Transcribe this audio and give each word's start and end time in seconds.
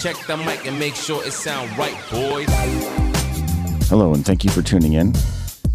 Check 0.00 0.16
the 0.26 0.34
mic 0.34 0.66
and 0.66 0.78
make 0.78 0.94
sure 0.94 1.22
it 1.26 1.32
sound 1.34 1.76
right, 1.76 1.94
boys. 2.10 2.48
Hello, 3.90 4.14
and 4.14 4.24
thank 4.24 4.44
you 4.44 4.50
for 4.50 4.62
tuning 4.62 4.94
in. 4.94 5.12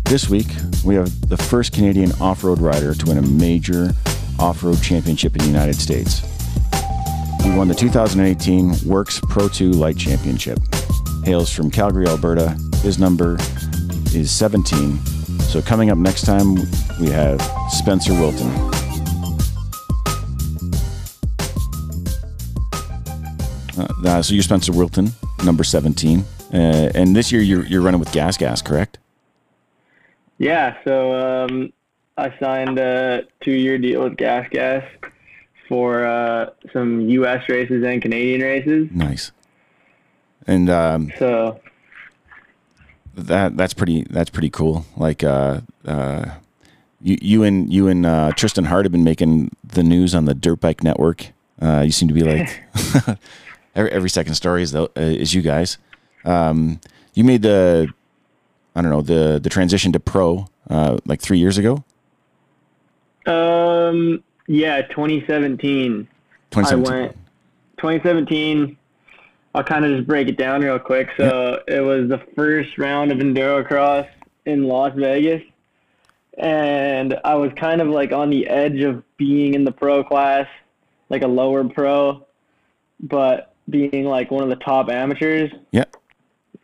This 0.05 0.31
week, 0.31 0.47
we 0.83 0.96
have 0.96 1.29
the 1.29 1.38
first 1.38 1.73
Canadian 1.73 2.12
off 2.13 2.43
road 2.43 2.59
rider 2.59 2.96
to 2.96 3.05
win 3.05 3.19
a 3.19 3.21
major 3.21 3.91
off 4.39 4.63
road 4.63 4.81
championship 4.81 5.35
in 5.35 5.43
the 5.43 5.47
United 5.47 5.75
States. 5.75 6.21
He 7.43 7.52
won 7.52 7.68
the 7.68 7.75
2018 7.77 8.71
WORCS 8.84 9.21
Pro 9.30 9.48
2 9.48 9.70
Light 9.70 9.96
Championship. 9.98 10.57
Hails 11.23 11.52
from 11.52 11.70
Calgary, 11.70 12.07
Alberta. 12.07 12.57
His 12.78 12.98
number 12.98 13.38
is 14.16 14.32
17. 14.32 14.98
So, 15.42 15.62
coming 15.62 15.92
up 15.92 16.00
next 16.00 16.26
time, 16.26 16.55
we 17.00 17.12
have 17.12 17.39
Spenser 17.70 18.20
Wilton. 18.20 18.75
Uh, 24.05 24.21
so, 24.21 24.33
you're 24.33 24.43
Spenser 24.43 24.71
Wilton, 24.71 25.11
number 25.43 25.64
17. 25.64 26.23
Uh, 26.54 26.57
and 26.93 27.15
this 27.15 27.32
year, 27.32 27.41
you're, 27.41 27.65
you're 27.65 27.82
running 27.82 28.00
with 28.00 28.11
Gas 28.11 28.37
Gas, 28.37 28.61
correct? 28.61 29.00
Yeah, 30.37 30.77
so 30.83 31.46
um, 31.46 31.73
I 32.17 32.38
signed 32.39 32.77
a 32.77 33.23
two-year 33.41 33.77
deal 33.77 34.03
with 34.03 34.17
Gas 34.17 34.47
Gas 34.52 34.83
for 35.67 36.05
uh, 36.05 36.52
some 36.72 37.02
U.S. 37.02 37.47
races 37.49 37.83
and 37.83 38.02
Canadian 38.02 38.41
races. 38.41 38.89
Nice. 38.91 39.31
And 40.47 40.69
um, 40.69 41.11
So 41.17 41.59
that 43.16 43.58
that's 43.58 43.73
pretty 43.73 44.03
that's 44.09 44.30
pretty 44.30 44.49
cool. 44.49 44.85
Like 44.95 45.23
uh, 45.23 45.61
uh, 45.85 46.25
you 47.02 47.17
you 47.22 47.44
and 47.44 47.72
you 47.72 47.88
and 47.88 48.05
uh, 48.05 48.31
Tristan 48.35 48.66
Hart 48.66 48.85
have 48.85 48.91
been 48.91 49.03
making 49.03 49.52
the 49.63 49.83
news 49.83 50.13
on 50.13 50.25
the 50.25 50.33
Dirt 50.33 50.59
Bike 50.59 50.83
Network. 50.83 51.31
Uh, 51.61 51.81
you 51.85 51.91
seem 51.91 52.08
to 52.09 52.13
be 52.13 52.22
like 52.22 52.63
every, 53.75 53.92
every 53.92 54.09
second 54.09 54.36
story 54.36 54.64
is 54.64 54.72
the, 54.72 54.84
uh, 54.84 55.02
is 55.02 55.33
you 55.33 55.41
guys. 55.41 55.77
Um, 56.23 56.80
you 57.13 57.23
made 57.23 57.41
the 57.41 57.88
I 58.75 58.81
don't 58.81 58.91
know 58.91 59.02
the 59.02 59.39
the 59.41 59.49
transition 59.49 59.91
to 59.94 59.99
pro 59.99 60.47
uh, 60.69 60.97
like 61.05 61.22
three 61.22 61.38
years 61.38 61.58
ago. 61.58 61.83
um, 63.25 64.23
yeah, 64.47 64.81
2017. 64.83 66.08
I 66.08 66.55
2017. 66.55 67.02
went 67.02 67.11
2017. 67.77 68.77
I'll 69.53 69.64
kind 69.64 69.86
of 69.86 69.92
just 69.95 70.08
break 70.08 70.27
it 70.27 70.38
down 70.38 70.61
real 70.61 70.80
quick. 70.80 71.09
So 71.17 71.64
it 71.67 71.80
was 71.80 72.09
the 72.09 72.21
first 72.36 72.77
round 72.77 73.11
of 73.11 73.19
Endurocross 73.19 74.08
in 74.45 74.64
Las 74.64 74.94
Vegas, 74.95 75.42
and 76.38 77.17
I 77.23 77.36
was 77.36 77.52
kind 77.55 77.81
of 77.81 77.88
like 77.88 78.11
on 78.11 78.30
the 78.30 78.47
edge 78.47 78.81
of 78.81 79.03
being 79.17 79.53
in 79.53 79.64
the 79.64 79.71
pro 79.71 80.03
class, 80.03 80.47
like 81.09 81.21
a 81.21 81.27
lower 81.27 81.64
pro, 81.64 82.25
but 82.99 83.55
being 83.69 84.05
like 84.05 84.31
one 84.31 84.44
of 84.44 84.49
the 84.49 84.55
top 84.63 84.89
amateurs. 84.89 85.52
Yeah. 85.71 85.85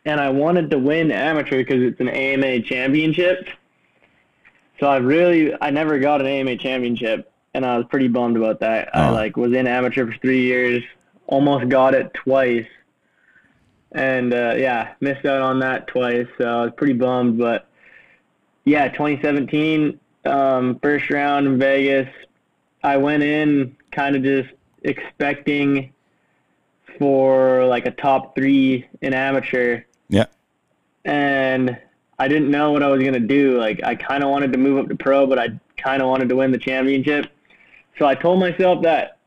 And 0.04 0.20
I 0.20 0.30
wanted 0.30 0.70
to 0.70 0.78
win 0.78 1.10
amateur 1.12 1.58
because 1.58 1.82
it's 1.82 2.00
an 2.00 2.08
AMA 2.08 2.62
championship. 2.62 3.48
So 4.80 4.86
I 4.88 4.96
really, 4.96 5.54
I 5.60 5.70
never 5.70 5.98
got 5.98 6.20
an 6.20 6.26
AMA 6.26 6.56
championship, 6.56 7.30
and 7.54 7.64
I 7.64 7.76
was 7.76 7.86
pretty 7.88 8.08
bummed 8.08 8.36
about 8.36 8.60
that. 8.60 8.94
I 8.96 9.08
Oh. 9.08 9.12
like 9.12 9.36
was 9.36 9.52
in 9.52 9.66
amateur 9.68 10.10
for 10.10 10.18
three 10.18 10.42
years, 10.42 10.82
almost 11.28 11.68
got 11.68 11.94
it 11.94 12.12
twice, 12.14 12.66
and 13.92 14.32
uh, 14.34 14.54
yeah, 14.56 14.94
missed 15.00 15.24
out 15.24 15.40
on 15.42 15.60
that 15.60 15.86
twice. 15.86 16.26
So 16.38 16.44
I 16.46 16.62
was 16.64 16.72
pretty 16.76 16.94
bummed. 16.94 17.38
But 17.38 17.68
yeah, 18.64 18.88
2017 18.88 20.00
um, 20.24 20.78
first 20.82 21.10
round 21.10 21.46
in 21.46 21.58
Vegas, 21.58 22.08
I 22.82 22.96
went 22.96 23.22
in 23.22 23.76
kind 23.92 24.16
of 24.16 24.22
just 24.24 24.48
expecting 24.82 25.92
for 26.98 27.64
like 27.66 27.86
a 27.86 27.90
top 27.90 28.34
three 28.34 28.86
in 29.00 29.14
amateur 29.14 29.80
Yeah. 30.08 30.26
and 31.04 31.76
I 32.18 32.28
didn't 32.28 32.50
know 32.50 32.70
what 32.72 32.82
I 32.82 32.88
was 32.88 33.02
gonna 33.02 33.18
do. 33.20 33.58
Like 33.58 33.82
I 33.84 33.94
kind 33.94 34.22
of 34.22 34.30
wanted 34.30 34.52
to 34.52 34.58
move 34.58 34.78
up 34.78 34.88
to 34.88 34.94
pro, 34.96 35.26
but 35.26 35.38
I 35.38 35.48
kind 35.76 36.02
of 36.02 36.08
wanted 36.08 36.28
to 36.28 36.36
win 36.36 36.52
the 36.52 36.58
championship. 36.58 37.26
So 37.98 38.06
I 38.06 38.14
told 38.14 38.38
myself 38.40 38.82
that 38.82 39.18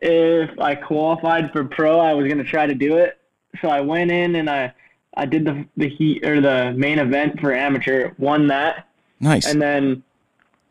if 0.00 0.50
I 0.58 0.74
qualified 0.74 1.52
for 1.52 1.64
pro, 1.64 2.00
I 2.00 2.14
was 2.14 2.26
gonna 2.28 2.44
try 2.44 2.66
to 2.66 2.74
do 2.74 2.96
it. 2.96 3.18
So 3.62 3.68
I 3.68 3.80
went 3.80 4.10
in 4.10 4.36
and 4.36 4.50
I 4.50 4.72
I 5.16 5.26
did 5.26 5.44
the 5.44 5.64
the 5.76 5.88
heat 5.88 6.24
or 6.26 6.40
the 6.40 6.72
main 6.76 6.98
event 6.98 7.40
for 7.40 7.52
amateur, 7.52 8.10
won 8.18 8.48
that, 8.48 8.88
Nice. 9.20 9.46
and 9.46 9.62
then 9.62 10.02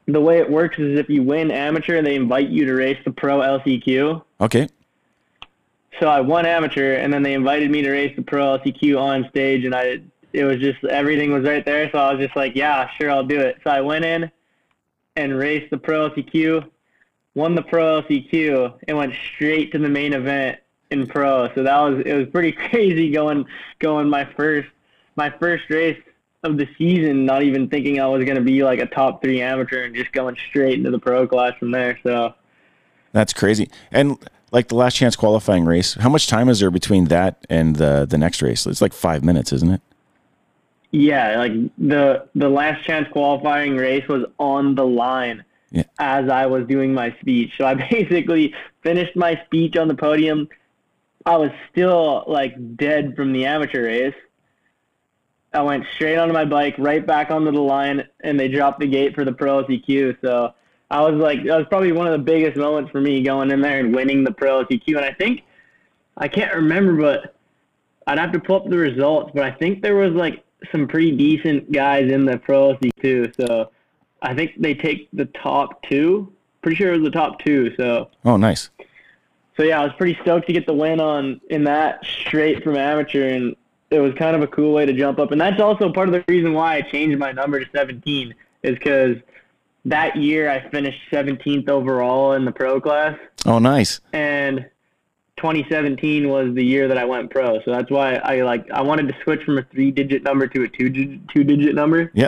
the 0.06 0.20
way 0.20 0.40
it 0.40 0.50
works 0.52 0.78
is 0.80 1.00
if 1.00 1.08
you 1.10 1.24
win 1.24 1.50
amateur, 1.50 2.02
they 2.02 2.16
invite 2.16 2.50
you 2.50 2.66
to 2.66 2.74
race 2.74 2.98
the 3.06 3.12
pro 3.12 3.40
LCQ. 3.40 4.22
okay. 4.42 4.68
So 6.00 6.08
I 6.08 6.22
won 6.22 6.46
amateur, 6.46 6.96
and 6.96 7.14
then 7.14 7.24
they 7.24 7.34
invited 7.34 7.70
me 7.70 7.82
to 7.82 7.92
race 7.92 8.16
the 8.16 8.24
pro 8.24 8.58
LCQ 8.58 9.00
on 9.00 9.28
stage, 9.30 9.66
and 9.66 9.76
I 9.76 10.02
it 10.34 10.44
was 10.44 10.60
just 10.60 10.84
everything 10.86 11.32
was 11.32 11.44
right 11.44 11.64
there. 11.64 11.90
So 11.92 12.00
I 12.00 12.12
was 12.12 12.20
just 12.20 12.36
like, 12.36 12.56
yeah, 12.56 12.90
sure, 12.98 13.12
I'll 13.12 13.24
do 13.24 13.40
it. 13.40 13.58
So 13.64 13.70
I 13.70 13.82
went 13.82 14.04
in 14.04 14.32
and 15.16 15.38
raced 15.38 15.70
the 15.70 15.78
pro 15.78 16.10
LCQ, 16.10 16.68
won 17.36 17.56
the 17.56 17.62
pro 17.62 18.02
LCQ, 18.02 18.80
and 18.88 18.98
went 18.98 19.14
straight 19.36 19.72
to 19.74 19.78
the 19.78 19.90
main 19.90 20.14
event 20.14 20.60
in 20.90 21.06
pro. 21.06 21.54
So 21.54 21.64
that 21.64 21.80
was 21.80 22.04
it 22.06 22.14
was 22.14 22.28
pretty 22.28 22.52
crazy 22.70 23.12
going 23.12 23.46
going 23.80 24.10
my 24.10 24.26
first 24.36 24.70
my 25.16 25.30
first 25.30 25.70
race 25.70 26.02
of 26.44 26.58
the 26.58 26.68
season, 26.78 27.26
not 27.26 27.44
even 27.44 27.70
thinking 27.70 28.02
I 28.02 28.08
was 28.08 28.26
gonna 28.26 28.42
be 28.42 28.64
like 28.64 28.80
a 28.80 28.88
top 28.88 29.22
three 29.22 29.42
amateur, 29.42 29.84
and 29.84 29.96
just 29.96 30.12
going 30.12 30.36
straight 30.50 30.78
into 30.78 30.92
the 30.92 31.00
pro 31.00 31.28
class 31.28 31.54
from 31.60 31.72
there. 31.72 32.00
So. 32.04 32.34
That's 33.14 33.32
crazy. 33.32 33.70
And 33.92 34.18
like 34.54 34.68
the 34.68 34.76
last 34.76 34.96
chance 34.96 35.16
qualifying 35.16 35.66
race, 35.66 35.96
how 35.96 36.10
much 36.10 36.28
time 36.28 36.48
is 36.48 36.60
there 36.60 36.72
between 36.72 37.06
that 37.06 37.46
and 37.50 37.76
the 37.76 38.06
the 38.10 38.18
next 38.18 38.42
race? 38.42 38.66
It's 38.66 38.82
like 38.82 38.94
five 38.94 39.24
minutes, 39.24 39.52
isn't 39.52 39.72
it? 39.72 39.82
Yeah, 40.92 41.40
like 41.40 41.54
the 41.78 42.28
the 42.36 42.50
last 42.50 42.86
chance 42.86 43.08
qualifying 43.12 43.76
race 43.76 44.08
was 44.08 44.26
on 44.38 44.76
the 44.76 44.86
line 44.86 45.44
Yeah. 45.72 45.84
as 45.98 46.30
I 46.30 46.46
was 46.46 46.68
doing 46.68 46.94
my 46.94 47.16
speech. 47.20 47.52
So 47.58 47.66
I 47.66 47.74
basically 47.92 48.54
finished 48.84 49.16
my 49.16 49.42
speech 49.46 49.76
on 49.76 49.88
the 49.88 49.96
podium. 49.96 50.48
I 51.26 51.38
was 51.38 51.50
still 51.72 52.24
like 52.28 52.54
dead 52.78 53.16
from 53.16 53.34
the 53.34 53.46
amateur 53.46 53.84
race. 53.86 54.16
I 55.52 55.62
went 55.62 55.86
straight 55.96 56.18
onto 56.18 56.34
my 56.34 56.46
bike, 56.46 56.76
right 56.78 57.06
back 57.06 57.30
onto 57.32 57.52
the 57.52 57.62
line, 57.62 58.08
and 58.22 58.40
they 58.40 58.48
dropped 58.48 58.80
the 58.80 58.88
gate 58.88 59.14
for 59.16 59.24
the 59.24 59.34
pro 59.34 59.64
LCQ. 59.64 60.18
So 60.22 60.54
I 60.92 61.02
was 61.02 61.16
like, 61.16 61.44
that 61.46 61.58
was 61.58 61.66
probably 61.70 61.92
one 61.92 62.06
of 62.08 62.14
the 62.14 62.20
biggest 62.20 62.56
moments 62.58 62.92
for 62.92 63.02
me 63.02 63.24
going 63.24 63.50
in 63.52 63.62
there 63.62 63.80
and 63.80 63.96
winning 63.96 64.24
the 64.24 64.32
pro 64.32 64.64
LCQ. 64.64 64.88
And 64.98 65.06
I 65.06 65.14
think 65.14 65.42
I 66.18 66.28
can't 66.28 66.54
remember, 66.54 66.96
but 66.96 67.36
I'd 68.06 68.20
have 68.20 68.32
to 68.34 68.40
pull 68.40 68.58
up 68.58 68.70
the 68.70 68.78
results, 68.78 69.32
but 69.34 69.44
I 69.44 69.52
think 69.52 69.82
there 69.82 69.96
was 69.96 70.12
like 70.14 70.44
some 70.72 70.88
pretty 70.88 71.16
decent 71.16 71.72
guys 71.72 72.12
in 72.12 72.26
the 72.26 72.38
pro 72.38 72.76
LC 72.76 72.92
too. 73.02 73.32
So 73.40 73.72
I 74.22 74.34
think 74.36 74.52
they 74.60 74.74
take 74.76 75.10
the 75.14 75.26
top 75.26 75.82
two. 75.84 76.32
Pretty 76.62 76.76
sure 76.78 76.94
it 76.94 76.98
was 77.02 77.06
the 77.10 77.12
top 77.18 77.40
two. 77.40 77.74
So 77.76 78.10
Oh, 78.24 78.38
nice. 78.38 78.70
so 79.58 79.64
yeah, 79.64 79.82
I 79.82 79.84
was 79.86 79.94
pretty 79.98 80.18
stoked 80.22 80.48
to 80.48 80.54
get 80.54 80.68
the 80.68 80.74
win 80.74 81.00
on 81.00 81.42
in 81.50 81.64
that 81.64 82.06
straight 82.06 82.64
from 82.64 82.78
amateur, 82.78 83.30
and 83.30 83.56
it 83.90 84.00
was 84.00 84.14
kind 84.16 84.36
of 84.36 84.42
a 84.42 84.48
cool 84.48 84.74
way 84.74 84.86
to 84.86 84.94
jump 84.94 85.20
up. 85.20 85.32
And 85.32 85.42
that's 85.42 85.60
also 85.62 85.92
part 85.92 86.08
of 86.08 86.14
the 86.14 86.24
reason 86.28 86.54
why 86.54 86.76
I 86.76 86.82
changed 86.82 87.18
my 87.18 87.32
number 87.32 87.60
to 87.60 87.66
17 87.76 88.34
is 88.64 88.76
because 88.78 89.18
that 89.86 90.16
year 90.16 90.50
I 90.50 90.70
finished 90.70 91.00
17th 91.12 91.70
overall 91.70 92.34
in 92.34 92.46
the 92.46 92.52
pro 92.52 92.80
class 92.80 93.18
Oh, 93.46 93.60
nice. 93.60 94.00
and 94.14 94.66
2017 95.38 96.30
was 96.30 96.54
the 96.56 96.64
year 96.64 96.88
that 96.88 96.98
I 96.98 97.04
went 97.06 97.30
pro. 97.32 97.60
So 97.64 97.72
that's 97.72 97.90
why 97.92 98.16
I 98.16 98.42
like 98.44 98.70
I 98.72 98.82
wanted 98.82 99.08
to 99.10 99.16
switch 99.24 99.44
from 99.44 99.58
a 99.58 99.64
three 99.64 99.92
digit 99.92 100.24
number 100.24 100.48
to 100.48 100.64
a 100.64 100.68
two 100.70 100.90
digit 100.90 101.28
two 101.30 101.44
digit 101.44 101.76
number. 101.76 102.12
Yeah. 102.14 102.28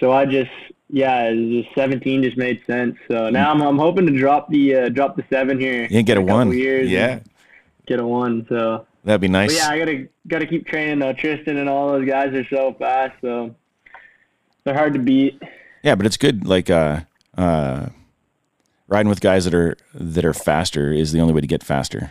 So 0.00 0.12
I 0.12 0.26
just 0.26 0.50
yeah, 0.90 1.32
just 1.32 1.68
17 1.74 2.22
just 2.22 2.36
made 2.36 2.62
sense. 2.66 2.96
So 3.10 3.30
now 3.30 3.50
I'm 3.50 3.60
I'm 3.62 3.78
hoping 3.78 4.06
to 4.06 4.16
drop 4.16 4.48
the 4.50 4.74
uh, 4.76 4.88
drop 4.90 5.16
the 5.16 5.24
seven 5.30 5.58
here. 5.58 5.88
You 5.90 6.02
get 6.02 6.18
a 6.18 6.20
couple 6.20 6.36
one. 6.36 6.52
Years 6.52 6.88
Yeah. 6.90 7.20
Get 7.86 7.98
a 8.00 8.06
one. 8.06 8.46
So 8.48 8.86
That'd 9.02 9.20
be 9.22 9.26
but 9.28 9.32
nice. 9.32 9.56
yeah, 9.56 9.70
I 9.70 9.78
gotta 9.78 10.06
gotta 10.28 10.46
keep 10.46 10.66
training 10.68 10.98
though. 11.00 11.14
Tristan 11.14 11.56
and 11.56 11.68
all 11.68 11.88
those 11.92 12.06
guys 12.06 12.32
are 12.34 12.46
so 12.48 12.74
fast, 12.78 13.14
so 13.22 13.54
they're 14.64 14.74
hard 14.74 14.92
to 14.94 15.00
beat. 15.00 15.42
Yeah, 15.84 15.94
but 15.94 16.06
it's 16.06 16.16
good. 16.16 16.46
Like 16.46 16.70
uh, 16.70 17.00
uh, 17.36 17.88
riding 18.88 19.10
with 19.10 19.20
guys 19.20 19.44
that 19.44 19.54
are 19.54 19.76
that 19.92 20.24
are 20.24 20.32
faster 20.32 20.90
is 20.92 21.12
the 21.12 21.20
only 21.20 21.34
way 21.34 21.42
to 21.42 21.46
get 21.46 21.62
faster. 21.62 22.10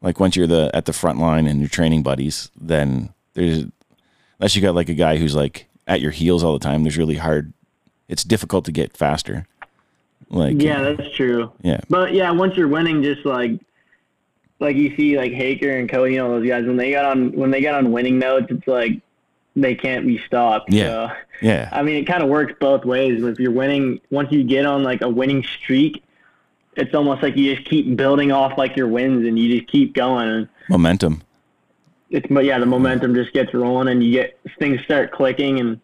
Like 0.00 0.18
once 0.18 0.36
you're 0.36 0.46
the 0.46 0.70
at 0.72 0.86
the 0.86 0.94
front 0.94 1.18
line 1.18 1.46
and 1.46 1.60
you're 1.60 1.68
training 1.68 2.02
buddies, 2.02 2.50
then 2.58 3.10
there's 3.34 3.66
unless 4.38 4.56
you 4.56 4.62
got 4.62 4.74
like 4.74 4.88
a 4.88 4.94
guy 4.94 5.18
who's 5.18 5.34
like 5.34 5.68
at 5.86 6.00
your 6.00 6.12
heels 6.12 6.42
all 6.42 6.54
the 6.54 6.58
time. 6.64 6.82
There's 6.82 6.96
really 6.96 7.16
hard. 7.16 7.52
It's 8.08 8.24
difficult 8.24 8.64
to 8.64 8.72
get 8.72 8.96
faster. 8.96 9.46
Like 10.30 10.60
Yeah, 10.60 10.80
that's 10.82 11.14
true. 11.14 11.52
yeah, 11.60 11.80
But 11.90 12.14
yeah, 12.14 12.30
once 12.30 12.56
you're 12.56 12.68
winning, 12.68 13.02
just 13.02 13.26
like 13.26 13.60
like 14.60 14.76
you 14.76 14.96
see 14.96 15.18
like 15.18 15.32
Haaker 15.32 15.78
and 15.78 15.90
Cody 15.90 16.16
and 16.16 16.26
all 16.26 16.30
those 16.30 16.48
guys 16.48 16.64
when 16.64 16.78
they 16.78 16.90
got 16.90 17.04
on 17.04 17.32
when 17.32 17.50
they 17.50 17.60
got 17.60 17.74
on 17.74 17.92
winning 17.92 18.18
notes, 18.18 18.46
it's 18.48 18.66
like 18.66 19.02
they 19.60 19.74
can't 19.74 20.06
be 20.06 20.18
stopped. 20.26 20.72
Yeah. 20.72 20.84
So, 21.08 21.16
yeah, 21.42 21.68
I 21.72 21.82
mean, 21.82 21.96
it 21.96 22.04
kind 22.06 22.22
of 22.22 22.28
works 22.28 22.52
both 22.60 22.84
ways. 22.84 23.22
If 23.22 23.38
you're 23.38 23.50
winning, 23.52 24.00
once 24.10 24.30
you 24.32 24.44
get 24.44 24.66
on 24.66 24.82
like 24.82 25.00
a 25.02 25.08
winning 25.08 25.42
streak, 25.42 26.02
it's 26.76 26.94
almost 26.94 27.22
like 27.22 27.36
you 27.36 27.54
just 27.54 27.68
keep 27.68 27.96
building 27.96 28.30
off 28.32 28.56
like 28.58 28.76
your 28.76 28.88
wins 28.88 29.26
and 29.26 29.38
you 29.38 29.58
just 29.58 29.70
keep 29.70 29.94
going. 29.94 30.48
Momentum. 30.68 31.22
it's 32.10 32.26
but 32.30 32.44
yeah, 32.44 32.58
the 32.58 32.66
momentum 32.66 33.14
just 33.14 33.32
gets 33.32 33.52
rolling 33.54 33.88
and 33.88 34.02
you 34.04 34.12
get 34.12 34.38
things 34.58 34.80
start 34.82 35.12
clicking 35.12 35.60
and 35.60 35.80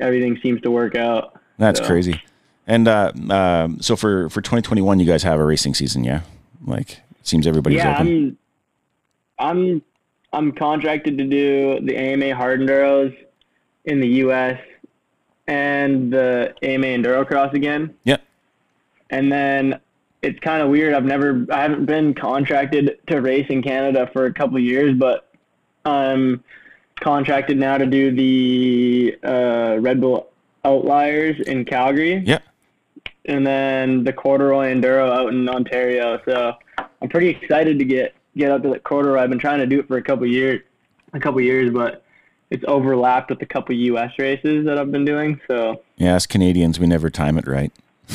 everything 0.00 0.38
seems 0.42 0.60
to 0.62 0.70
work 0.70 0.94
out. 0.96 1.38
That's 1.58 1.80
So- 1.80 1.86
crazy. 1.86 2.20
And 2.66 2.86
uh, 2.86 3.10
um, 3.28 3.80
so 3.80 3.96
for 3.96 4.28
for 4.30 4.40
2021, 4.40 5.00
you 5.00 5.04
guys 5.06 5.24
have 5.24 5.40
a 5.40 5.44
racing 5.44 5.74
season, 5.74 6.04
yeah? 6.04 6.20
Like 6.64 6.92
it 7.18 7.26
seems 7.26 7.44
everybody's 7.46 7.78
yeah, 7.78 7.94
open. 7.96 8.36
I'm 9.36 9.48
I'm 9.58 9.82
I'm 10.32 10.52
contracted 10.52 11.18
to 11.18 11.24
do 11.24 11.80
the 11.82 11.96
AMA 11.96 12.34
hard 12.34 12.60
enduros 12.60 13.14
in 13.84 14.00
the 14.00 14.08
US 14.24 14.58
and 15.46 16.12
the 16.12 16.54
AMA 16.62 16.86
enduro 16.86 17.26
cross 17.26 17.52
again. 17.54 17.94
yeah. 18.04 18.16
And 19.10 19.30
then 19.30 19.78
it's 20.22 20.38
kind 20.40 20.62
of 20.62 20.70
weird. 20.70 20.94
I've 20.94 21.04
never, 21.04 21.44
I 21.50 21.60
haven't 21.62 21.84
been 21.84 22.14
contracted 22.14 22.98
to 23.08 23.20
race 23.20 23.46
in 23.50 23.62
Canada 23.62 24.08
for 24.12 24.24
a 24.26 24.32
couple 24.32 24.56
of 24.56 24.62
years, 24.62 24.96
but 24.96 25.28
I'm 25.84 26.42
contracted 27.00 27.58
now 27.58 27.76
to 27.76 27.84
do 27.84 28.14
the 28.14 29.18
uh, 29.22 29.78
Red 29.80 30.00
Bull 30.00 30.30
Outliers 30.64 31.40
in 31.46 31.64
Calgary, 31.66 32.22
Yeah. 32.24 32.38
and 33.26 33.44
then 33.46 34.04
the 34.04 34.12
Corduroy 34.12 34.72
Enduro 34.72 35.10
out 35.10 35.32
in 35.34 35.46
Ontario. 35.48 36.20
So 36.24 36.54
I'm 36.78 37.08
pretty 37.08 37.28
excited 37.28 37.78
to 37.80 37.84
get 37.84 38.14
get 38.36 38.50
up 38.50 38.62
to 38.62 38.70
the 38.70 38.78
Corduroy. 38.78 39.20
I've 39.20 39.30
been 39.30 39.38
trying 39.38 39.58
to 39.58 39.66
do 39.66 39.80
it 39.80 39.88
for 39.88 39.96
a 39.96 40.02
couple 40.02 40.26
years, 40.26 40.62
a 41.12 41.20
couple 41.20 41.40
years, 41.40 41.72
but 41.72 42.04
it's 42.50 42.64
overlapped 42.68 43.30
with 43.30 43.40
a 43.42 43.46
couple 43.46 43.74
U.S. 43.74 44.12
races 44.18 44.64
that 44.66 44.78
I've 44.78 44.92
been 44.92 45.04
doing. 45.04 45.40
So 45.48 45.82
Yeah, 45.96 46.14
as 46.14 46.26
Canadians, 46.26 46.78
we 46.78 46.86
never 46.86 47.10
time 47.10 47.38
it 47.38 47.46
right. 47.46 47.72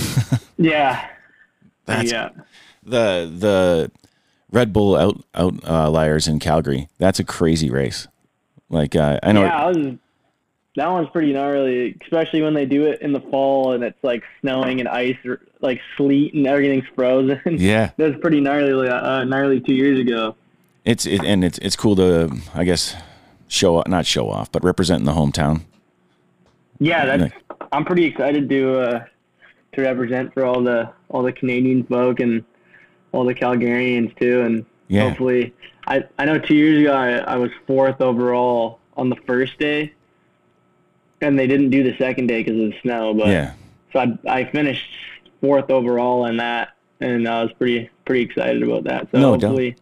yeah, 0.57 1.07
That's 1.85 2.11
yeah. 2.11 2.29
the 2.83 3.31
the 3.35 3.91
Red 4.51 4.71
Bull 4.71 4.95
out 4.95 5.23
outliers 5.33 6.27
in 6.27 6.39
Calgary. 6.39 6.87
That's 6.99 7.19
a 7.19 7.23
crazy 7.23 7.69
race. 7.69 8.07
Like 8.69 8.95
uh, 8.95 9.19
I 9.23 9.31
know. 9.31 9.43
Yeah, 9.43 9.57
I 9.57 9.65
was. 9.67 9.95
That 10.77 10.89
one's 10.91 11.09
pretty 11.09 11.33
gnarly, 11.33 11.97
especially 12.03 12.43
when 12.43 12.53
they 12.53 12.65
do 12.67 12.85
it 12.85 13.01
in 13.01 13.11
the 13.11 13.19
fall 13.19 13.73
and 13.73 13.83
it's 13.83 13.97
like 14.03 14.23
snowing 14.41 14.79
and 14.79 14.87
ice, 14.87 15.17
or 15.25 15.41
like 15.59 15.81
sleet 15.97 16.33
and 16.35 16.45
everything's 16.45 16.85
frozen. 16.95 17.41
Yeah, 17.57 17.89
that 17.97 18.11
was 18.11 18.21
pretty 18.21 18.39
gnarly, 18.39 18.87
uh, 18.87 19.23
gnarly 19.23 19.59
two 19.59 19.73
years 19.73 19.99
ago. 19.99 20.35
it's 20.85 21.05
it, 21.07 21.23
and 21.23 21.43
it's 21.43 21.57
it's 21.59 21.75
cool 21.75 21.95
to 21.95 22.31
I 22.53 22.63
guess 22.63 22.95
show 23.47 23.81
not 23.87 24.05
show 24.05 24.29
off, 24.29 24.51
but 24.51 24.63
representing 24.63 25.05
the 25.05 25.13
hometown. 25.13 25.61
Yeah, 26.79 27.17
that's. 27.17 27.33
I'm 27.71 27.83
pretty 27.83 28.05
excited 28.05 28.47
to 28.49 28.79
uh, 28.79 29.05
to 29.73 29.81
represent 29.81 30.31
for 30.33 30.45
all 30.45 30.61
the 30.61 30.91
all 31.09 31.23
the 31.23 31.33
Canadian 31.33 31.85
folk 31.85 32.19
and 32.19 32.43
all 33.13 33.25
the 33.25 33.33
Calgarians 33.33 34.15
too, 34.19 34.41
and 34.41 34.63
Yeah. 34.89 35.09
hopefully, 35.09 35.55
I 35.87 36.03
I 36.19 36.25
know 36.25 36.37
two 36.37 36.53
years 36.53 36.81
ago 36.81 36.93
I, 36.93 37.13
I 37.33 37.35
was 37.37 37.49
fourth 37.65 37.99
overall 37.99 38.79
on 38.95 39.09
the 39.09 39.15
first 39.25 39.57
day, 39.57 39.93
and 41.21 41.37
they 41.37 41.47
didn't 41.47 41.69
do 41.69 41.83
the 41.83 41.95
second 41.97 42.27
day 42.27 42.43
because 42.43 42.59
of 42.59 42.69
the 42.71 42.75
snow, 42.81 43.13
but. 43.13 43.27
Yeah, 43.27 43.53
So 43.93 43.99
I, 43.99 44.17
I 44.39 44.51
finished 44.51 44.89
fourth 45.41 45.69
overall 45.69 46.25
in 46.25 46.37
that, 46.37 46.69
and 46.99 47.27
I 47.27 47.43
was 47.43 47.51
pretty 47.53 47.89
pretty 48.05 48.21
excited 48.23 48.63
about 48.63 48.83
that. 48.85 49.07
So 49.11 49.19
No 49.19 49.31
hopefully, 49.31 49.75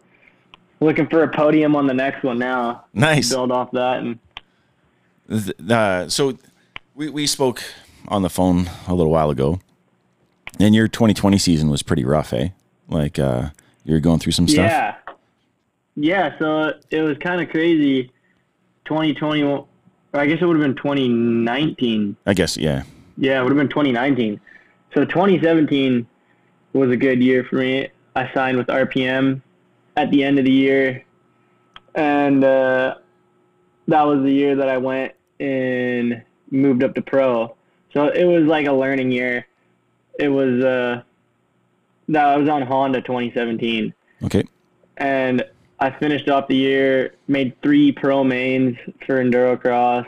looking 0.80 1.06
for 1.08 1.22
a 1.22 1.28
podium 1.28 1.74
on 1.76 1.86
the 1.86 1.94
next 1.94 2.22
one 2.22 2.38
now. 2.38 2.84
nice. 2.92 3.30
Build 3.30 3.50
off 3.52 3.70
that, 3.72 4.00
and 4.00 4.18
Uh, 5.70 6.08
so 6.08 6.36
we 6.94 7.08
we 7.10 7.26
spoke 7.26 7.62
on 8.08 8.22
the 8.22 8.30
phone 8.30 8.68
a 8.86 8.94
little 8.94 9.10
while 9.12 9.30
ago, 9.30 9.58
and 10.60 10.74
your 10.74 10.88
2020 10.88 11.38
season 11.38 11.68
was 11.70 11.82
pretty 11.82 12.04
rough, 12.04 12.32
eh? 12.32 12.48
Like 12.88 13.18
uh, 13.18 13.50
you're 13.84 14.00
going 14.00 14.18
through 14.20 14.32
some 14.32 14.46
stuff. 14.46 14.70
yeah, 14.70 14.94
yeah. 15.96 16.38
So 16.38 16.72
it 16.90 17.00
was 17.02 17.16
kind 17.18 17.40
of 17.40 17.48
crazy. 17.48 18.10
2020, 18.84 19.42
or 19.42 19.66
I 20.18 20.26
guess 20.26 20.38
it 20.40 20.44
would 20.46 20.56
have 20.56 20.64
been 20.64 20.76
2019. 20.76 22.16
I 22.26 22.34
guess. 22.34 22.56
Yeah. 22.56 22.82
Yeah, 23.16 23.40
it 23.40 23.42
would 23.42 23.50
have 23.50 23.58
been 23.58 23.68
2019. 23.68 24.40
So 24.94 25.04
2017 25.04 26.06
was 26.72 26.90
a 26.90 26.96
good 26.96 27.22
year 27.22 27.44
for 27.44 27.56
me. 27.56 27.88
I 28.14 28.32
signed 28.32 28.56
with 28.56 28.66
RPM 28.68 29.42
at 29.96 30.10
the 30.10 30.24
end 30.24 30.38
of 30.38 30.44
the 30.44 30.52
year, 30.52 31.04
and 31.94 32.44
uh, 32.44 32.94
that 33.88 34.02
was 34.02 34.22
the 34.22 34.30
year 34.32 34.56
that 34.56 34.68
I 34.68 34.78
went 34.78 35.12
and 35.40 36.22
moved 36.50 36.82
up 36.82 36.94
to 36.94 37.02
pro. 37.02 37.54
So 37.92 38.08
it 38.08 38.24
was 38.24 38.44
like 38.44 38.66
a 38.66 38.72
learning 38.72 39.10
year. 39.12 39.46
It 40.18 40.28
was 40.28 40.62
uh, 40.64 41.02
that 42.08 42.24
I 42.24 42.36
was 42.36 42.48
on 42.48 42.62
Honda 42.62 43.02
2017 43.02 43.92
Okay. 44.24 44.44
and 44.96 45.44
I 45.78 45.90
finished 45.90 46.28
off 46.28 46.48
the 46.48 46.56
year, 46.56 47.14
made 47.28 47.60
three 47.62 47.92
pro 47.92 48.24
mains 48.24 48.76
for 49.06 49.22
endurocross, 49.22 50.06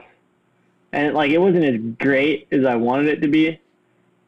and 0.93 1.15
like 1.15 1.31
it 1.31 1.39
wasn't 1.39 1.65
as 1.65 1.81
great 1.99 2.49
as 2.51 2.65
I 2.65 2.77
wanted 2.77 3.09
it 3.09 3.21
to 3.23 3.29
be, 3.29 3.61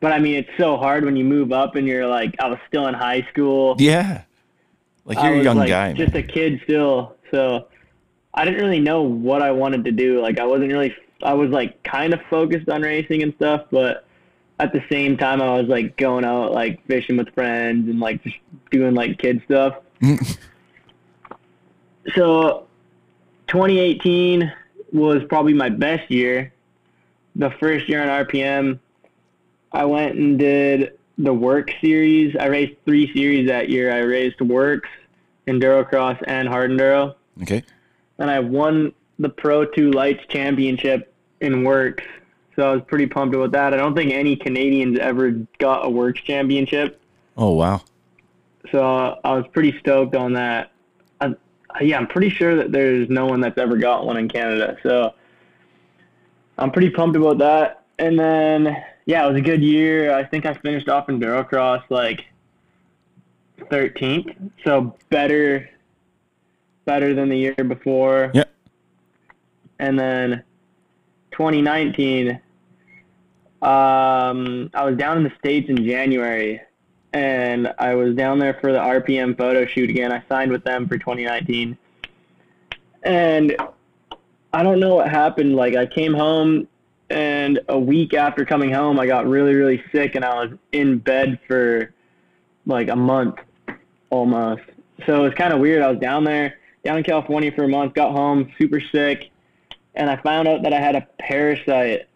but 0.01 0.13
I 0.13 0.19
mean 0.19 0.37
it's 0.37 0.51
so 0.59 0.77
hard 0.77 1.05
when 1.05 1.17
you 1.17 1.25
move 1.25 1.53
up 1.53 1.77
and 1.77 1.87
you're 1.87 2.07
like 2.07 2.35
I 2.39 2.49
was 2.49 2.59
still 2.69 2.87
in 2.89 2.95
high 2.95 3.27
school. 3.33 3.77
Yeah. 3.79 4.23
Like 5.07 5.19
you're 5.19 5.33
a 5.33 5.37
was 5.39 5.45
young 5.45 5.57
like 5.57 5.69
guy. 5.69 5.93
just 5.95 6.13
man. 6.13 6.25
a 6.25 6.27
kid 6.27 6.61
still, 6.65 7.17
so 7.31 7.69
I 8.35 8.45
didn't 8.45 8.61
really 8.61 8.81
know 8.81 9.03
what 9.03 9.43
I 9.43 9.51
wanted 9.51 9.85
to 9.87 9.93
do. 9.93 10.21
Like 10.21 10.39
I 10.39 10.45
wasn't 10.45 10.71
really, 10.71 10.95
I 11.23 11.33
was 11.33 11.51
like 11.51 11.83
kind 11.85 12.13
of 12.13 12.21
focused 12.29 12.69
on 12.69 12.83
racing 12.83 13.23
and 13.23 13.35
stuff, 13.35 13.65
but 13.71 14.05
at 14.59 14.75
the 14.75 14.85
same 14.91 15.17
time 15.17 15.41
I 15.41 15.59
was 15.59 15.69
like 15.69 15.97
going 15.97 16.27
out 16.27 16.53
like 16.53 16.87
fishing 16.87 17.17
with 17.17 17.33
friends 17.35 17.89
and 17.89 17.99
like 17.99 18.23
just 18.23 18.37
doing 18.71 18.95
like 18.95 19.19
kid 19.19 19.43
stuff. 19.47 19.77
so 22.15 22.67
2018 23.49 24.53
was 24.93 25.23
probably 25.29 25.55
my 25.55 25.69
best 25.69 26.11
year. 26.11 26.53
The 27.37 27.51
first 27.61 27.89
year 27.89 28.03
on 28.03 28.27
RPM, 28.27 28.79
I 29.73 29.85
went 29.85 30.17
and 30.17 30.39
did 30.39 30.99
the 31.19 31.33
WORCS 31.33 31.73
Series. 31.81 32.37
I 32.37 32.47
raced 32.47 32.77
three 32.85 33.13
series 33.13 33.49
that 33.49 33.69
year. 33.69 33.93
I 33.93 33.99
raced 33.99 34.41
WORCS, 34.41 34.89
Endurocross, 35.47 36.23
and 36.27 36.49
Hard 36.49 36.71
Enduro. 36.71 37.15
okay. 37.43 37.63
And 38.19 38.31
I 38.31 38.41
won 38.41 38.93
the 39.19 39.29
Pro 39.29 39.65
2 39.65 39.93
Lights 39.93 40.25
Championship 40.29 41.13
in 41.41 41.63
WORCS. 41.63 42.05
So 42.57 42.71
I 42.71 42.75
was 42.75 42.83
pretty 42.87 43.07
pumped 43.07 43.35
about 43.35 43.53
that. 43.53 43.73
I 43.73 43.77
don't 43.77 43.95
think 43.95 44.13
any 44.13 44.37
Canadians 44.37 44.99
ever 44.99 45.31
got 45.59 45.87
a 45.87 45.89
WORCS 45.89 46.23
Championship. 46.25 47.01
Oh 47.37 47.53
wow. 47.53 47.83
So 48.71 49.19
I 49.25 49.35
was 49.35 49.47
pretty 49.53 49.79
stoked 49.79 50.15
on 50.15 50.35
that. 50.35 50.73
Yeah, 51.81 51.99
I'm 51.99 52.07
pretty 52.07 52.31
sure 52.31 52.57
that 52.57 52.73
there's 52.73 53.09
no 53.09 53.27
one 53.27 53.41
that's 53.41 53.59
ever 53.59 53.77
got 53.77 54.07
one 54.07 54.17
in 54.17 54.29
Canada. 54.29 54.77
So 54.83 55.15
I'm 56.59 56.71
pretty 56.71 56.91
pumped 56.91 57.17
about 57.17 57.39
that. 57.39 57.85
And 57.99 58.19
then, 58.19 58.77
yeah, 59.07 59.25
it 59.25 59.29
was 59.29 59.37
a 59.37 59.43
good 59.43 59.63
year. 59.63 60.15
I 60.15 60.25
think 60.25 60.47
I 60.47 60.55
finished 60.55 60.89
off 60.89 61.09
in 61.09 61.21
Durocross 61.21 61.83
like 61.91 62.25
13th. 63.59 64.51
So 64.65 64.97
better, 65.11 65.69
better 66.85 67.15
than 67.15 67.29
the 67.29 67.37
year 67.37 67.55
before. 67.55 68.31
Yeah. 68.35 68.45
And 69.79 69.99
then 69.99 70.43
2019, 71.33 72.41
um, 73.63 74.71
I 74.75 74.85
was 74.85 74.97
down 74.97 75.19
in 75.19 75.25
the 75.25 75.33
States 75.39 75.69
in 75.69 75.85
January 75.85 76.61
and 77.13 77.73
I 77.79 77.95
was 77.95 78.15
down 78.15 78.39
there 78.39 78.55
for 78.55 78.73
the 78.73 78.79
RPM 78.79 79.37
photo 79.37 79.67
shoot 79.67 79.91
again. 79.91 80.13
I 80.13 80.23
signed 80.29 80.51
with 80.51 80.65
them 80.65 80.87
for 80.87 80.97
2019, 80.99 81.77
and 83.03 83.57
I 84.53 84.63
don't 84.63 84.81
know 84.81 84.97
what 84.97 85.09
happened. 85.09 85.57
Like 85.57 85.77
I 85.77 85.87
came 85.87 86.15
home, 86.15 86.69
and 87.09 87.61
a 87.69 87.79
week 87.79 88.15
after 88.15 88.45
coming 88.45 88.73
home, 88.73 89.01
I 89.01 89.07
got 89.07 89.27
really, 89.27 89.55
really 89.55 89.83
sick, 89.93 90.15
and 90.15 90.25
I 90.25 90.45
was 90.45 90.53
in 90.73 90.99
bed 90.99 91.41
for 91.47 91.93
like 92.67 92.89
a 92.89 92.97
month 92.97 93.37
almost. 94.11 94.63
So 95.07 95.17
it 95.17 95.23
was 95.23 95.35
kind 95.35 95.53
of 95.53 95.61
weird. 95.61 95.83
I 95.83 95.91
was 95.91 95.99
down 95.99 96.25
there, 96.25 96.59
down 96.85 96.99
in 96.99 97.05
California 97.05 97.51
for 97.53 97.65
a 97.65 97.69
month, 97.69 97.95
got 97.95 98.13
home 98.13 98.53
super 98.59 98.81
sick, 98.81 99.31
and 99.95 100.09
I 100.09 100.17
found 100.17 100.47
out 100.47 100.63
that 100.63 100.73
I 100.73 100.81
had 100.81 100.95
a 100.95 101.07
parasite. 101.19 102.07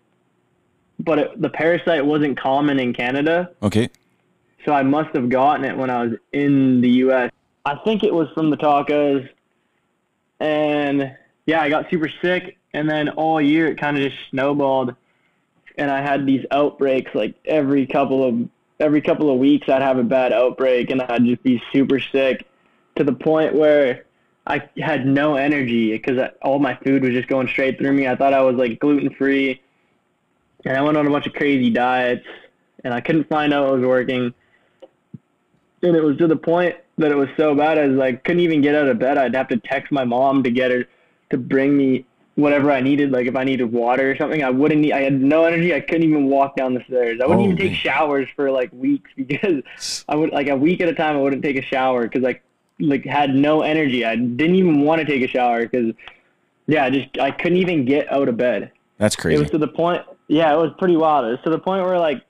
But 1.01 1.19
it, 1.19 1.43
the 1.43 1.51
parasite 1.51 2.07
wasn't 2.07 2.39
common 2.39 2.79
in 2.79 2.93
Canada. 2.93 3.51
Okay. 3.63 3.89
So 4.65 4.73
I 4.73 4.83
must 4.83 5.15
have 5.15 5.29
gotten 5.29 5.65
it 5.65 5.77
when 5.77 5.91
I 5.91 6.05
was 6.05 6.13
in 6.33 6.81
the 6.81 6.89
U.S. 6.91 7.31
I 7.65 7.77
think 7.77 8.03
it 8.03 8.13
was 8.13 8.29
from 8.35 8.51
the 8.51 8.57
tacos. 8.57 9.29
And 10.41 11.17
yeah, 11.47 11.61
I 11.61 11.69
got 11.69 11.91
super 11.91 12.11
sick. 12.23 12.57
And 12.73 12.89
then 12.89 13.11
all 13.11 13.41
year 13.41 13.69
it 13.69 13.79
kind 13.79 13.97
of 13.97 14.11
just 14.11 14.17
snowballed. 14.31 14.95
And 15.77 15.91
I 15.91 16.01
had 16.01 16.27
these 16.27 16.45
outbreaks 16.51 17.15
like 17.15 17.35
every 17.45 17.87
couple 17.87 18.27
of 18.27 18.49
every 18.81 19.01
couple 19.01 19.31
of 19.31 19.39
weeks 19.39 19.69
I'd 19.69 19.83
have 19.83 19.99
a 19.99 20.05
bad 20.05 20.33
outbreak 20.33 20.91
and 20.91 21.01
I'd 21.03 21.25
just 21.25 21.43
be 21.43 21.63
super 21.73 22.01
sick 22.01 22.47
to 22.97 23.05
the 23.05 23.13
point 23.13 23.55
where 23.55 24.05
I 24.47 24.69
had 24.77 25.07
no 25.07 25.37
energy 25.37 25.93
because 25.93 26.31
all 26.43 26.59
my 26.59 26.75
food 26.77 27.03
was 27.03 27.13
just 27.13 27.29
going 27.29 27.49
straight 27.49 27.79
through 27.79 27.93
me. 27.93 28.07
I 28.09 28.17
thought 28.17 28.35
I 28.35 28.43
was 28.43 28.57
like 28.57 28.79
gluten 28.79 29.11
free. 29.15 29.61
And 30.65 30.77
I 30.77 30.83
went 30.83 30.97
on 30.97 31.07
a 31.07 31.11
bunch 31.11 31.27
of 31.27 31.35
crazy 31.35 31.71
diets 31.71 32.27
and 32.83 32.93
I 32.95 33.01
couldn't 33.01 33.29
find 33.29 33.53
out 33.53 33.65
what 33.65 33.79
was 33.79 33.87
working 33.87 34.35
and 35.85 35.97
it 35.97 36.03
was 36.03 36.17
to 36.19 36.27
the 36.27 36.37
point 36.37 36.77
that 36.99 37.11
it 37.11 37.17
was 37.17 37.29
so 37.37 37.55
bad 37.55 37.79
I 37.79 37.87
was 37.87 37.97
like 37.97 38.25
couldn't 38.25 38.41
even 38.41 38.61
get 38.61 38.75
out 38.75 38.89
of 38.89 38.99
bed. 38.99 39.19
I'd 39.19 39.35
have 39.35 39.49
to 39.49 39.59
text 39.59 39.93
my 39.93 40.05
mom 40.05 40.43
to 40.43 40.51
get 40.51 40.71
her 40.71 40.85
to 41.31 41.39
bring 41.39 41.77
me 41.77 42.07
whatever 42.37 42.71
I 42.73 42.81
needed. 42.81 43.13
Like 43.13 43.27
if 43.27 43.37
I 43.37 43.45
needed 43.45 43.73
water 43.73 44.11
or 44.11 44.17
something, 44.17 44.43
I 44.43 44.51
wouldn't. 44.51 44.81
Need, 44.81 44.93
I 44.93 45.03
had 45.03 45.21
no 45.21 45.45
energy. 45.45 45.75
I 45.75 45.81
couldn't 45.81 46.05
even 46.05 46.27
walk 46.27 46.57
down 46.57 46.75
the 46.75 46.83
stairs. 46.85 47.21
I 47.23 47.27
wouldn't 47.27 47.47
even 47.47 47.57
take 47.57 47.75
showers 47.75 48.29
for 48.35 48.51
like 48.51 48.73
weeks 48.73 49.11
because 49.17 49.63
I 50.09 50.17
would 50.17 50.33
like 50.33 50.49
a 50.49 50.57
week 50.57 50.81
at 50.81 50.89
a 50.89 50.95
time. 50.95 51.17
I 51.17 51.21
wouldn't 51.21 51.43
take 51.43 51.57
a 51.57 51.63
shower 51.63 52.09
because 52.09 52.25
I 52.25 52.41
like 52.81 53.05
had 53.05 53.35
no 53.35 53.63
energy. 53.63 54.05
I 54.05 54.17
didn't 54.17 54.57
even 54.57 54.83
want 54.83 55.01
to 55.01 55.07
take 55.07 55.23
a 55.23 55.29
shower 55.29 55.63
because 55.63 55.95
yeah, 56.67 56.85
I 56.85 56.91
just 56.91 57.19
I 57.19 57.31
couldn't 57.31 57.59
even 57.59 57.85
get 57.85 58.11
out 58.13 58.29
of 58.29 58.37
bed. 58.37 58.73
That's 58.99 59.17
crazy. 59.17 59.37
It 59.37 59.41
was 59.41 59.51
to 59.51 59.59
the 59.59 59.69
point. 59.69 60.03
Yeah, 60.29 60.53
it 60.55 60.57
was 60.57 60.73
pretty 60.79 60.97
wild. 60.97 61.27
It 61.27 61.31
was 61.31 61.41
to 61.45 61.51
the 61.51 61.59
point 61.59 61.85
where 61.85 61.99
like 61.99 62.23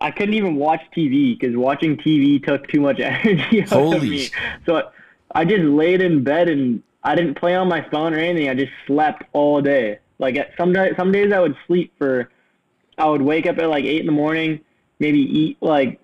I 0.00 0.10
couldn't 0.10 0.34
even 0.34 0.56
watch 0.56 0.82
TV 0.94 1.38
because 1.38 1.56
watching 1.56 1.96
TV 1.96 2.44
took 2.44 2.68
too 2.68 2.80
much 2.80 3.00
energy 3.00 3.62
out 3.62 3.68
Holy 3.68 3.96
of 3.96 4.02
me. 4.02 4.28
So 4.66 4.90
I 5.34 5.44
just 5.44 5.62
laid 5.62 6.02
in 6.02 6.22
bed 6.22 6.48
and 6.48 6.82
I 7.02 7.14
didn't 7.14 7.36
play 7.36 7.54
on 7.54 7.68
my 7.68 7.82
phone 7.90 8.12
or 8.14 8.18
anything. 8.18 8.48
I 8.48 8.54
just 8.54 8.72
slept 8.86 9.24
all 9.32 9.60
day. 9.60 9.98
Like 10.18 10.36
at 10.36 10.50
some 10.56 10.72
days, 10.72 10.94
some 10.96 11.12
days 11.12 11.32
I 11.32 11.40
would 11.40 11.56
sleep 11.66 11.92
for. 11.98 12.30
I 12.98 13.06
would 13.08 13.22
wake 13.22 13.46
up 13.46 13.58
at 13.58 13.68
like 13.68 13.84
eight 13.84 14.00
in 14.00 14.06
the 14.06 14.12
morning, 14.12 14.60
maybe 14.98 15.20
eat 15.20 15.58
like 15.60 16.00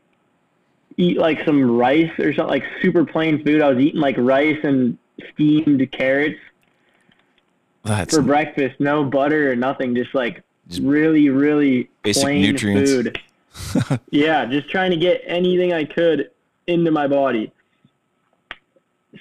eat 0.99 1.16
like 1.16 1.44
some 1.44 1.78
rice 1.78 2.12
or 2.18 2.34
something 2.34 2.50
like 2.50 2.64
super 2.82 3.04
plain 3.04 3.42
food. 3.44 3.62
I 3.62 3.70
was 3.70 3.78
eating 3.78 4.00
like 4.00 4.16
rice 4.18 4.58
and 4.62 4.99
steamed 5.32 5.90
carrots 5.92 6.38
That's 7.84 8.14
for 8.14 8.22
breakfast, 8.22 8.78
no 8.78 9.04
butter 9.04 9.50
or 9.50 9.56
nothing, 9.56 9.94
just 9.94 10.14
like 10.14 10.42
really, 10.80 11.30
really 11.30 11.88
Basic 12.02 12.22
plain 12.22 12.42
nutrients. 12.42 12.90
food. 12.90 13.18
yeah, 14.11 14.44
just 14.47 14.68
trying 14.68 14.90
to 14.90 14.97
get 14.97 15.23
anything 15.26 15.73
I 15.73 15.85
could 15.85 16.30
into 16.66 16.90
my 16.90 17.06
body. 17.06 17.52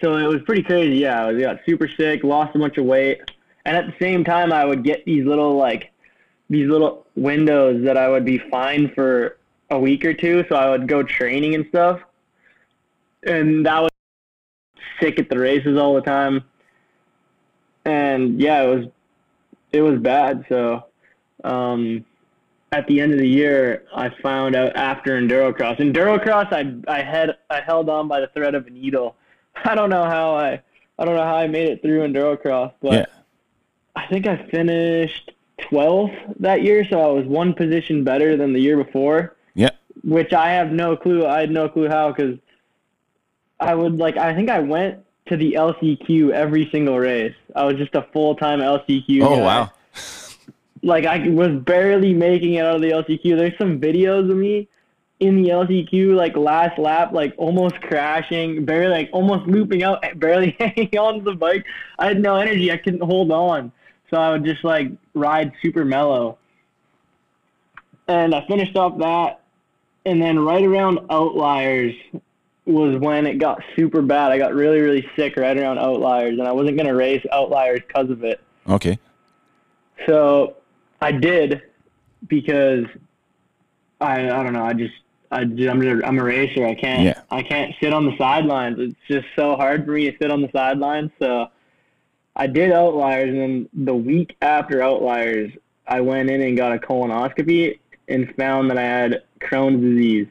So 0.01 0.15
it 0.17 0.27
was 0.27 0.41
pretty 0.43 0.63
crazy. 0.63 0.97
Yeah, 0.97 1.27
I 1.27 1.39
got 1.39 1.59
super 1.65 1.87
sick, 1.87 2.23
lost 2.23 2.55
a 2.55 2.59
bunch 2.59 2.77
of 2.77 2.85
weight, 2.85 3.21
and 3.65 3.75
at 3.75 3.85
the 3.85 3.93
same 3.99 4.23
time, 4.23 4.53
I 4.53 4.65
would 4.65 4.83
get 4.83 5.05
these 5.05 5.25
little 5.25 5.55
like 5.55 5.91
these 6.49 6.67
little 6.67 7.05
windows 7.15 7.83
that 7.85 7.97
I 7.97 8.09
would 8.09 8.25
be 8.25 8.37
fine 8.37 8.93
for 8.93 9.37
a 9.69 9.79
week 9.79 10.05
or 10.05 10.13
two. 10.13 10.45
So 10.49 10.55
I 10.55 10.69
would 10.69 10.87
go 10.87 11.03
training 11.03 11.55
and 11.55 11.65
stuff, 11.67 11.99
and 13.23 13.65
that 13.65 13.81
was 13.81 13.91
sick 14.99 15.19
at 15.19 15.29
the 15.29 15.37
races 15.37 15.77
all 15.77 15.93
the 15.95 16.01
time 16.01 16.43
and 17.85 18.39
yeah, 18.39 18.63
it 18.63 18.75
was 18.75 18.85
it 19.71 19.81
was 19.81 19.99
bad. 19.99 20.45
So 20.49 20.85
um, 21.43 22.05
at 22.71 22.87
the 22.87 23.01
end 23.01 23.11
of 23.13 23.19
the 23.19 23.27
year, 23.27 23.83
I 23.93 24.09
found 24.21 24.55
out 24.55 24.75
after 24.75 25.19
endurocross. 25.19 25.77
Endurocross, 25.79 26.51
I 26.53 26.73
I 26.91 27.01
had 27.01 27.37
I 27.49 27.61
held 27.61 27.89
on 27.89 28.07
by 28.07 28.21
the 28.21 28.27
thread 28.27 28.55
of 28.55 28.67
a 28.67 28.69
needle. 28.69 29.15
I 29.65 29.75
don't 29.75 29.89
know 29.89 30.05
how 30.05 30.35
I 30.35 30.61
I 30.97 31.05
don't 31.05 31.15
know 31.15 31.23
how 31.23 31.35
I 31.35 31.47
made 31.47 31.67
it 31.69 31.81
through 31.81 32.07
endurocross, 32.07 32.73
but 32.81 32.93
Yeah. 32.93 33.05
I 33.95 34.07
think 34.07 34.25
I 34.25 34.37
finished 34.49 35.31
12th 35.63 36.39
that 36.39 36.61
year, 36.63 36.85
so 36.89 37.01
I 37.01 37.07
was 37.11 37.25
one 37.25 37.53
position 37.53 38.03
better 38.03 38.37
than 38.37 38.53
the 38.53 38.59
year 38.59 38.81
before 38.81 39.35
yeah. 39.53 39.69
which 40.03 40.31
I 40.33 40.51
have 40.51 40.71
no 40.71 40.95
clue. 40.95 41.25
I 41.25 41.41
had 41.41 41.51
no 41.51 41.67
clue 41.67 41.89
how 41.89 42.11
because 42.11 42.37
I 43.59 43.75
would 43.75 43.97
like. 43.97 44.17
I 44.17 44.33
think 44.33 44.49
I 44.49 44.59
went 44.59 44.99
to 45.27 45.37
the 45.37 45.53
LCQ 45.53 46.31
every 46.31 46.69
single 46.71 46.97
race. 46.97 47.35
I 47.55 47.65
was 47.65 47.75
just 47.75 47.95
a 47.95 48.03
full 48.13 48.35
time 48.35 48.59
LCQ. 48.59 49.21
Oh 49.23 49.35
guy. 49.35 49.41
wow. 49.41 49.71
Like 50.83 51.05
I 51.05 51.29
was 51.29 51.51
barely 51.63 52.13
making 52.13 52.55
it 52.55 52.65
out 52.65 52.75
of 52.75 52.81
the 52.81 52.89
LCQ. 52.89 53.37
There's 53.37 53.57
some 53.57 53.79
videos 53.79 54.29
of 54.29 54.37
me 54.37 54.67
in 55.21 55.43
the 55.43 55.49
LCQ, 55.49 56.15
like 56.15 56.35
last 56.35 56.79
lap, 56.79 57.13
like 57.13 57.33
almost 57.37 57.75
crashing, 57.81 58.65
barely 58.65 58.91
like 58.91 59.09
almost 59.13 59.47
looping 59.47 59.83
out, 59.83 60.03
barely 60.19 60.55
hanging 60.59 60.97
on 60.97 61.19
to 61.19 61.21
the 61.21 61.35
bike. 61.35 61.63
I 61.99 62.07
had 62.07 62.19
no 62.19 62.35
energy. 62.35 62.71
I 62.71 62.77
couldn't 62.77 63.03
hold 63.03 63.31
on, 63.31 63.71
so 64.09 64.17
I 64.17 64.31
would 64.31 64.43
just 64.43 64.63
like 64.63 64.91
ride 65.13 65.53
super 65.61 65.85
mellow. 65.85 66.37
And 68.07 68.33
I 68.33 68.45
finished 68.47 68.75
off 68.75 68.97
that, 68.97 69.41
and 70.05 70.21
then 70.21 70.39
right 70.39 70.65
around 70.65 70.99
outliers 71.11 71.93
was 72.65 72.99
when 72.99 73.27
it 73.27 73.37
got 73.37 73.61
super 73.75 74.01
bad. 74.01 74.31
I 74.31 74.39
got 74.39 74.55
really 74.55 74.79
really 74.79 75.07
sick 75.15 75.37
right 75.37 75.55
around 75.55 75.77
outliers, 75.77 76.39
and 76.39 76.47
I 76.47 76.51
wasn't 76.51 76.77
gonna 76.77 76.95
race 76.95 77.23
outliers 77.31 77.81
because 77.87 78.09
of 78.09 78.23
it. 78.23 78.41
Okay. 78.67 78.97
So 80.07 80.55
I 81.01 81.11
did 81.11 81.61
because 82.27 82.85
I 83.99 84.29
I 84.29 84.43
don't 84.43 84.53
know. 84.53 84.65
I 84.65 84.73
just 84.73 84.93
I 85.31 85.41
I'm 85.41 85.57
just, 85.57 86.05
I'm 86.05 86.19
a 86.19 86.23
racer. 86.23 86.65
I 86.65 86.75
can't 86.75 87.03
Yeah. 87.03 87.21
I 87.29 87.41
can't 87.41 87.73
sit 87.81 87.93
on 87.93 88.05
the 88.05 88.15
sidelines. 88.17 88.77
It's 88.79 88.95
just 89.07 89.27
so 89.35 89.55
hard 89.55 89.85
for 89.85 89.91
me 89.91 90.09
to 90.09 90.17
sit 90.21 90.31
on 90.31 90.41
the 90.41 90.49
sidelines. 90.53 91.11
So 91.19 91.49
I 92.35 92.47
did 92.47 92.71
outliers, 92.71 93.29
and 93.29 93.39
then 93.39 93.69
the 93.85 93.95
week 93.95 94.37
after 94.41 94.81
outliers, 94.81 95.51
I 95.87 96.01
went 96.01 96.29
in 96.29 96.41
and 96.41 96.55
got 96.55 96.73
a 96.73 96.77
colonoscopy 96.77 97.79
and 98.07 98.33
found 98.35 98.69
that 98.69 98.77
I 98.77 98.83
had 98.83 99.23
Crohn's 99.39 99.81
disease. 99.81 100.27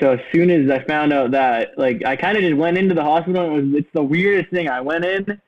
So 0.00 0.12
as 0.12 0.20
soon 0.32 0.50
as 0.50 0.68
I 0.70 0.84
found 0.84 1.12
out 1.12 1.30
that, 1.30 1.78
like, 1.78 2.04
I 2.04 2.16
kind 2.16 2.36
of 2.36 2.42
just 2.42 2.56
went 2.56 2.76
into 2.76 2.94
the 2.94 3.04
hospital. 3.04 3.44
And 3.44 3.52
it 3.54 3.62
was 3.62 3.82
it's 3.82 3.92
the 3.92 4.02
weirdest 4.02 4.50
thing. 4.50 4.68
I 4.68 4.80
went 4.80 5.04
in, 5.04 5.40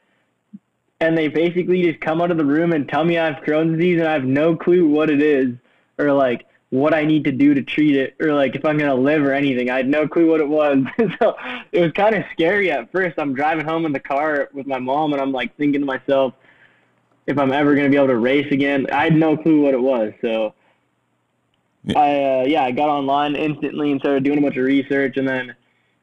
and 1.00 1.16
they 1.16 1.28
basically 1.28 1.82
just 1.82 2.00
come 2.00 2.22
out 2.22 2.30
of 2.30 2.38
the 2.38 2.44
room 2.44 2.72
and 2.72 2.88
tell 2.88 3.04
me 3.04 3.18
I 3.18 3.26
have 3.26 3.44
Crohn's 3.44 3.76
disease, 3.76 3.98
and 3.98 4.08
I 4.08 4.12
have 4.12 4.24
no 4.24 4.56
clue 4.56 4.88
what 4.88 5.10
it 5.10 5.22
is, 5.22 5.54
or 5.98 6.12
like 6.12 6.46
what 6.70 6.94
I 6.94 7.04
need 7.04 7.24
to 7.24 7.32
do 7.32 7.54
to 7.54 7.62
treat 7.62 7.96
it, 7.96 8.16
or 8.20 8.32
like 8.32 8.56
if 8.56 8.64
I'm 8.64 8.78
gonna 8.78 8.94
live 8.94 9.22
or 9.22 9.32
anything. 9.32 9.70
I 9.70 9.76
had 9.76 9.88
no 9.88 10.08
clue 10.08 10.30
what 10.30 10.40
it 10.40 10.48
was. 10.48 10.78
so 11.18 11.36
it 11.72 11.80
was 11.80 11.92
kind 11.92 12.14
of 12.14 12.24
scary 12.32 12.70
at 12.70 12.90
first. 12.92 13.18
I'm 13.18 13.34
driving 13.34 13.66
home 13.66 13.84
in 13.86 13.92
the 13.92 14.00
car 14.00 14.48
with 14.52 14.66
my 14.66 14.78
mom, 14.78 15.12
and 15.12 15.20
I'm 15.20 15.32
like 15.32 15.56
thinking 15.56 15.80
to 15.82 15.86
myself, 15.86 16.34
if 17.26 17.38
I'm 17.38 17.52
ever 17.52 17.74
gonna 17.74 17.90
be 17.90 17.96
able 17.96 18.08
to 18.08 18.16
race 18.16 18.50
again. 18.50 18.86
I 18.92 19.04
had 19.04 19.16
no 19.16 19.36
clue 19.36 19.62
what 19.62 19.74
it 19.74 19.80
was. 19.80 20.12
So 20.22 20.54
Yeah. 21.84 21.98
I 21.98 22.40
uh, 22.40 22.44
yeah, 22.46 22.64
I 22.64 22.70
got 22.72 22.88
online 22.88 23.36
instantly 23.36 23.92
and 23.92 24.00
started 24.00 24.24
doing 24.24 24.38
a 24.38 24.40
bunch 24.40 24.56
of 24.56 24.64
research, 24.64 25.18
and 25.18 25.28
then 25.28 25.54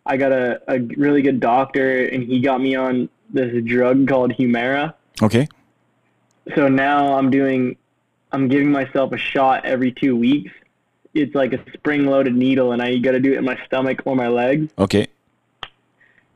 I 0.05 0.17
got 0.17 0.31
a, 0.31 0.62
a 0.67 0.79
really 0.79 1.22
good 1.22 1.39
doctor, 1.39 2.05
and 2.05 2.24
he 2.24 2.39
got 2.41 2.62
me 2.62 2.75
on 2.75 3.10
this 3.29 3.63
drug 3.63 4.07
called 4.07 4.31
Humira. 4.33 4.93
Okay. 5.22 5.48
So 6.55 6.67
now 6.67 7.17
I'm 7.17 7.29
doing, 7.29 7.77
I'm 8.31 8.48
giving 8.48 8.72
myself 8.72 9.13
a 9.13 9.17
shot 9.17 9.65
every 9.65 9.91
two 9.91 10.15
weeks. 10.15 10.51
It's 11.13 11.36
like 11.36 11.53
a 11.53 11.63
spring-loaded 11.74 12.36
needle, 12.36 12.72
and 12.72 12.81
I 12.81 12.98
got 12.98 13.12
to 13.12 13.19
do 13.19 13.33
it 13.33 13.38
in 13.38 13.45
my 13.45 13.57
stomach 13.65 14.01
or 14.05 14.15
my 14.15 14.27
legs. 14.27 14.72
Okay. 14.77 15.07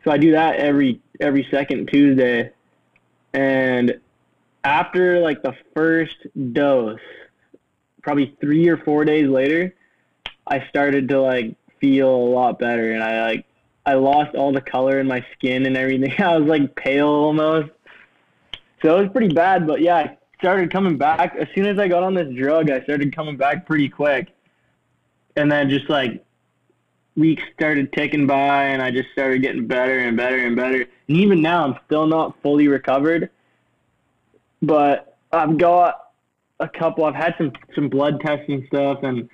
So 0.03 0.11
I 0.11 0.17
do 0.17 0.31
that 0.31 0.55
every 0.57 1.01
every 1.19 1.45
second 1.51 1.87
Tuesday, 1.87 2.51
and 3.33 3.99
after 4.63 5.19
like 5.19 5.41
the 5.41 5.53
first 5.75 6.15
dose, 6.53 6.99
probably 8.03 8.33
three 8.39 8.69
or 8.69 8.77
four 8.77 9.03
days 9.03 9.27
later, 9.27 9.75
I 10.45 10.65
started 10.69 11.09
to 11.09 11.19
like 11.19 11.55
feel 11.81 12.09
a 12.09 12.29
lot 12.29 12.57
better, 12.57 12.93
and 12.93 13.03
I 13.03 13.23
like 13.23 13.45
I 13.87 13.93
lost 13.93 14.35
all 14.35 14.51
the 14.51 14.59
color 14.59 14.99
in 14.99 15.07
my 15.07 15.25
skin 15.33 15.65
and 15.65 15.77
everything. 15.77 16.13
I 16.21 16.37
was 16.37 16.47
like 16.47 16.75
pale 16.75 17.07
almost. 17.07 17.69
So 18.81 18.97
it 18.97 19.03
was 19.03 19.11
pretty 19.13 19.33
bad, 19.33 19.65
but 19.65 19.79
yeah, 19.79 19.95
I 19.95 20.17
started 20.37 20.71
coming 20.71 20.97
back 20.97 21.35
as 21.39 21.47
soon 21.55 21.65
as 21.65 21.79
I 21.79 21.87
got 21.87 22.03
on 22.03 22.13
this 22.13 22.27
drug. 22.35 22.69
I 22.69 22.83
started 22.83 23.15
coming 23.15 23.37
back 23.37 23.65
pretty 23.65 23.87
quick, 23.87 24.27
and 25.37 25.49
then 25.49 25.69
just 25.69 25.89
like 25.89 26.23
weeks 27.15 27.41
started 27.55 27.91
ticking 27.93 28.27
by 28.27 28.65
and 28.65 28.81
I 28.81 28.91
just 28.91 29.09
started 29.13 29.41
getting 29.41 29.65
better 29.65 29.99
and 29.99 30.17
better 30.17 30.37
and 30.45 30.55
better. 30.55 30.85
And 31.07 31.17
even 31.17 31.41
now 31.41 31.63
I'm 31.65 31.79
still 31.85 32.07
not 32.07 32.35
fully 32.43 32.67
recovered. 32.67 33.29
But 34.61 35.17
I've 35.31 35.57
got 35.57 36.11
a 36.59 36.67
couple 36.67 37.05
I've 37.05 37.15
had 37.15 37.35
some 37.37 37.53
some 37.73 37.87
blood 37.87 38.19
tests 38.19 38.45
and 38.49 38.65
stuff 38.67 38.99
and 39.03 39.29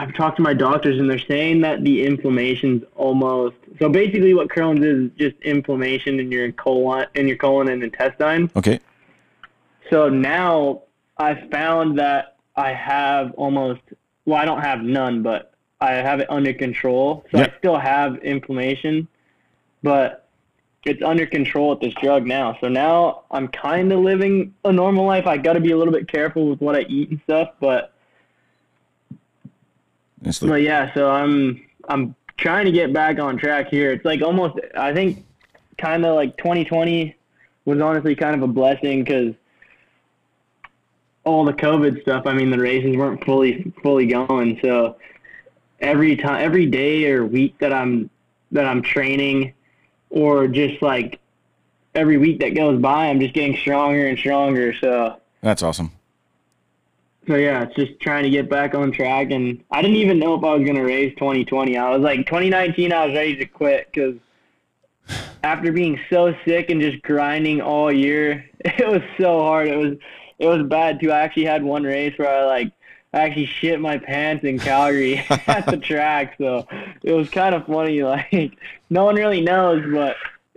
I've 0.00 0.14
talked 0.14 0.36
to 0.36 0.42
my 0.42 0.54
doctors 0.54 0.98
and 0.98 1.10
they're 1.10 1.18
saying 1.18 1.60
that 1.60 1.84
the 1.84 2.06
inflammation's 2.06 2.84
almost 2.96 3.56
so 3.78 3.90
basically 3.90 4.32
what 4.32 4.48
Crohn's 4.48 4.82
is 4.82 5.10
is 5.10 5.10
just 5.18 5.42
inflammation 5.42 6.18
in 6.18 6.32
your 6.32 6.50
colon 6.52 7.06
in 7.14 7.28
your 7.28 7.36
colon 7.36 7.68
and 7.68 7.82
intestine. 7.82 8.50
Okay. 8.56 8.80
So 9.90 10.08
now 10.08 10.84
I 11.18 11.34
found 11.50 11.98
that 11.98 12.36
I 12.56 12.72
have 12.72 13.32
almost, 13.32 13.82
well, 14.24 14.40
I 14.40 14.46
don't 14.46 14.62
have 14.62 14.80
none, 14.80 15.22
but 15.22 15.52
I 15.82 15.92
have 15.92 16.20
it 16.20 16.30
under 16.30 16.54
control. 16.54 17.26
So 17.30 17.38
Yep. 17.38 17.52
I 17.52 17.58
still 17.58 17.78
have 17.78 18.16
inflammation, 18.18 19.06
but 19.82 20.28
it's 20.86 21.02
under 21.02 21.26
control 21.26 21.70
with 21.70 21.80
this 21.80 21.94
drug 22.02 22.26
now. 22.26 22.56
So 22.62 22.68
now 22.68 23.24
I'm 23.30 23.48
kind 23.48 23.92
of 23.92 24.00
living 24.00 24.54
a 24.64 24.72
normal 24.72 25.04
life. 25.04 25.26
I 25.26 25.36
got 25.36 25.54
to 25.54 25.60
be 25.60 25.72
a 25.72 25.76
little 25.76 25.92
bit 25.92 26.08
careful 26.08 26.48
with 26.48 26.62
what 26.62 26.74
I 26.74 26.82
eat 26.88 27.10
and 27.10 27.20
stuff, 27.24 27.50
but 27.60 27.89
It's 30.22 30.42
like, 30.42 30.50
but 30.50 30.62
yeah, 30.62 30.92
so 30.94 31.10
I'm 31.10 31.64
I'm 31.88 32.14
trying 32.36 32.66
to 32.66 32.72
get 32.72 32.92
back 32.92 33.18
on 33.18 33.36
track 33.36 33.68
here. 33.68 33.92
It's 33.92 34.04
like 34.04 34.22
almost 34.22 34.58
I 34.76 34.92
think 34.92 35.24
kind 35.78 36.04
of 36.04 36.14
like 36.14 36.36
2020 36.36 37.16
was 37.64 37.80
honestly 37.80 38.14
kind 38.14 38.34
of 38.34 38.42
a 38.42 38.52
blessing 38.52 39.04
because 39.04 39.34
all 41.24 41.44
the 41.44 41.52
COVID 41.52 42.02
stuff. 42.02 42.26
I 42.26 42.32
mean, 42.32 42.50
the 42.50 42.58
races 42.58 42.96
weren't 42.96 43.24
fully 43.24 43.72
fully 43.82 44.06
going, 44.06 44.58
so 44.62 44.96
every 45.80 46.16
time, 46.16 46.42
every 46.42 46.66
day 46.66 47.10
or 47.10 47.24
week 47.24 47.58
that 47.58 47.72
I'm 47.72 48.10
that 48.52 48.66
I'm 48.66 48.82
training, 48.82 49.54
or 50.10 50.48
just 50.48 50.82
like 50.82 51.20
every 51.94 52.18
week 52.18 52.40
that 52.40 52.50
goes 52.50 52.80
by, 52.80 53.06
I'm 53.06 53.20
just 53.20 53.34
getting 53.34 53.56
stronger 53.56 54.06
and 54.06 54.18
stronger. 54.18 54.74
So 54.74 55.20
That's 55.42 55.62
awesome. 55.62 55.92
So 57.30 57.36
yeah, 57.36 57.62
it's 57.62 57.74
just 57.76 58.00
trying 58.00 58.24
to 58.24 58.30
get 58.30 58.50
back 58.50 58.74
on 58.74 58.90
track. 58.90 59.30
And 59.30 59.62
I 59.70 59.82
didn't 59.82 59.98
even 59.98 60.18
know 60.18 60.34
if 60.34 60.42
I 60.42 60.54
was 60.54 60.66
gonna 60.66 60.82
race 60.84 61.14
2020. 61.16 61.76
I 61.76 61.90
was 61.90 62.02
like 62.02 62.26
2019. 62.26 62.92
I 62.92 63.06
was 63.06 63.14
ready 63.14 63.36
to 63.36 63.46
quit 63.46 63.88
because 63.92 64.16
after 65.44 65.72
being 65.72 65.98
so 66.10 66.34
sick 66.44 66.70
and 66.70 66.80
just 66.80 67.02
grinding 67.02 67.60
all 67.60 67.92
year, 67.92 68.44
it 68.60 68.86
was 68.88 69.02
so 69.18 69.40
hard. 69.40 69.68
It 69.68 69.76
was 69.76 69.96
it 70.38 70.46
was 70.46 70.66
bad 70.66 71.00
too. 71.00 71.12
I 71.12 71.20
actually 71.20 71.44
had 71.44 71.62
one 71.62 71.84
race 71.84 72.14
where 72.18 72.28
I 72.28 72.44
like 72.46 72.72
I 73.12 73.20
actually 73.20 73.46
shit 73.46 73.80
my 73.80 73.98
pants 73.98 74.44
in 74.44 74.58
Calgary 74.58 75.18
at 75.46 75.66
the 75.66 75.76
track. 75.76 76.34
So 76.38 76.66
it 77.02 77.12
was 77.12 77.30
kind 77.30 77.54
of 77.54 77.66
funny. 77.66 78.02
Like 78.02 78.58
no 78.90 79.04
one 79.04 79.14
really 79.14 79.40
knows, 79.40 79.84
but 79.92 80.16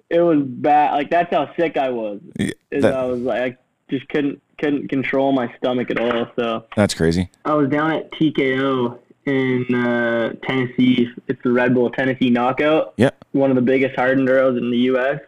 it 0.09 0.21
was 0.21 0.41
bad. 0.41 0.93
Like 0.93 1.09
that's 1.11 1.31
how 1.31 1.53
sick 1.55 1.77
I 1.77 1.89
was. 1.91 2.19
Is 2.39 2.81
that- 2.81 2.93
I 2.95 3.05
was 3.05 3.19
like 3.21 3.57
just 3.97 4.07
couldn't 4.09 4.41
couldn't 4.59 4.87
control 4.87 5.31
my 5.31 5.53
stomach 5.57 5.89
at 5.91 5.99
all. 5.99 6.27
So 6.35 6.65
that's 6.75 6.93
crazy. 6.93 7.29
I 7.45 7.53
was 7.53 7.69
down 7.69 7.91
at 7.91 8.11
TKO 8.11 8.97
in 9.25 9.75
uh, 9.75 10.33
Tennessee. 10.43 11.09
It's 11.27 11.41
the 11.43 11.51
Red 11.51 11.73
Bull 11.73 11.89
Tennessee 11.89 12.29
Knockout, 12.29 12.93
Yeah. 12.97 13.09
one 13.31 13.49
of 13.49 13.55
the 13.55 13.61
biggest 13.61 13.95
hard 13.95 14.17
enduros 14.17 14.57
in 14.57 14.69
the 14.71 14.77
U.S. 14.91 15.19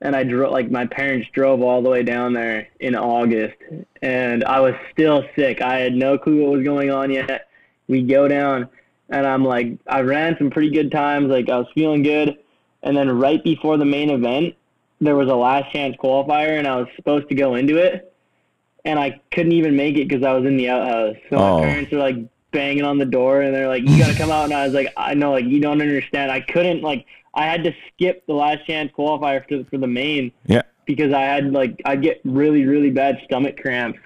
And 0.00 0.14
I 0.14 0.22
drove 0.22 0.52
like 0.52 0.70
my 0.70 0.86
parents 0.86 1.28
drove 1.32 1.60
all 1.62 1.82
the 1.82 1.90
way 1.90 2.02
down 2.04 2.32
there 2.32 2.68
in 2.80 2.94
August, 2.94 3.56
and 4.02 4.44
I 4.44 4.60
was 4.60 4.74
still 4.92 5.24
sick. 5.36 5.60
I 5.60 5.78
had 5.78 5.92
no 5.94 6.16
clue 6.18 6.42
what 6.44 6.52
was 6.58 6.64
going 6.64 6.90
on 6.90 7.10
yet. 7.10 7.48
We 7.88 8.02
go 8.02 8.28
down, 8.28 8.68
and 9.10 9.26
I'm 9.26 9.44
like, 9.44 9.76
I 9.88 10.00
ran 10.02 10.36
some 10.38 10.50
pretty 10.50 10.70
good 10.70 10.92
times. 10.92 11.28
Like 11.28 11.48
I 11.50 11.58
was 11.58 11.66
feeling 11.74 12.04
good, 12.04 12.38
and 12.84 12.96
then 12.96 13.10
right 13.10 13.42
before 13.42 13.76
the 13.76 13.84
main 13.84 14.10
event, 14.10 14.54
there 15.00 15.16
was 15.16 15.28
a 15.28 15.34
last 15.34 15.72
chance 15.72 15.96
qualifier, 15.96 16.58
and 16.58 16.66
I 16.66 16.76
was 16.76 16.88
supposed 16.96 17.28
to 17.28 17.34
go 17.34 17.54
into 17.54 17.76
it, 17.76 18.12
and 18.84 18.98
I 18.98 19.20
couldn't 19.32 19.52
even 19.52 19.76
make 19.76 19.96
it 19.96 20.08
because 20.08 20.24
I 20.24 20.32
was 20.32 20.44
in 20.46 20.56
the 20.56 20.68
outhouse. 20.70 21.16
So 21.30 21.36
Oh. 21.36 21.58
my 21.60 21.64
parents 21.66 21.92
were 21.92 21.98
like 21.98 22.16
banging 22.50 22.84
on 22.84 22.98
the 22.98 23.04
door, 23.04 23.42
and 23.42 23.54
they're 23.54 23.68
like, 23.68 23.82
"You 23.88 23.98
gotta 23.98 24.16
come 24.16 24.30
out." 24.30 24.44
And 24.44 24.54
I 24.54 24.64
was 24.64 24.74
like, 24.74 24.92
"I 24.96 25.14
know, 25.14 25.32
like 25.32 25.44
you 25.44 25.60
don't 25.60 25.80
understand. 25.80 26.30
I 26.32 26.40
couldn't 26.40 26.82
like 26.82 27.04
I 27.34 27.44
had 27.44 27.62
to 27.64 27.74
skip 27.88 28.26
the 28.26 28.32
last 28.34 28.66
chance 28.66 28.90
qualifier 28.98 29.46
for, 29.48 29.62
for 29.70 29.78
the 29.78 29.86
main 29.86 30.32
Yeah. 30.46 30.62
because 30.86 31.12
I 31.12 31.22
had 31.22 31.52
like 31.52 31.80
I 31.84 31.94
get 31.96 32.20
really 32.24 32.64
really 32.64 32.90
bad 32.90 33.20
stomach 33.24 33.60
cramps. 33.60 33.98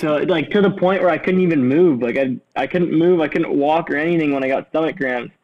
So 0.00 0.16
like 0.16 0.48
to 0.50 0.62
the 0.62 0.70
point 0.70 1.02
where 1.02 1.10
I 1.10 1.18
couldn't 1.18 1.42
even 1.42 1.66
move. 1.66 2.00
Like 2.00 2.16
I 2.16 2.36
I 2.56 2.66
couldn't 2.66 2.92
move. 2.92 3.20
I 3.20 3.28
couldn't 3.28 3.52
walk 3.52 3.90
or 3.90 3.96
anything 3.96 4.32
when 4.32 4.42
I 4.42 4.48
got 4.48 4.68
stomach 4.70 4.96
cramps. 4.96 5.34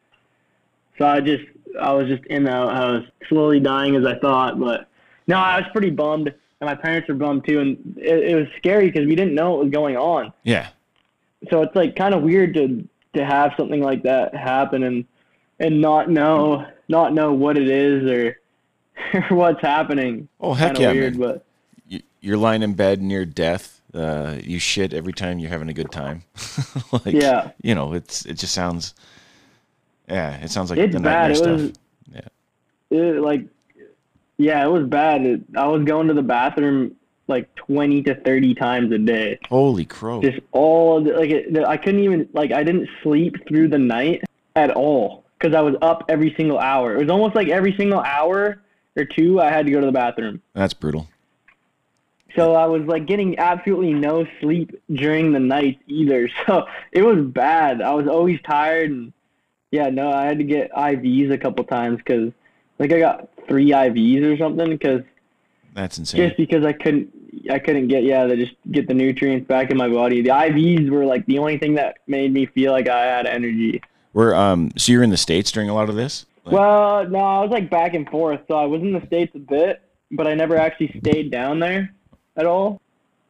So 0.97 1.05
I 1.05 1.19
just 1.21 1.43
I 1.79 1.93
was 1.93 2.07
just 2.07 2.25
in 2.25 2.43
the 2.43 2.51
outhouse, 2.51 3.05
slowly 3.29 3.59
dying 3.59 3.95
as 3.95 4.05
I 4.05 4.17
thought. 4.19 4.59
But 4.59 4.87
no, 5.27 5.37
I 5.37 5.57
was 5.59 5.65
pretty 5.71 5.89
bummed, 5.89 6.27
and 6.27 6.35
my 6.67 6.75
parents 6.75 7.07
were 7.07 7.15
bummed 7.15 7.45
too. 7.45 7.59
And 7.59 7.97
it, 7.97 8.31
it 8.31 8.35
was 8.35 8.47
scary 8.57 8.87
because 8.89 9.07
we 9.07 9.15
didn't 9.15 9.35
know 9.35 9.51
what 9.51 9.63
was 9.65 9.71
going 9.71 9.97
on. 9.97 10.33
Yeah. 10.43 10.69
So 11.49 11.61
it's 11.61 11.75
like 11.75 11.95
kind 11.95 12.13
of 12.13 12.23
weird 12.23 12.53
to 12.55 12.87
to 13.15 13.25
have 13.25 13.53
something 13.57 13.81
like 13.81 14.03
that 14.03 14.35
happen 14.35 14.83
and 14.83 15.05
and 15.59 15.81
not 15.81 16.09
know 16.09 16.65
not 16.87 17.13
know 17.13 17.33
what 17.33 17.57
it 17.57 17.67
is 17.69 18.09
or 18.09 18.39
what's 19.35 19.61
happening. 19.61 20.27
Oh 20.39 20.53
heck 20.53 20.75
Kinda 20.75 20.81
yeah, 20.81 20.91
weird, 20.91 21.17
man. 21.17 21.27
but 21.29 21.45
You, 21.87 22.01
you're 22.21 22.37
lying 22.37 22.63
in 22.63 22.73
bed 22.73 23.01
near 23.01 23.25
death. 23.25 23.81
Uh, 23.93 24.35
you 24.43 24.59
shit 24.59 24.93
every 24.93 25.13
time 25.13 25.39
you're 25.39 25.49
having 25.49 25.69
a 25.69 25.73
good 25.73 25.91
time. 25.91 26.23
like, 26.91 27.13
Yeah. 27.13 27.51
You 27.61 27.73
know, 27.75 27.93
it's 27.93 28.25
it 28.25 28.33
just 28.35 28.53
sounds. 28.53 28.93
Yeah, 30.07 30.37
it 30.37 30.49
sounds 30.51 30.69
like 30.69 30.79
It's 30.79 30.93
the 30.93 30.99
bad. 31.01 31.31
It 31.31 31.37
stuff. 31.37 31.59
was- 31.61 31.73
yeah. 32.13 32.21
it, 32.97 33.21
like 33.21 33.45
yeah, 34.37 34.63
it 34.63 34.69
was 34.71 34.85
bad. 34.85 35.25
It, 35.25 35.41
I 35.55 35.67
was 35.67 35.83
going 35.83 36.07
to 36.07 36.13
the 36.13 36.21
bathroom 36.21 36.95
like 37.27 37.53
20 37.55 38.03
to 38.03 38.15
30 38.21 38.53
times 38.55 38.91
a 38.93 38.97
day. 38.97 39.39
Holy 39.49 39.83
crow! 39.83 40.21
Just 40.21 40.39
all 40.53 41.01
the, 41.03 41.11
like 41.13 41.29
it, 41.29 41.57
I 41.65 41.75
couldn't 41.77 42.01
even 42.03 42.29
like 42.33 42.51
I 42.51 42.63
didn't 42.63 42.87
sleep 43.03 43.35
through 43.47 43.67
the 43.69 43.79
night 43.79 44.23
at 44.55 44.71
all 44.71 45.25
cuz 45.39 45.53
I 45.53 45.61
was 45.61 45.75
up 45.81 46.05
every 46.07 46.33
single 46.37 46.57
hour. 46.59 46.95
It 46.95 46.99
was 46.99 47.09
almost 47.09 47.35
like 47.35 47.49
every 47.49 47.75
single 47.75 47.99
hour 47.99 48.61
or 48.95 49.05
two 49.05 49.41
I 49.41 49.51
had 49.51 49.65
to 49.65 49.71
go 49.71 49.79
to 49.81 49.85
the 49.85 49.91
bathroom. 49.91 50.41
That's 50.53 50.73
brutal. 50.73 51.07
So 52.35 52.53
I 52.53 52.65
was 52.65 52.83
like 52.83 53.07
getting 53.07 53.37
absolutely 53.39 53.93
no 53.93 54.25
sleep 54.39 54.71
during 54.93 55.31
the 55.33 55.39
night 55.39 55.79
either. 55.87 56.29
So 56.45 56.65
it 56.91 57.01
was 57.03 57.25
bad. 57.25 57.81
I 57.81 57.93
was 57.93 58.07
always 58.07 58.39
tired 58.41 58.91
and 58.91 59.11
yeah, 59.71 59.89
no, 59.89 60.11
I 60.11 60.25
had 60.25 60.37
to 60.37 60.43
get 60.43 60.71
IVs 60.71 61.31
a 61.31 61.37
couple 61.37 61.63
times 61.65 61.97
because 61.97 62.31
like 62.79 62.91
I 62.91 62.99
got 62.99 63.29
three 63.47 63.71
IVs 63.71 64.23
or 64.23 64.37
something 64.37 64.69
because 64.69 65.01
That's 65.73 65.97
insane. 65.97 66.27
just 66.27 66.37
because 66.37 66.65
I 66.65 66.73
couldn't 66.73 67.09
I 67.51 67.59
couldn't 67.59 67.87
get 67.87 68.03
yeah 68.03 68.25
to 68.25 68.35
just 68.35 68.53
get 68.71 68.87
the 68.87 68.93
nutrients 68.93 69.47
back 69.47 69.69
in 69.71 69.77
my 69.77 69.87
body. 69.89 70.21
The 70.21 70.29
IVs 70.29 70.89
were 70.89 71.05
like 71.05 71.25
the 71.25 71.37
only 71.39 71.57
thing 71.57 71.75
that 71.75 71.97
made 72.07 72.33
me 72.33 72.45
feel 72.45 72.71
like 72.71 72.87
I 72.87 73.05
had 73.05 73.25
energy. 73.27 73.81
We're 74.13 74.33
um. 74.33 74.71
So 74.77 74.91
you're 74.91 75.03
in 75.03 75.09
the 75.11 75.17
states 75.17 75.51
during 75.51 75.69
a 75.69 75.73
lot 75.73 75.89
of 75.89 75.95
this. 75.95 76.25
Like- 76.45 76.53
Well, 76.55 77.07
no, 77.09 77.19
I 77.19 77.41
was 77.41 77.49
like 77.51 77.69
back 77.69 77.93
and 77.93 78.09
forth. 78.09 78.39
So 78.47 78.55
I 78.55 78.65
was 78.65 78.81
in 78.81 78.93
the 78.93 79.05
states 79.05 79.33
a 79.35 79.39
bit, 79.39 79.81
but 80.11 80.27
I 80.27 80.33
never 80.33 80.55
actually 80.57 80.97
stayed 80.99 81.29
down 81.31 81.59
there 81.59 81.93
at 82.37 82.45
all. 82.45 82.81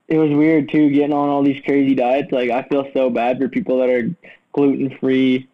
It 0.08 0.18
was 0.18 0.30
weird 0.32 0.70
too, 0.72 0.90
getting 0.92 1.12
on 1.14 1.28
all 1.28 1.44
these 1.44 1.62
crazy 1.66 1.94
diets. 1.96 2.32
Like 2.32 2.50
I 2.50 2.64
feel 2.70 2.88
so 2.94 3.10
bad 3.10 3.40
for 3.40 3.50
people 3.50 3.80
that 3.80 3.90
are 3.90 4.10
gluten 4.54 4.96
free, 5.00 5.50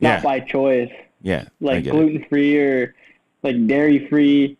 not 0.00 0.08
Yeah. 0.18 0.22
by 0.22 0.40
choice, 0.40 0.90
yeah. 1.22 1.44
Like 1.60 1.84
gluten 1.84 2.24
free 2.28 2.58
or 2.58 2.94
like 3.42 3.66
dairy 3.66 4.06
free. 4.08 4.56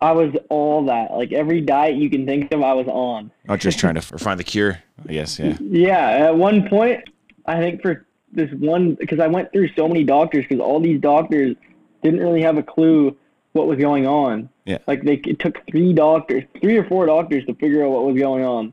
I 0.00 0.12
was 0.12 0.34
all 0.48 0.84
that. 0.86 1.12
Like 1.12 1.32
every 1.32 1.60
diet 1.60 1.96
you 1.96 2.08
can 2.08 2.24
think 2.26 2.52
of, 2.52 2.62
I 2.62 2.72
was 2.72 2.86
on. 2.88 3.30
Not 3.46 3.60
just 3.60 3.78
trying 3.78 3.96
to 3.96 4.00
find 4.02 4.38
the 4.40 4.44
cure. 4.44 4.82
I 5.08 5.12
guess. 5.12 5.38
Yeah. 5.38 5.56
Yeah, 5.60 6.08
at 6.28 6.36
one 6.36 6.68
point, 6.68 7.04
I 7.46 7.56
think 7.58 7.82
for 7.82 8.06
this 8.32 8.50
one, 8.52 8.94
because 8.94 9.18
I 9.20 9.26
went 9.26 9.52
through 9.52 9.68
so 9.76 9.88
many 9.88 10.04
doctors, 10.04 10.44
because 10.48 10.60
all 10.60 10.80
these 10.80 11.00
doctors 11.00 11.56
didn't 12.02 12.20
really 12.20 12.42
have 12.42 12.56
a 12.56 12.62
clue 12.62 13.16
what 13.52 13.66
was 13.66 13.78
going 13.78 14.06
on. 14.06 14.48
Yeah. 14.64 14.78
Like 14.86 15.02
they 15.02 15.14
it 15.14 15.38
took 15.40 15.58
three 15.70 15.92
doctors, 15.92 16.44
three 16.62 16.76
or 16.76 16.84
four 16.84 17.04
doctors 17.06 17.44
to 17.46 17.54
figure 17.54 17.84
out 17.84 17.90
what 17.90 18.04
was 18.04 18.16
going 18.18 18.44
on. 18.44 18.72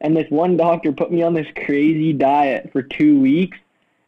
And 0.00 0.16
this 0.16 0.26
one 0.30 0.56
doctor 0.56 0.92
put 0.92 1.12
me 1.12 1.22
on 1.22 1.32
this 1.34 1.46
crazy 1.64 2.12
diet 2.12 2.70
for 2.72 2.82
two 2.82 3.20
weeks, 3.20 3.56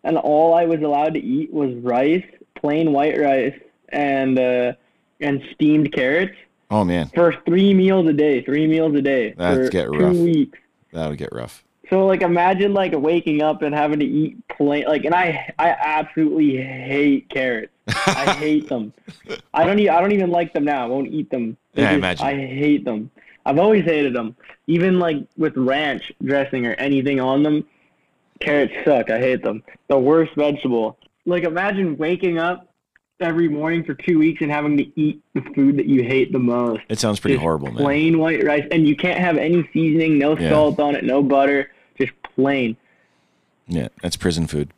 and 0.04 0.16
all 0.16 0.54
I 0.54 0.64
was 0.64 0.80
allowed 0.82 1.14
to 1.14 1.20
eat 1.20 1.52
was 1.52 1.74
rice, 1.76 2.24
plain 2.54 2.92
white 2.92 3.18
rice, 3.18 3.58
and 3.90 4.38
uh, 4.38 4.72
and 5.20 5.42
steamed 5.54 5.92
carrots 5.92 6.34
Oh 6.70 6.84
man, 6.84 7.08
for 7.14 7.34
three 7.46 7.72
meals 7.74 8.06
a 8.08 8.12
day. 8.12 8.42
Three 8.44 8.66
meals 8.66 8.94
a 8.94 9.02
day 9.02 9.32
That'd 9.32 9.66
for 9.66 9.70
get 9.70 9.84
two 9.86 9.98
rough. 9.98 10.16
weeks. 10.16 10.58
that 10.92 11.08
would 11.08 11.18
get 11.18 11.32
rough. 11.32 11.64
So 11.90 12.04
like 12.04 12.20
imagine 12.20 12.74
like 12.74 12.92
waking 12.94 13.40
up 13.42 13.62
and 13.62 13.74
having 13.74 13.98
to 14.00 14.04
eat 14.06 14.36
plain 14.48 14.84
like 14.86 15.04
and 15.06 15.14
I 15.14 15.52
I 15.58 15.70
absolutely 15.70 16.56
hate 16.62 17.30
carrots. 17.30 17.72
I 17.88 18.34
hate 18.38 18.68
them. 18.68 18.92
I 19.54 19.64
don't 19.64 19.78
e- 19.78 19.88
I 19.88 19.98
don't 20.00 20.12
even 20.12 20.30
like 20.30 20.52
them 20.52 20.64
now. 20.64 20.84
I 20.84 20.86
won't 20.86 21.08
eat 21.08 21.30
them. 21.30 21.56
They 21.72 21.82
Yeah, 21.82 21.88
I 21.88 21.92
just- 21.92 21.98
imagine. 22.22 22.26
I 22.26 22.46
hate 22.46 22.84
them. 22.84 23.10
I've 23.46 23.58
always 23.58 23.84
hated 23.86 24.12
them. 24.14 24.36
Even 24.66 24.98
like 24.98 25.16
with 25.38 25.56
ranch 25.56 26.12
dressing 26.22 26.66
or 26.66 26.74
anything 26.74 27.18
on 27.20 27.42
them, 27.42 27.64
carrots 28.40 28.72
suck. 28.84 29.10
I 29.10 29.18
hate 29.18 29.42
them. 29.42 29.62
The 29.88 29.98
worst 29.98 30.34
vegetable. 30.34 30.98
Like 31.26 31.44
imagine 31.44 31.96
waking 31.98 32.38
up 32.38 32.64
every 33.20 33.48
morning 33.48 33.84
for 33.84 33.94
two 33.94 34.18
weeks 34.18 34.40
and 34.42 34.50
having 34.50 34.76
to 34.76 35.00
eat 35.00 35.20
the 35.34 35.40
food 35.54 35.76
that 35.76 35.86
you 35.86 36.02
hate 36.04 36.32
the 36.32 36.38
most. 36.38 36.82
It 36.88 36.98
sounds 36.98 37.18
pretty 37.20 37.34
Just 37.34 37.42
horrible, 37.42 37.68
man. 37.68 37.76
Plain 37.78 38.18
white 38.18 38.44
rice, 38.44 38.66
and 38.70 38.86
you 38.86 38.94
can't 38.96 39.18
have 39.18 39.36
any 39.36 39.68
seasoning, 39.72 40.18
no 40.18 40.38
Yeah. 40.38 40.50
salt 40.50 40.78
on 40.78 40.94
it, 40.94 41.04
no 41.04 41.22
butter, 41.22 41.70
just 41.98 42.12
plain. 42.36 42.76
Yeah, 43.66 43.88
that's 44.02 44.16
prison 44.16 44.46
food. 44.46 44.70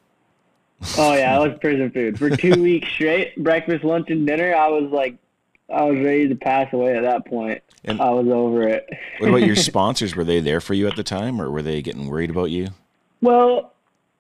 Oh 0.97 1.15
yeah, 1.15 1.39
that 1.39 1.51
was 1.51 1.59
prison 1.61 1.91
food 1.91 2.19
for 2.19 2.31
two 2.35 2.61
weeks 2.63 2.89
straight. 2.89 3.37
Breakfast, 3.43 3.85
lunch, 3.85 4.09
and 4.11 4.27
dinner. 4.27 4.55
I 4.55 4.69
was 4.69 4.91
like, 4.91 5.17
I 5.73 5.85
was 5.85 5.99
ready 6.01 6.27
to 6.29 6.35
pass 6.35 6.73
away 6.73 6.97
at 6.97 7.03
that 7.03 7.27
point. 7.27 7.63
And- 7.85 8.01
I 8.01 8.11
was 8.11 8.27
over 8.29 8.67
it. 8.67 8.89
What 9.19 9.29
about 9.29 9.43
your 9.43 9.55
sponsors? 9.71 10.17
Were 10.17 10.25
they 10.25 10.41
there 10.41 10.61
for 10.61 10.75
you 10.75 10.89
at 10.89 10.97
the 10.97 11.03
time, 11.05 11.41
or 11.41 11.51
were 11.51 11.63
they 11.63 11.83
getting 11.83 12.09
worried 12.09 12.31
about 12.31 12.51
you? 12.51 12.69
Well, 13.21 13.75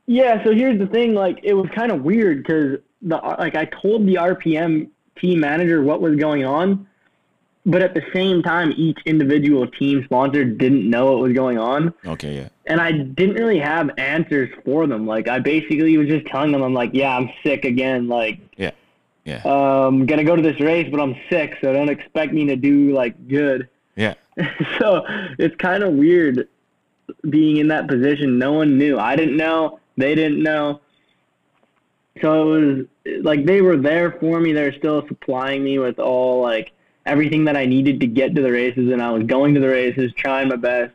yeah. 0.06 0.42
So 0.44 0.52
here's 0.54 0.78
the 0.78 0.86
thing. 0.86 1.14
Like, 1.14 1.40
it 1.42 1.54
was 1.54 1.68
kind 1.74 1.90
of 1.92 2.02
weird 2.02 2.42
because 2.42 2.78
the 3.02 3.16
like 3.38 3.54
I 3.54 3.64
told 3.66 4.06
the 4.06 4.14
RPM 4.16 4.88
team 5.16 5.40
manager 5.40 5.82
what 5.82 6.00
was 6.00 6.16
going 6.16 6.44
on, 6.44 6.86
but 7.66 7.82
at 7.82 7.94
the 7.94 8.02
same 8.12 8.42
time, 8.42 8.72
each 8.76 8.98
individual 9.06 9.66
team 9.66 10.02
sponsor 10.04 10.44
didn't 10.44 10.88
know 10.88 11.12
what 11.12 11.20
was 11.20 11.32
going 11.32 11.58
on, 11.58 11.92
Okay, 12.06 12.36
yeah. 12.36 12.48
and 12.66 12.80
I 12.80 12.92
didn't 12.92 13.34
really 13.36 13.58
have 13.58 13.90
answers 13.98 14.48
for 14.64 14.86
them. 14.86 15.06
Like, 15.06 15.28
I 15.28 15.38
basically 15.38 15.96
was 15.98 16.08
just 16.08 16.26
telling 16.26 16.52
them, 16.52 16.62
I'm 16.62 16.72
like, 16.74 16.90
yeah, 16.94 17.16
I'm 17.16 17.30
sick 17.42 17.64
again. 17.64 18.08
Like, 18.08 18.38
Yeah. 18.56 18.70
Yeah. 19.24 19.42
um, 19.44 20.06
gonna 20.06 20.24
go 20.24 20.34
to 20.36 20.42
this 20.42 20.58
race, 20.60 20.88
but 20.90 21.00
I'm 21.00 21.14
sick, 21.28 21.58
so 21.60 21.72
don't 21.72 21.90
expect 21.90 22.32
me 22.32 22.46
to 22.46 22.56
do 22.56 22.92
like 22.92 23.28
good. 23.28 23.68
Yeah. 23.96 24.14
so 24.78 25.04
it's 25.38 25.54
kind 25.56 25.82
of 25.82 25.92
weird 25.94 26.48
being 27.28 27.56
in 27.58 27.68
that 27.68 27.88
position. 27.88 28.38
No 28.38 28.52
one 28.52 28.78
knew. 28.78 28.98
I 28.98 29.16
didn't 29.16 29.36
know. 29.36 29.78
They 29.96 30.14
didn't 30.14 30.42
know. 30.42 30.80
so 32.20 32.54
it 32.54 32.64
was 32.66 32.86
like 33.22 33.44
they 33.44 33.60
were 33.60 33.76
there 33.76 34.12
for 34.12 34.40
me. 34.40 34.52
They 34.52 34.64
were 34.64 34.76
still 34.78 35.06
supplying 35.08 35.62
me 35.64 35.78
with 35.78 35.98
all 35.98 36.42
like 36.42 36.72
everything 37.06 37.44
that 37.46 37.56
I 37.56 37.66
needed 37.66 38.00
to 38.00 38.06
get 38.06 38.34
to 38.34 38.42
the 38.42 38.52
races, 38.52 38.90
and 38.92 39.02
I 39.02 39.10
was 39.10 39.24
going 39.24 39.54
to 39.54 39.60
the 39.60 39.68
races, 39.68 40.12
trying 40.16 40.48
my 40.48 40.56
best, 40.56 40.92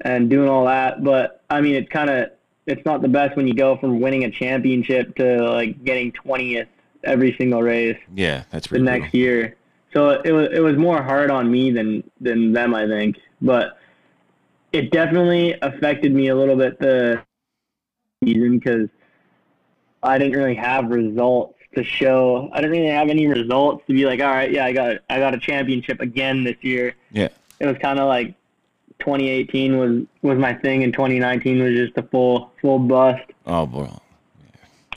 and 0.00 0.28
doing 0.28 0.48
all 0.48 0.64
that. 0.66 1.02
But 1.04 1.42
I 1.50 1.60
mean, 1.60 1.74
it's 1.74 1.88
kind 1.90 2.10
of 2.10 2.30
it's 2.66 2.84
not 2.84 3.02
the 3.02 3.08
best 3.08 3.36
when 3.36 3.46
you 3.46 3.54
go 3.54 3.76
from 3.76 4.00
winning 4.00 4.24
a 4.24 4.30
championship 4.30 5.14
to 5.16 5.48
like 5.50 5.82
getting 5.84 6.12
twentieth 6.12 6.68
every 7.04 7.34
single 7.36 7.60
race 7.62 7.98
Yeah, 8.14 8.44
that's 8.52 8.68
the 8.68 8.78
next 8.78 9.10
brutal. 9.10 9.18
year. 9.20 9.56
So 9.92 10.10
it 10.24 10.32
was 10.32 10.48
it 10.52 10.60
was 10.60 10.76
more 10.76 11.02
hard 11.02 11.30
on 11.30 11.50
me 11.50 11.70
than 11.70 12.02
than 12.20 12.52
them, 12.52 12.74
I 12.74 12.86
think. 12.86 13.16
But 13.40 13.78
it 14.72 14.90
definitely 14.90 15.54
affected 15.62 16.14
me 16.14 16.28
a 16.28 16.34
little 16.34 16.56
bit 16.56 16.78
the 16.78 17.22
season 18.24 18.58
because 18.58 18.88
I 20.02 20.18
didn't 20.18 20.36
really 20.38 20.54
have 20.54 20.88
results 20.88 21.58
to 21.74 21.84
show. 21.84 22.50
I 22.52 22.60
didn't 22.60 22.72
really 22.72 22.88
have 22.88 23.08
any 23.08 23.26
results 23.26 23.84
to 23.86 23.92
be 23.92 24.04
like, 24.04 24.20
all 24.20 24.28
right, 24.28 24.50
yeah, 24.50 24.64
I 24.64 24.72
got 24.72 24.96
I 25.08 25.18
got 25.18 25.34
a 25.34 25.38
championship 25.38 26.00
again 26.00 26.44
this 26.44 26.56
year. 26.62 26.94
Yeah. 27.10 27.28
It 27.60 27.66
was 27.66 27.76
kind 27.78 27.98
of 27.98 28.08
like 28.08 28.34
2018 28.98 29.78
was 29.78 30.02
was 30.22 30.38
my 30.38 30.54
thing, 30.54 30.84
and 30.84 30.92
2019 30.92 31.62
was 31.62 31.74
just 31.74 31.96
a 31.96 32.02
full 32.02 32.52
full 32.60 32.78
bust. 32.78 33.24
Oh, 33.46 33.66
boy. 33.66 33.88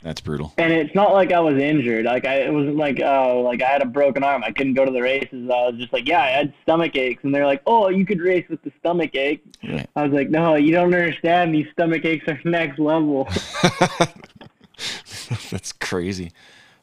That's 0.02 0.20
brutal. 0.20 0.52
And 0.58 0.72
it's 0.72 0.94
not 0.94 1.12
like 1.12 1.32
I 1.32 1.40
was 1.40 1.60
injured. 1.60 2.04
Like 2.04 2.26
I, 2.26 2.42
it 2.42 2.52
wasn't 2.52 2.76
like 2.76 3.00
oh, 3.00 3.40
like 3.40 3.62
I 3.62 3.68
had 3.68 3.82
a 3.82 3.86
broken 3.86 4.22
arm. 4.22 4.44
I 4.44 4.52
couldn't 4.52 4.74
go 4.74 4.84
to 4.84 4.90
the 4.90 5.02
races. 5.02 5.50
I 5.50 5.68
was 5.68 5.74
just 5.78 5.92
like, 5.92 6.06
yeah, 6.06 6.22
I 6.22 6.28
had 6.28 6.54
stomach 6.62 6.94
aches, 6.96 7.24
and 7.24 7.34
they're 7.34 7.46
like, 7.46 7.62
oh, 7.66 7.88
you 7.88 8.06
could 8.06 8.20
race 8.20 8.46
with 8.48 8.62
the 8.62 8.72
stomach 8.78 9.14
ache. 9.14 9.42
Yeah. 9.62 9.86
I 9.96 10.04
was 10.04 10.12
like, 10.12 10.30
no, 10.30 10.54
you 10.54 10.72
don't 10.72 10.94
understand. 10.94 11.54
These 11.54 11.66
stomach 11.72 12.04
aches 12.04 12.28
are 12.28 12.38
next 12.48 12.78
level. 12.78 13.28
that's 15.50 15.72
crazy. 15.72 16.32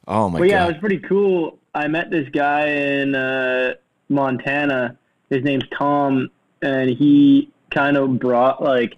Oh 0.08 0.30
my 0.30 0.40
God. 0.40 0.44
but 0.44 0.50
yeah, 0.50 0.66
it 0.66 0.68
was 0.68 0.78
pretty 0.80 1.00
cool. 1.00 1.60
I 1.74 1.88
met 1.88 2.12
this 2.12 2.28
guy 2.30 2.68
in 2.68 3.16
uh, 3.16 3.74
Montana. 4.10 4.98
His 5.30 5.44
name's 5.44 5.64
Tom, 5.78 6.30
and 6.62 6.90
he 6.90 7.50
kind 7.72 7.98
of 7.98 8.20
brought 8.20 8.62
like 8.62 8.98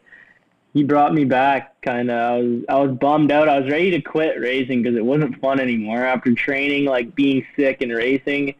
he 0.75 0.83
brought 0.83 1.13
me 1.13 1.23
back. 1.25 1.81
Kind 1.81 2.11
of, 2.11 2.17
I 2.19 2.37
was 2.37 2.63
I 2.69 2.75
was 2.75 2.91
bummed 2.97 3.31
out. 3.31 3.49
I 3.49 3.59
was 3.59 3.71
ready 3.71 3.89
to 3.91 4.01
quit 4.01 4.39
racing 4.39 4.83
because 4.83 4.95
it 4.97 5.03
wasn't 5.05 5.39
fun 5.41 5.59
anymore 5.59 6.05
after 6.05 6.33
training, 6.35 6.85
like 6.85 7.15
being 7.15 7.43
sick 7.55 7.81
and 7.81 7.91
racing. 7.91 8.53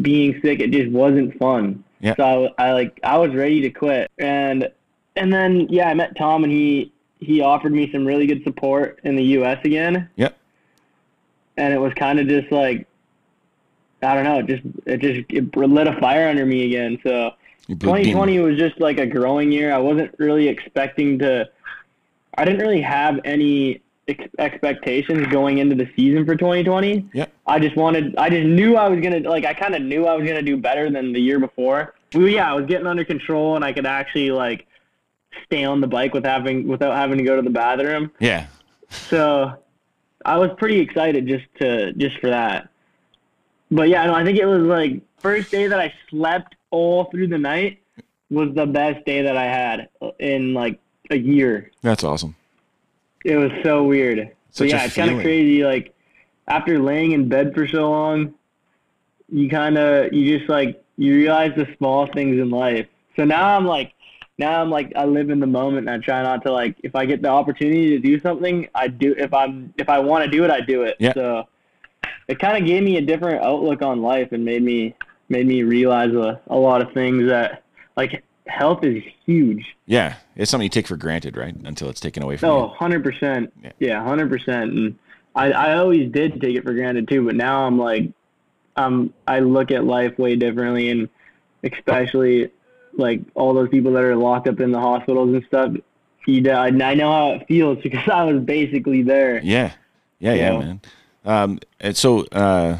Being 0.00 0.40
sick, 0.42 0.60
it 0.60 0.70
just 0.72 0.90
wasn't 0.90 1.38
fun. 1.38 1.84
Yeah. 2.00 2.16
So 2.16 2.48
I, 2.58 2.64
I 2.68 2.72
like 2.72 2.98
I 3.04 3.18
was 3.18 3.32
ready 3.34 3.60
to 3.60 3.70
quit, 3.70 4.10
and 4.18 4.68
and 5.14 5.30
then 5.32 5.66
yeah, 5.68 5.88
I 5.88 5.94
met 5.94 6.16
Tom, 6.16 6.42
and 6.44 6.52
he 6.52 6.90
he 7.20 7.42
offered 7.42 7.72
me 7.72 7.92
some 7.92 8.06
really 8.06 8.26
good 8.26 8.42
support 8.42 8.98
in 9.04 9.14
the 9.14 9.22
U.S. 9.38 9.58
again 9.64 10.08
Yep. 10.16 10.36
and 11.56 11.72
it 11.72 11.78
was 11.78 11.92
kind 11.94 12.18
of 12.18 12.26
just 12.26 12.50
like 12.50 12.88
I 14.02 14.14
don't 14.14 14.24
know, 14.24 14.38
it 14.40 14.46
just 14.46 14.62
it 14.86 15.00
just 15.00 15.30
it 15.30 15.54
lit 15.56 15.86
a 15.86 16.00
fire 16.00 16.26
under 16.28 16.44
me 16.46 16.64
again. 16.64 16.98
So 17.04 17.10
You 17.10 17.20
blew- 17.20 17.26
being- 17.28 17.41
2020 17.80 18.38
was 18.40 18.58
just 18.58 18.80
like 18.80 18.98
a 18.98 19.06
growing 19.06 19.52
year. 19.52 19.72
I 19.72 19.78
wasn't 19.78 20.14
really 20.18 20.48
expecting 20.48 21.18
to. 21.20 21.48
I 22.36 22.44
didn't 22.44 22.60
really 22.60 22.80
have 22.80 23.20
any 23.24 23.82
ex- 24.08 24.34
expectations 24.38 25.26
going 25.28 25.58
into 25.58 25.74
the 25.74 25.90
season 25.96 26.24
for 26.24 26.34
2020. 26.34 27.08
Yeah. 27.12 27.26
I 27.46 27.58
just 27.58 27.76
wanted. 27.76 28.16
I 28.16 28.30
just 28.30 28.46
knew 28.46 28.76
I 28.76 28.88
was 28.88 29.00
gonna 29.00 29.20
like. 29.20 29.44
I 29.44 29.54
kind 29.54 29.74
of 29.74 29.82
knew 29.82 30.06
I 30.06 30.14
was 30.14 30.26
gonna 30.26 30.42
do 30.42 30.56
better 30.56 30.90
than 30.90 31.12
the 31.12 31.20
year 31.20 31.38
before. 31.38 31.94
Well, 32.14 32.28
yeah, 32.28 32.50
I 32.50 32.54
was 32.54 32.66
getting 32.66 32.86
under 32.86 33.04
control, 33.04 33.56
and 33.56 33.64
I 33.64 33.72
could 33.72 33.86
actually 33.86 34.30
like 34.30 34.66
stay 35.44 35.64
on 35.64 35.80
the 35.80 35.86
bike 35.86 36.14
with 36.14 36.24
having 36.24 36.68
without 36.68 36.94
having 36.96 37.18
to 37.18 37.24
go 37.24 37.36
to 37.36 37.42
the 37.42 37.50
bathroom. 37.50 38.10
Yeah. 38.18 38.46
So 38.90 39.58
I 40.24 40.38
was 40.38 40.50
pretty 40.58 40.78
excited 40.78 41.26
just 41.26 41.46
to 41.60 41.92
just 41.94 42.18
for 42.18 42.30
that. 42.30 42.68
But 43.70 43.88
yeah, 43.88 44.04
no, 44.06 44.14
I 44.14 44.24
think 44.24 44.38
it 44.38 44.46
was 44.46 44.62
like 44.62 45.00
first 45.18 45.50
day 45.50 45.66
that 45.66 45.80
I 45.80 45.92
slept 46.10 46.54
all 46.72 47.04
through 47.04 47.28
the 47.28 47.38
night 47.38 47.78
was 48.30 48.52
the 48.54 48.66
best 48.66 49.04
day 49.04 49.22
that 49.22 49.36
I 49.36 49.44
had 49.44 49.88
in 50.18 50.54
like 50.54 50.80
a 51.10 51.16
year. 51.16 51.70
That's 51.82 52.02
awesome. 52.02 52.34
It 53.24 53.36
was 53.36 53.52
so 53.62 53.84
weird. 53.84 54.32
So 54.50 54.64
Such 54.64 54.70
yeah, 54.70 54.84
it's 54.84 54.94
kind 54.96 55.10
of 55.10 55.20
crazy. 55.20 55.62
Like 55.62 55.94
after 56.48 56.80
laying 56.80 57.12
in 57.12 57.28
bed 57.28 57.54
for 57.54 57.68
so 57.68 57.88
long, 57.88 58.34
you 59.30 59.48
kind 59.48 59.78
of 59.78 60.12
you 60.12 60.38
just 60.38 60.50
like 60.50 60.82
you 60.96 61.14
realize 61.14 61.52
the 61.56 61.68
small 61.78 62.06
things 62.06 62.38
in 62.38 62.50
life. 62.50 62.86
So 63.16 63.24
now 63.24 63.56
I'm 63.56 63.66
like, 63.66 63.92
now 64.38 64.60
I'm 64.60 64.70
like 64.70 64.92
I 64.96 65.04
live 65.04 65.30
in 65.30 65.38
the 65.38 65.46
moment 65.46 65.88
and 65.88 66.02
I 66.02 66.04
try 66.04 66.22
not 66.22 66.42
to 66.44 66.52
like 66.52 66.76
if 66.82 66.96
I 66.96 67.04
get 67.06 67.22
the 67.22 67.28
opportunity 67.28 67.90
to 67.90 67.98
do 67.98 68.18
something, 68.18 68.68
I 68.74 68.88
do. 68.88 69.14
If 69.16 69.32
I'm 69.32 69.72
if 69.76 69.88
I 69.88 69.98
want 70.00 70.24
to 70.24 70.30
do 70.30 70.44
it, 70.44 70.50
I 70.50 70.60
do 70.60 70.82
it. 70.82 70.96
Yeah. 70.98 71.14
So 71.14 71.48
it 72.28 72.38
kind 72.38 72.56
of 72.56 72.66
gave 72.66 72.82
me 72.82 72.96
a 72.96 73.02
different 73.02 73.44
outlook 73.44 73.82
on 73.82 74.02
life 74.02 74.32
and 74.32 74.44
made 74.44 74.62
me 74.62 74.94
made 75.32 75.46
me 75.48 75.64
realize 75.64 76.12
a, 76.12 76.40
a 76.46 76.56
lot 76.56 76.80
of 76.82 76.92
things 76.92 77.26
that 77.26 77.64
like 77.96 78.22
health 78.46 78.84
is 78.84 79.02
huge. 79.26 79.76
Yeah. 79.86 80.14
It's 80.36 80.50
something 80.50 80.64
you 80.64 80.68
take 80.70 80.86
for 80.86 80.96
granted, 80.96 81.36
right? 81.36 81.54
Until 81.64 81.88
it's 81.88 82.00
taken 82.00 82.22
away 82.22 82.36
from 82.36 82.48
you. 82.50 82.54
Oh, 82.54 82.74
100%. 82.78 83.50
Yeah. 83.62 83.72
Yeah, 83.80 83.96
100%. 84.04 84.48
And 84.62 84.98
I, 85.34 85.50
I 85.52 85.78
always 85.78 86.10
did 86.12 86.40
take 86.40 86.54
it 86.56 86.62
for 86.62 86.72
granted 86.74 87.08
too, 87.08 87.24
but 87.24 87.34
now 87.34 87.66
I'm 87.66 87.78
like, 87.78 88.10
um, 88.76 89.12
I 89.26 89.40
look 89.40 89.70
at 89.70 89.84
life 89.84 90.18
way 90.18 90.36
differently 90.36 90.90
and 90.90 91.08
especially 91.64 92.50
like 92.94 93.20
all 93.34 93.54
those 93.54 93.68
people 93.68 93.92
that 93.92 94.04
are 94.04 94.16
locked 94.16 94.48
up 94.48 94.60
in 94.60 94.70
the 94.70 94.80
hospitals 94.80 95.34
and 95.34 95.44
stuff. 95.46 95.72
You, 96.26 96.50
I, 96.50 96.66
I 96.66 96.94
know 96.94 97.10
how 97.10 97.32
it 97.32 97.46
feels 97.48 97.78
because 97.82 98.08
I 98.08 98.24
was 98.24 98.42
basically 98.42 99.02
there. 99.02 99.40
Yeah. 99.42 99.72
Yeah, 100.18 100.34
yeah, 100.34 100.52
Yeah. 100.52 100.58
man. 100.58 100.80
Um, 101.24 101.58
and 101.80 101.96
so 101.96 102.26
uh, 102.32 102.78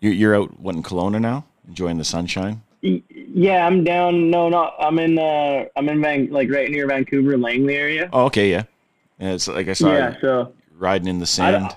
you're, 0.00 0.12
you're 0.12 0.36
out, 0.36 0.58
what, 0.60 0.74
in 0.74 0.82
Kelowna 0.82 1.20
now? 1.20 1.44
Enjoying 1.68 1.98
the 1.98 2.04
sunshine? 2.04 2.62
Yeah, 2.82 3.66
I'm 3.66 3.82
down. 3.82 4.30
No, 4.30 4.48
not. 4.48 4.76
I'm 4.78 4.98
in. 5.00 5.18
Uh, 5.18 5.64
I'm 5.76 5.88
in 5.88 6.00
Van, 6.00 6.30
like 6.30 6.48
right 6.50 6.70
near 6.70 6.86
Vancouver, 6.86 7.36
Langley 7.36 7.74
area. 7.74 8.08
Oh, 8.12 8.26
okay, 8.26 8.50
yeah. 8.50 8.62
And 9.18 9.32
it's 9.32 9.48
like 9.48 9.66
I 9.66 9.72
saw 9.72 9.92
yeah. 9.92 10.14
So 10.20 10.52
riding 10.78 11.08
in 11.08 11.18
the 11.18 11.26
sand. 11.26 11.74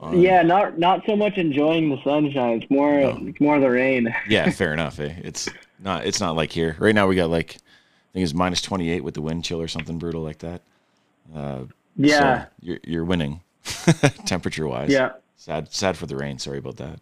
don't- 0.00 0.20
yeah, 0.20 0.42
not 0.42 0.78
not 0.78 1.02
so 1.06 1.14
much 1.16 1.38
enjoying 1.38 1.88
the 1.88 2.02
sunshine. 2.02 2.60
It's 2.62 2.70
more. 2.70 3.00
No. 3.00 3.18
It's 3.22 3.40
more 3.40 3.60
the 3.60 3.70
rain. 3.70 4.12
yeah, 4.28 4.50
fair 4.50 4.72
enough. 4.72 4.98
Eh? 4.98 5.14
It's 5.22 5.48
not. 5.78 6.04
It's 6.04 6.20
not 6.20 6.34
like 6.36 6.50
here 6.50 6.76
right 6.80 6.94
now. 6.94 7.06
We 7.06 7.14
got 7.16 7.30
like, 7.30 7.54
I 7.54 8.12
think 8.14 8.24
it's 8.24 8.34
minus 8.34 8.60
twenty 8.60 8.90
eight 8.90 9.04
with 9.04 9.14
the 9.14 9.22
wind 9.22 9.44
chill 9.44 9.60
or 9.62 9.68
something 9.68 9.98
brutal 9.98 10.22
like 10.22 10.38
that. 10.38 10.62
Uh, 11.34 11.60
Yeah. 11.96 12.42
so 12.44 12.48
you're 12.60 12.78
you're 12.82 13.04
winning, 13.04 13.40
temperature 14.26 14.66
wise. 14.66 14.90
Yeah. 14.90 15.12
Sad 15.36 15.72
sad 15.72 15.96
for 15.96 16.06
the 16.06 16.16
rain. 16.16 16.38
Sorry 16.38 16.58
about 16.58 16.76
that. 16.78 16.98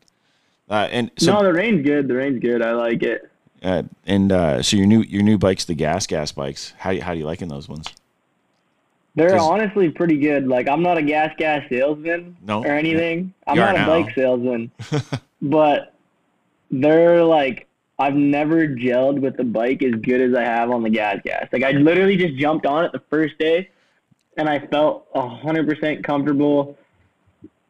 Uh, 0.70 0.88
and 0.90 1.10
so 1.18 1.34
no, 1.34 1.42
the 1.42 1.52
rain's 1.52 1.84
good. 1.84 2.08
The 2.08 2.14
rain's 2.14 2.40
good. 2.40 2.62
I 2.62 2.72
like 2.72 3.02
it. 3.02 3.30
uh, 3.62 3.82
and 4.06 4.32
uh, 4.32 4.62
so 4.62 4.76
your 4.76 4.86
new 4.86 5.02
your 5.02 5.22
new 5.22 5.38
bikes, 5.38 5.64
the 5.64 5.74
gas 5.74 6.06
gas 6.06 6.32
bikes. 6.32 6.72
How 6.78 6.98
how 7.00 7.12
do 7.12 7.18
you 7.18 7.26
liking 7.26 7.48
those 7.48 7.68
ones? 7.68 7.86
They're 9.14 9.38
honestly 9.38 9.90
pretty 9.90 10.18
good. 10.18 10.48
Like 10.48 10.68
I'm 10.68 10.82
not 10.82 10.96
a 10.96 11.02
gas 11.02 11.34
gas 11.36 11.68
salesman 11.68 12.36
No. 12.42 12.62
or 12.64 12.68
anything. 12.68 13.34
I'm 13.46 13.56
not 13.58 13.74
a 13.74 13.78
now. 13.78 13.86
bike 13.86 14.14
salesman. 14.14 14.70
but 15.42 15.94
they're 16.70 17.22
like 17.22 17.66
I've 17.98 18.14
never 18.14 18.66
gelled 18.66 19.20
with 19.20 19.36
the 19.36 19.44
bike 19.44 19.82
as 19.82 19.92
good 20.00 20.22
as 20.22 20.34
I 20.34 20.42
have 20.44 20.70
on 20.70 20.82
the 20.82 20.88
gas 20.88 21.18
gas. 21.24 21.46
Like 21.52 21.62
I 21.62 21.72
literally 21.72 22.16
just 22.16 22.36
jumped 22.36 22.64
on 22.64 22.86
it 22.86 22.92
the 22.92 23.02
first 23.10 23.36
day 23.38 23.68
and 24.38 24.48
I 24.48 24.60
felt 24.60 25.06
hundred 25.14 25.68
percent 25.68 26.02
comfortable 26.02 26.78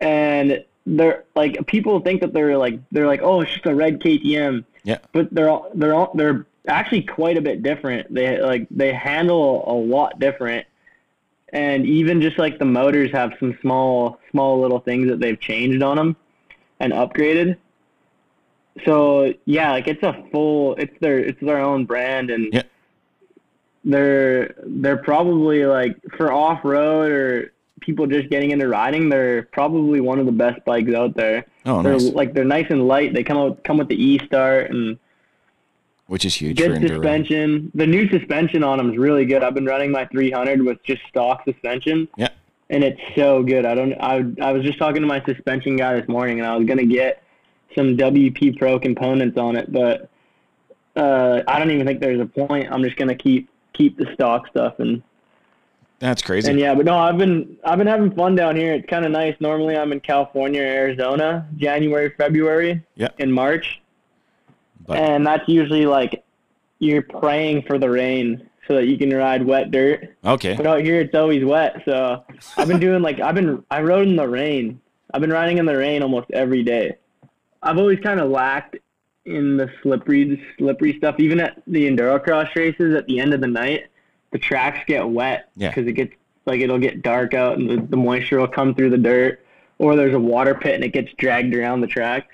and 0.00 0.64
they're 0.86 1.24
like 1.34 1.66
people 1.66 2.00
think 2.00 2.20
that 2.20 2.32
they're 2.32 2.58
like 2.58 2.80
they're 2.90 3.06
like, 3.06 3.22
oh 3.22 3.40
it's 3.40 3.52
just 3.52 3.66
a 3.66 3.74
red 3.74 4.00
KTM. 4.00 4.64
Yeah. 4.84 4.98
But 5.12 5.32
they're 5.32 5.48
all 5.48 5.70
they're 5.74 5.94
all 5.94 6.12
they're 6.14 6.46
actually 6.66 7.02
quite 7.02 7.36
a 7.36 7.40
bit 7.40 7.62
different. 7.62 8.12
They 8.12 8.40
like 8.40 8.66
they 8.70 8.92
handle 8.92 9.64
a 9.66 9.72
lot 9.74 10.18
different 10.18 10.66
and 11.52 11.84
even 11.84 12.22
just 12.22 12.38
like 12.38 12.58
the 12.58 12.64
motors 12.64 13.10
have 13.12 13.32
some 13.38 13.56
small 13.60 14.18
small 14.30 14.60
little 14.60 14.80
things 14.80 15.08
that 15.08 15.20
they've 15.20 15.38
changed 15.38 15.82
on 15.82 15.96
them 15.96 16.16
and 16.80 16.92
upgraded 16.92 17.56
so 18.86 19.32
yeah 19.44 19.70
like 19.72 19.86
it's 19.86 20.02
a 20.02 20.24
full 20.32 20.74
it's 20.76 20.94
their 21.00 21.18
it's 21.18 21.40
their 21.40 21.58
own 21.58 21.84
brand 21.84 22.30
and 22.30 22.52
Yeah. 22.52 22.62
they're 23.84 24.54
they're 24.64 24.96
probably 24.96 25.66
like 25.66 25.96
for 26.16 26.32
off-road 26.32 27.12
or 27.12 27.52
people 27.82 28.06
just 28.06 28.30
getting 28.30 28.50
into 28.52 28.68
riding 28.68 29.08
they're 29.08 29.42
probably 29.52 30.00
one 30.00 30.18
of 30.18 30.26
the 30.26 30.32
best 30.32 30.64
bikes 30.64 30.92
out 30.94 31.14
there 31.14 31.44
Oh, 31.66 31.82
they're 31.82 31.92
nice. 31.92 32.10
like 32.12 32.32
they're 32.34 32.44
nice 32.44 32.66
and 32.70 32.88
light 32.88 33.12
they 33.14 33.22
come 33.22 33.36
out 33.38 33.62
come 33.64 33.76
with 33.78 33.88
the 33.88 34.02
e-start 34.02 34.70
and 34.70 34.98
Which 36.06 36.24
is 36.24 36.34
huge 36.34 36.60
for 36.60 36.68
good 36.68 36.88
suspension. 36.88 37.70
The 37.74 37.86
new 37.86 38.08
suspension 38.08 38.62
on 38.64 38.78
them 38.78 38.90
is 38.92 38.98
really 38.98 39.24
good. 39.24 39.42
I've 39.44 39.54
been 39.54 39.66
running 39.66 39.90
my 39.90 40.04
300 40.06 40.62
with 40.62 40.82
just 40.84 41.02
stock 41.08 41.44
suspension. 41.44 42.08
Yeah. 42.16 42.28
And 42.70 42.82
it's 42.84 43.00
so 43.14 43.42
good. 43.42 43.64
I 43.66 43.74
don't. 43.74 43.92
I 44.00 44.24
I 44.40 44.52
was 44.52 44.62
just 44.64 44.78
talking 44.78 45.02
to 45.02 45.06
my 45.06 45.22
suspension 45.24 45.76
guy 45.76 45.98
this 46.00 46.08
morning, 46.08 46.38
and 46.40 46.46
I 46.46 46.56
was 46.56 46.66
gonna 46.66 46.86
get 46.86 47.22
some 47.76 47.96
WP 47.96 48.58
Pro 48.58 48.78
components 48.78 49.36
on 49.38 49.56
it, 49.56 49.70
but 49.72 50.08
uh, 50.96 51.42
I 51.46 51.58
don't 51.58 51.70
even 51.70 51.86
think 51.86 52.00
there's 52.00 52.20
a 52.20 52.26
point. 52.26 52.68
I'm 52.72 52.82
just 52.82 52.96
gonna 52.96 53.14
keep 53.14 53.48
keep 53.74 53.96
the 53.98 54.06
stock 54.14 54.46
stuff 54.48 54.78
and 54.78 55.02
That's 56.02 56.20
crazy. 56.20 56.50
And 56.50 56.58
yeah, 56.58 56.74
but 56.74 56.84
no, 56.84 56.98
I've 56.98 57.16
been 57.16 57.56
I've 57.64 57.78
been 57.78 57.86
having 57.86 58.10
fun 58.10 58.34
down 58.34 58.56
here. 58.56 58.74
It's 58.74 58.88
kind 58.90 59.04
of 59.04 59.12
nice. 59.12 59.36
Normally, 59.38 59.76
I'm 59.76 59.92
in 59.92 60.00
California, 60.00 60.60
Arizona, 60.60 61.46
January, 61.56 62.12
February, 62.18 62.82
Yeah. 62.96 63.10
in 63.18 63.30
March, 63.30 63.80
But- 64.84 64.98
and 64.98 65.24
that's 65.24 65.48
usually 65.48 65.86
like 65.86 66.24
you're 66.80 67.02
praying 67.02 67.62
for 67.68 67.78
the 67.78 67.88
rain 67.88 68.48
so 68.66 68.74
that 68.74 68.86
you 68.86 68.98
can 68.98 69.10
ride 69.14 69.46
wet 69.46 69.70
dirt. 69.70 70.08
okay. 70.24 70.54
But 70.56 70.66
out 70.66 70.80
here, 70.80 70.98
it's 71.00 71.14
always 71.14 71.44
wet. 71.44 71.80
So 71.84 72.24
I've 72.56 72.66
been 72.66 72.80
doing 72.80 73.00
like 73.00 73.20
I've 73.20 73.36
been 73.36 73.62
I 73.70 73.80
rode 73.82 74.08
in 74.08 74.16
the 74.16 74.26
rain. 74.28 74.80
I've 75.14 75.20
been 75.20 75.30
riding 75.32 75.58
in 75.58 75.66
the 75.66 75.76
rain 75.76 76.02
almost 76.02 76.26
every 76.32 76.64
day. 76.64 76.96
I've 77.62 77.78
always 77.78 78.00
kind 78.00 78.18
of 78.18 78.28
lacked 78.28 78.76
in 79.24 79.56
the 79.56 79.70
slippery 79.82 80.24
the 80.24 80.40
slippery 80.58 80.96
stuff. 80.98 81.14
Even 81.20 81.38
at 81.38 81.62
the 81.68 81.88
enduro 81.88 82.20
cross 82.20 82.48
races, 82.56 82.96
at 82.96 83.06
the 83.06 83.20
end 83.20 83.32
of 83.34 83.40
the 83.40 83.46
night, 83.46 83.84
the 84.32 84.38
tracks 84.38 84.80
get 84.86 85.08
wet 85.08 85.50
Yeah. 85.56 85.68
because 85.68 85.86
it 85.86 85.92
gets 85.92 86.14
like 86.44 86.60
it'll 86.60 86.78
get 86.78 87.02
dark 87.02 87.34
out 87.34 87.58
and 87.58 87.70
the, 87.70 87.76
the 87.86 87.96
moisture 87.96 88.38
will 88.40 88.48
come 88.48 88.74
through 88.74 88.90
the 88.90 88.98
dirt, 88.98 89.44
or 89.78 89.94
there's 89.96 90.14
a 90.14 90.18
water 90.20 90.54
pit 90.54 90.74
and 90.74 90.82
it 90.84 90.92
gets 90.92 91.12
dragged 91.16 91.54
around 91.54 91.80
the 91.80 91.86
track. 91.86 92.28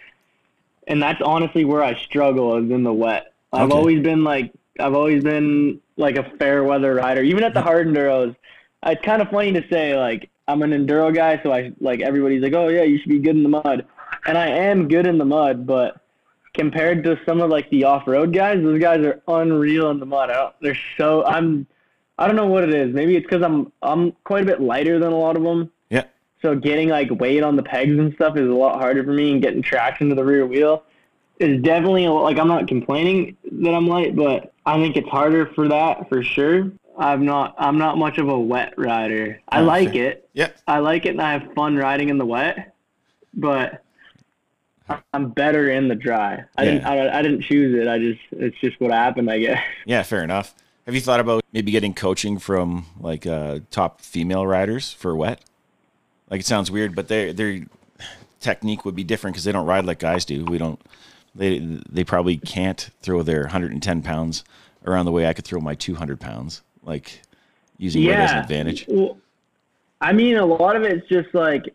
And 0.87 1.03
that's 1.03 1.21
honestly 1.23 1.65
where 1.67 1.83
I 1.83 1.95
struggle 2.05 2.57
is 2.57 2.71
in 2.71 2.83
the 2.83 2.93
wet. 2.93 3.35
I've 3.53 3.71
always 3.73 4.03
been 4.03 4.25
like 4.25 4.53
I've 4.81 4.95
always 4.95 5.23
been 5.23 5.81
like 5.97 6.17
a 6.17 6.23
fair 6.39 6.65
weather 6.65 6.95
rider. 6.95 7.23
Even 7.23 7.45
at 7.45 7.53
the 7.53 7.61
hard 7.61 7.87
enduros, 7.89 8.35
it's 8.87 9.05
kind 9.05 9.21
of 9.21 9.29
funny 9.29 9.53
to 9.53 9.65
say 9.69 9.97
like 9.99 10.31
I'm 10.47 10.63
an 10.63 10.71
enduro 10.71 11.15
guy, 11.15 11.43
so 11.43 11.53
I 11.53 11.73
like 11.81 12.01
everybody's 12.01 12.43
like, 12.43 12.55
oh 12.55 12.69
yeah, 12.69 12.85
you 12.85 12.99
should 12.99 13.11
be 13.11 13.19
good 13.19 13.37
in 13.37 13.43
the 13.43 13.49
mud, 13.51 13.85
and 14.27 14.39
I 14.39 14.47
am 14.49 14.89
good 14.89 15.07
in 15.07 15.19
the 15.19 15.25
mud, 15.27 15.67
but 15.67 16.01
compared 16.55 17.05
to 17.05 17.21
some 17.27 17.41
of 17.43 17.51
like 17.51 17.69
the 17.71 17.85
off-road 17.85 18.33
guys, 18.33 18.63
those 18.63 18.81
guys 18.81 19.05
are 19.05 19.21
unreal 19.29 19.91
in 19.91 20.01
the 20.01 20.07
mud. 20.07 20.31
I 20.31 20.35
don't, 20.35 20.55
they're 20.63 20.79
so 20.97 21.25
I'm 21.25 21.67
I 22.19 22.27
don't 22.27 22.37
know 22.37 22.47
what 22.47 22.65
it 22.65 22.75
is. 22.75 22.93
Maybe 22.95 23.17
it's 23.17 23.25
because 23.27 23.43
I'm 23.43 23.73
I'm 23.83 24.13
quite 24.25 24.43
a 24.43 24.47
bit 24.47 24.61
lighter 24.61 24.99
than 24.99 25.13
a 25.13 25.17
lot 25.19 25.37
of 25.37 25.43
them. 25.43 25.71
Yeah. 25.91 26.05
So 26.43 26.55
getting 26.57 26.89
like 26.89 27.11
weight 27.11 27.43
on 27.43 27.57
the 27.57 27.63
pegs 27.63 27.97
and 27.99 28.13
stuff 28.15 28.37
is 28.37 28.49
a 28.49 28.53
lot 28.53 28.79
harder 28.81 29.05
for 29.05 29.13
me, 29.13 29.33
and 29.33 29.43
getting 29.43 29.63
traction 29.63 30.09
to 30.09 30.15
the 30.15 30.25
rear 30.25 30.47
wheel 30.47 30.83
is 31.39 31.63
definitely 31.63 32.05
a, 32.07 32.13
like 32.13 32.39
I'm 32.39 32.49
not 32.49 32.67
complaining 32.67 33.37
that 33.53 33.73
I'm 33.75 33.87
light, 33.87 34.17
but 34.17 34.53
I 34.67 34.77
think 34.81 34.97
it's 34.97 35.09
harder 35.09 35.47
for 35.55 35.69
that 35.69 36.09
for 36.09 36.23
sure. 36.23 36.71
I'm 36.99 37.25
not 37.25 37.55
I'm 37.59 37.79
not 37.79 37.97
much 37.97 38.19
of 38.19 38.29
a 38.29 38.39
wet 38.39 38.75
rider. 38.77 39.41
I 39.49 39.61
Oh, 39.61 39.65
like 39.65 39.93
fair. 39.93 40.05
it. 40.11 40.29
Yeah. 40.33 40.49
I 40.67 40.81
like 40.81 41.07
it 41.07 41.11
and 41.11 41.23
I 41.23 41.33
have 41.33 41.53
fun 41.55 41.77
riding 41.77 42.09
in 42.09 42.19
the 42.19 42.27
wet, 42.27 42.75
but 43.35 43.85
I'm 45.13 45.31
better 45.31 45.71
in 45.71 45.87
the 45.87 45.95
dry. 45.95 46.43
I 46.57 46.65
didn't 46.65 46.85
I, 46.85 47.19
I 47.19 47.23
didn't 47.23 47.43
choose 47.43 47.79
it. 47.81 47.87
I 47.87 47.99
just 47.99 48.21
it's 48.33 48.59
just 48.59 48.81
what 48.81 48.91
happened, 48.91 49.31
I 49.31 49.39
guess. 49.39 49.63
Yeah, 49.87 50.03
fair 50.03 50.25
enough. 50.25 50.55
Have 50.89 50.95
you 50.95 51.03
thought 51.03 51.21
about 51.21 51.45
maybe 51.53 51.71
getting 51.71 51.93
coaching 51.93 52.39
from 52.39 52.87
like 52.99 53.27
uh, 53.27 53.59
top 53.71 54.01
female 54.01 54.47
riders 54.47 54.91
for 54.91 55.15
wet? 55.15 55.45
Like 56.31 56.41
it 56.41 56.47
sounds 56.47 56.71
weird, 56.71 56.95
but 56.95 57.09
their 57.09 57.35
their 57.35 57.67
technique 58.41 58.87
would 58.87 58.97
be 58.97 59.05
different 59.05 59.35
because 59.35 59.45
they 59.45 59.53
don't 59.53 59.67
ride 59.67 59.85
like 59.85 59.99
guys 59.99 60.25
do. 60.25 60.47
We 60.47 60.57
don't. 60.57 60.81
They 61.35 61.59
they 61.59 62.05
probably 62.05 62.39
can't 62.39 62.89
throw 63.03 63.23
their 63.23 63.43
110 63.43 64.01
pounds 64.01 64.45
around 64.87 65.05
the 65.05 65.13
way 65.13 65.27
I 65.27 65.35
could 65.35 65.45
throw 65.45 65.61
my 65.61 65.75
200 65.75 66.19
pounds. 66.21 66.63
Like 66.83 67.21
using 67.77 68.07
weight 68.07 68.17
as 68.17 68.33
an 68.33 68.39
advantage. 68.39 68.87
Well, 68.89 69.19
I 70.01 70.15
mean, 70.15 70.39
a 70.39 70.47
lot 70.47 70.75
of 70.75 70.85
it's 70.85 71.07
just 71.07 71.35
like, 71.35 71.69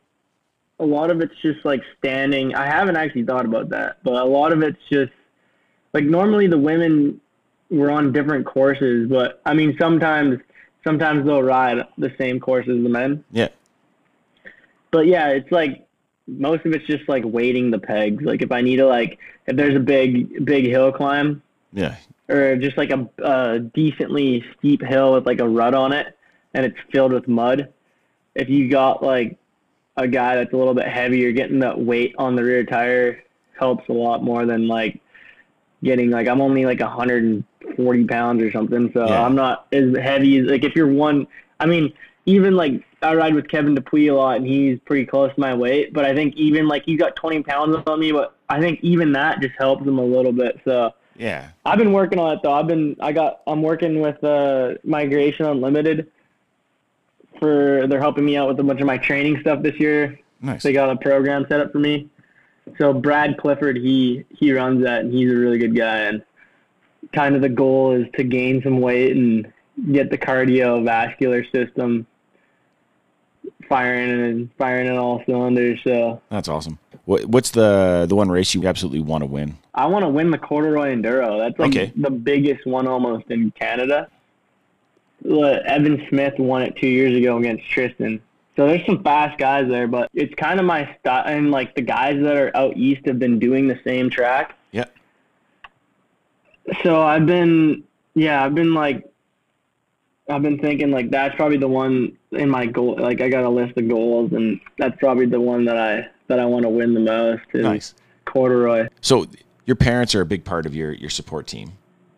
a 0.80 0.86
lot 0.86 1.12
of 1.12 1.21
it's 1.21 1.39
just 1.39 1.63
like 1.65 1.84
standing. 1.99 2.56
I 2.56 2.65
haven't 2.65 2.97
actually 2.97 3.26
thought 3.26 3.45
about 3.45 3.69
that, 3.69 3.97
but 4.02 4.15
a 4.15 4.26
lot 4.26 4.52
of 4.52 4.63
it's 4.63 4.82
just 4.91 5.12
like 5.93 6.04
normally 6.04 6.47
the 6.47 6.58
women 6.58 7.21
were 7.74 7.92
on 7.92 8.12
different 8.14 8.46
courses, 8.46 9.10
but 9.10 9.42
I 9.46 9.54
mean 9.54 9.76
sometimes 9.80 10.40
sometimes 10.84 11.26
they'll 11.26 11.44
ride 11.44 11.86
the 11.98 12.14
same 12.18 12.40
course 12.40 12.68
as 12.68 12.82
the 12.84 12.90
men. 12.90 13.24
Yeah. 13.32 13.50
But 14.92 15.08
yeah, 15.08 15.30
it's 15.30 15.52
like 15.52 15.88
most 16.28 16.66
of 16.66 16.74
it's 16.74 16.86
just 16.86 17.08
like 17.10 17.24
weighting 17.26 17.72
the 17.72 17.80
pegs. 17.80 18.24
Like 18.24 18.42
if 18.42 18.52
I 18.52 18.62
need 18.62 18.78
to 18.78 18.88
like 18.88 19.20
if 19.48 19.56
there's 19.56 19.76
a 19.76 19.80
big 19.80 20.46
big 20.46 20.66
hill 20.66 20.92
climb, 20.92 21.42
Yeah. 21.72 21.96
or 22.30 22.56
just 22.58 22.78
like 22.78 22.92
a, 22.92 23.10
a 23.24 23.60
decently 23.60 24.46
steep 24.58 24.82
hill 24.82 25.14
with 25.14 25.26
like 25.26 25.40
a 25.42 25.48
rut 25.50 25.74
on 25.74 25.92
it 25.92 26.18
and 26.54 26.66
it's 26.66 26.78
filled 26.92 27.12
with 27.14 27.28
mud 27.28 27.70
if 28.36 28.48
you 28.50 28.70
got 28.70 29.04
like 29.04 29.38
a 29.98 30.08
guy 30.08 30.36
that's 30.36 30.54
a 30.54 30.58
little 30.58 30.74
bit 30.74 30.88
heavier 30.88 31.32
getting 31.32 31.60
that 31.60 31.80
weight 31.80 32.14
on 32.18 32.36
the 32.36 32.44
rear 32.44 32.64
tire 32.64 33.24
helps 33.60 33.88
a 33.90 33.94
lot 33.94 34.24
more 34.24 34.46
than 34.46 34.68
like 34.68 35.00
getting 35.84 36.10
like 36.12 36.28
i'm 36.28 36.42
only 36.42 36.66
like 36.66 36.80
140 37.63 38.06
pounds 38.06 38.41
or 38.41 38.52
something 38.52 38.91
so 38.93 39.08
Yeah. 39.08 39.23
i'm 39.26 39.36
not 39.36 39.67
as 39.71 39.95
heavy 39.97 40.39
as 40.39 40.47
like 40.47 40.63
if 40.63 40.76
you're 40.76 40.91
one 40.91 41.28
i 41.60 41.65
mean 41.65 41.93
even 42.26 42.56
like 42.56 42.84
i 43.02 43.13
ride 43.15 43.34
with 43.36 43.47
kevin 43.47 43.76
dupuy 43.76 44.08
a 44.08 44.15
lot 44.15 44.38
and 44.38 44.47
he's 44.47 44.80
pretty 44.86 45.06
close 45.06 45.34
to 45.34 45.39
my 45.39 45.54
weight 45.54 45.93
but 45.93 46.06
i 46.06 46.13
think 46.13 46.36
even 46.36 46.67
like 46.67 46.84
he's 46.86 46.99
got 46.99 47.15
20 47.15 47.43
pounds 47.43 47.76
on 47.88 47.99
me 47.99 48.12
but 48.12 48.36
i 48.49 48.60
think 48.60 48.80
even 48.82 49.12
that 49.13 49.41
just 49.41 49.56
helps 49.58 49.84
him 49.86 49.97
a 49.99 50.04
little 50.06 50.32
bit 50.34 50.60
so 50.65 50.91
Yeah. 51.17 51.49
I've 51.65 51.78
been 51.78 51.93
working 51.93 52.17
on 52.19 52.34
it 52.34 52.39
though. 52.43 52.54
I've 52.54 52.67
been 52.67 52.95
I 52.99 53.12
got 53.13 53.41
I'm 53.45 53.62
working 53.62 54.02
with 54.02 54.21
uh, 54.23 54.73
Migration 54.84 55.45
Unlimited 55.45 56.10
for 57.39 57.86
they're 57.88 57.99
helping 58.02 58.26
me 58.26 58.36
out 58.38 58.47
with 58.47 58.60
a 58.60 58.63
bunch 58.63 58.80
of 58.82 58.88
my 58.88 58.97
training 58.97 59.39
stuff 59.41 59.62
this 59.62 59.80
year. 59.80 60.19
Nice. 60.41 60.63
They 60.63 60.73
got 60.73 60.89
a 60.89 60.95
program 60.95 61.45
set 61.47 61.60
up 61.60 61.71
for 61.71 61.80
me. 61.80 62.10
So 62.78 62.93
Brad 62.93 63.38
Clifford, 63.38 63.78
he 63.78 64.26
he 64.30 64.52
runs 64.54 64.84
that 64.84 65.02
and 65.02 65.13
he's 65.13 65.32
a 65.32 65.36
really 65.36 65.58
good 65.58 65.76
guy 65.76 65.99
and 65.99 66.23
kind 67.12 67.36
of 67.36 67.42
the 67.42 67.50
goal 67.50 67.92
is 67.94 68.08
to 68.16 68.24
gain 68.24 68.62
some 68.63 68.80
weight 68.80 69.16
and 69.16 69.52
get 69.92 70.10
the 70.10 70.18
cardiovascular 70.18 71.50
system 71.52 72.06
firing 73.68 74.10
and 74.10 74.50
firing 74.58 74.88
in 74.88 74.98
all 74.98 75.22
cylinders. 75.26 75.80
So 75.84 76.22
That's 76.30 76.48
awesome. 76.48 76.80
What, 77.06 77.26
what's 77.26 77.52
the 77.52 78.06
the 78.08 78.16
one 78.16 78.30
race 78.30 78.54
you 78.54 78.66
absolutely 78.68 79.02
want 79.02 79.24
to 79.24 79.26
win? 79.26 79.58
I 79.74 79.88
want 79.88 80.04
to 80.04 80.10
win 80.10 80.32
the 80.32 80.38
Corduroy 80.38 80.96
Enduro. 80.96 81.38
That's 81.39 81.60
like 81.60 81.72
Okay. 81.72 81.92
the 81.96 82.10
biggest 82.12 82.66
one 82.66 82.88
almost 82.88 83.26
in 83.30 83.52
Canada. 83.52 84.08
Evan 85.26 86.06
Smith 86.10 86.34
won 86.38 86.62
it 86.62 86.76
two 86.78 86.88
years 86.88 87.18
ago 87.18 87.38
against 87.38 87.66
Tristan. 87.70 88.22
So 88.56 88.68
there's 88.68 88.86
some 88.86 89.04
fast 89.04 89.38
guys 89.39 89.68
there, 89.68 89.88
but 89.88 90.10
it's 90.13 90.34
kind 90.36 90.60
of 90.60 90.66
my 90.66 90.96
style. 91.00 91.24
And 91.26 91.50
like 91.52 91.76
the 91.76 91.82
guys 91.82 92.22
that 92.22 92.38
are 92.38 92.56
out 92.56 92.78
east 92.78 93.02
have 93.08 93.20
been 93.20 93.39
doing 93.39 93.68
the 93.68 93.80
same 93.84 94.10
track. 94.10 94.56
So 96.84 97.02
I've 97.02 97.26
been, 97.26 97.84
yeah, 98.15 98.43
I've 98.43 98.56
been 98.56 98.73
like, 98.73 99.06
I've 100.30 100.41
been 100.41 100.58
thinking 100.60 100.91
like 100.91 101.12
that's 101.12 101.36
probably 101.36 101.58
the 101.58 101.67
one 101.67 102.17
in 102.32 102.49
my 102.49 102.65
goal. 102.65 102.97
Like 102.97 103.19
I 103.19 103.30
got 103.30 103.43
a 103.43 103.49
list 103.49 103.78
of 103.78 103.89
goals, 103.89 104.32
and 104.32 104.60
that's 104.78 104.97
probably 104.97 105.26
the 105.26 105.41
one 105.41 105.65
that 105.65 105.78
I 105.78 106.08
that 106.28 106.39
I 106.39 106.45
want 106.45 106.63
to 106.63 106.69
win 106.69 106.93
the 106.93 107.02
most. 107.02 107.43
Is 107.54 107.63
Nice. 107.63 107.93
Corduroy. 108.26 108.88
So 109.02 109.28
your 109.65 109.76
parents 109.76 110.15
are 110.15 110.21
a 110.21 110.26
big 110.26 110.45
part 110.45 110.65
of 110.65 110.73
your 110.73 110.93
your 110.93 111.10
support 111.10 111.45
team, 111.47 111.73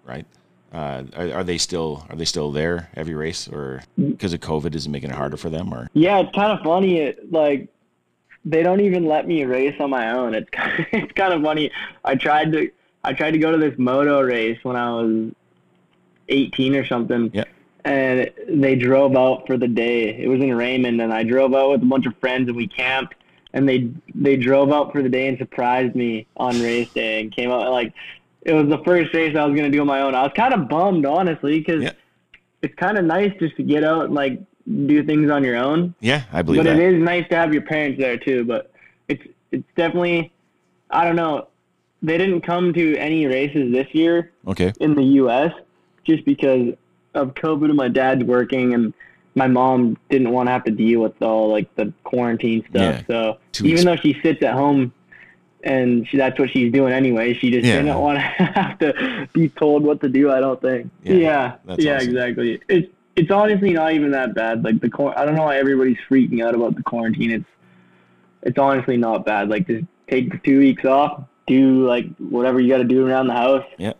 right? 0.05 0.25
Uh, 0.71 1.03
are, 1.15 1.31
are 1.33 1.43
they 1.43 1.57
still 1.57 2.05
are 2.09 2.15
they 2.15 2.25
still 2.25 2.51
there 2.51 2.89
every 2.95 3.15
race, 3.15 3.47
or 3.47 3.81
because 3.97 4.33
of 4.33 4.39
COVID, 4.39 4.75
is 4.75 4.85
it 4.85 4.89
making 4.89 5.09
it 5.09 5.15
harder 5.15 5.37
for 5.37 5.49
them? 5.49 5.73
Or 5.73 5.89
Yeah, 5.93 6.19
it's 6.19 6.35
kind 6.35 6.51
of 6.51 6.63
funny. 6.63 6.99
It, 6.99 7.31
like 7.31 7.69
they 8.45 8.61
don't 8.61 8.81
even 8.81 9.07
let 9.07 9.27
me 9.27 9.43
race 9.45 9.75
on 9.79 9.89
my 9.89 10.11
own. 10.11 10.35
It's 10.35 10.49
kind 10.51 10.79
of, 10.79 10.85
it's 10.91 11.11
kind 11.13 11.33
of 11.33 11.41
funny. 11.41 11.71
I 12.03 12.15
tried 12.15 12.51
to 12.51 12.69
I 13.05 13.13
tried 13.13 13.31
to 13.31 13.37
go 13.37 13.51
to 13.51 13.57
this 13.57 13.77
moto 13.77 14.21
race 14.21 14.57
when 14.63 14.75
I 14.75 14.89
was 14.91 15.31
18 16.29 16.75
or 16.75 16.85
something. 16.85 17.31
Yeah. 17.33 17.43
And 17.83 18.31
they 18.49 18.75
drove 18.75 19.15
out 19.15 19.45
for 19.45 19.57
the 19.57 19.67
day. 19.67 20.09
It 20.17 20.27
was 20.27 20.41
in 20.41 20.53
Raymond, 20.55 20.99
and 21.01 21.13
I 21.13 21.23
drove 21.23 21.53
out 21.53 21.69
with 21.71 21.83
a 21.83 21.85
bunch 21.85 22.07
of 22.07 22.17
friends, 22.17 22.47
and 22.47 22.57
we 22.57 22.67
camped. 22.67 23.13
And 23.53 23.69
they 23.69 23.89
they 24.13 24.35
drove 24.35 24.71
out 24.73 24.91
for 24.91 25.01
the 25.03 25.07
day 25.07 25.27
and 25.27 25.37
surprised 25.37 25.95
me 25.95 26.25
on 26.35 26.59
race 26.61 26.91
day, 26.93 27.21
and 27.21 27.31
came 27.31 27.51
out 27.51 27.71
like 27.71 27.93
it 28.41 28.53
was 28.53 28.67
the 28.67 28.79
first 28.83 29.13
race 29.13 29.35
I 29.37 29.45
was 29.45 29.55
gonna 29.55 29.69
do 29.69 29.81
on 29.81 29.87
my 29.87 30.01
own. 30.01 30.13
I 30.15 30.23
was 30.23 30.33
kind 30.35 30.53
of 30.53 30.67
bummed, 30.67 31.05
honestly, 31.05 31.59
because 31.59 31.83
Yeah. 31.83 31.91
it's 32.63 32.75
kind 32.75 32.97
of 32.97 33.05
nice 33.05 33.31
just 33.39 33.55
to 33.57 33.63
get 33.63 33.83
out 33.83 34.05
and 34.05 34.13
like 34.15 34.41
do 34.87 35.03
things 35.03 35.29
on 35.29 35.43
your 35.43 35.57
own 35.57 35.93
yeah, 35.99 36.23
I 36.33 36.41
believe 36.41 36.63
but 36.63 36.69
that. 36.69 36.79
it 36.79 36.95
is 36.95 37.01
nice 37.01 37.27
to 37.29 37.35
have 37.35 37.53
your 37.53 37.61
parents 37.61 37.99
there 37.99 38.17
too. 38.17 38.43
But 38.45 38.71
it's 39.07 39.21
it's 39.51 39.67
definitely 39.77 40.33
I 40.89 41.05
don't 41.05 41.15
know. 41.15 41.47
They 42.05 42.17
didn't 42.17 42.41
come 42.41 42.71
to 42.73 42.97
any 42.97 43.25
races 43.25 43.71
this 43.71 43.87
year 43.93 44.31
Okay, 44.47 44.73
in 44.79 44.93
the 44.95 45.03
U.S. 45.23 45.51
just 46.03 46.23
because 46.25 46.73
of 47.13 47.33
COVID 47.33 47.65
and 47.65 47.75
my 47.75 47.87
dad's 47.87 48.23
working 48.23 48.73
and 48.73 48.93
my 49.33 49.47
mom 49.47 49.97
didn't 50.09 50.29
want 50.31 50.47
to 50.47 50.51
have 50.51 50.63
to 50.65 50.71
deal 50.71 51.01
with 51.01 51.19
all 51.21 51.49
like 51.49 51.73
the 51.75 51.91
quarantine 52.03 52.63
stuff. 52.69 53.03
Yeah, 53.07 53.07
So 53.07 53.37
even 53.65 53.85
though 53.85 53.95
she 53.95 54.17
sits 54.21 54.41
at 54.43 54.53
home 54.53 54.93
and 55.63 56.07
she, 56.07 56.17
that's 56.17 56.37
what 56.39 56.49
she's 56.51 56.71
doing 56.71 56.93
anyway, 56.93 57.33
she 57.33 57.49
just 57.51 57.65
Yeah. 57.65 57.81
didn't 57.81 57.99
want 58.07 58.17
to 58.17 58.21
have 58.23 58.77
to 58.79 59.27
be 59.33 59.49
told 59.49 59.83
what 59.83 59.99
to 60.01 60.09
do. 60.09 60.31
I 60.31 60.39
don't 60.39 60.61
think. 60.61 60.91
Yeah, 61.03 61.13
Yeah, 61.15 61.55
yeah, 61.77 61.95
awesome. 61.95 62.09
exactly. 62.09 62.61
It's 62.69 62.87
it's 63.15 63.31
honestly 63.31 63.71
not 63.71 63.93
even 63.93 64.11
that 64.11 64.35
bad. 64.35 64.63
Like 64.63 64.79
the 64.81 64.89
quar- 64.89 65.17
I 65.17 65.25
don't 65.25 65.35
know 65.35 65.43
why 65.43 65.57
everybody's 65.57 65.97
freaking 66.09 66.45
out 66.45 66.53
about 66.53 66.75
the 66.75 66.83
quarantine. 66.83 67.31
It's 67.31 67.45
it's 68.43 68.59
honestly 68.59 68.97
not 68.97 69.25
bad. 69.25 69.49
Like 69.49 69.65
just 69.67 69.85
take 70.09 70.43
two 70.43 70.59
weeks 70.59 70.85
off, 70.85 71.23
do 71.47 71.87
like 71.87 72.07
whatever 72.17 72.59
you 72.59 72.69
got 72.69 72.77
to 72.79 72.83
do 72.83 73.05
around 73.05 73.27
the 73.27 73.33
house 73.33 73.65
yeah, 73.77 73.93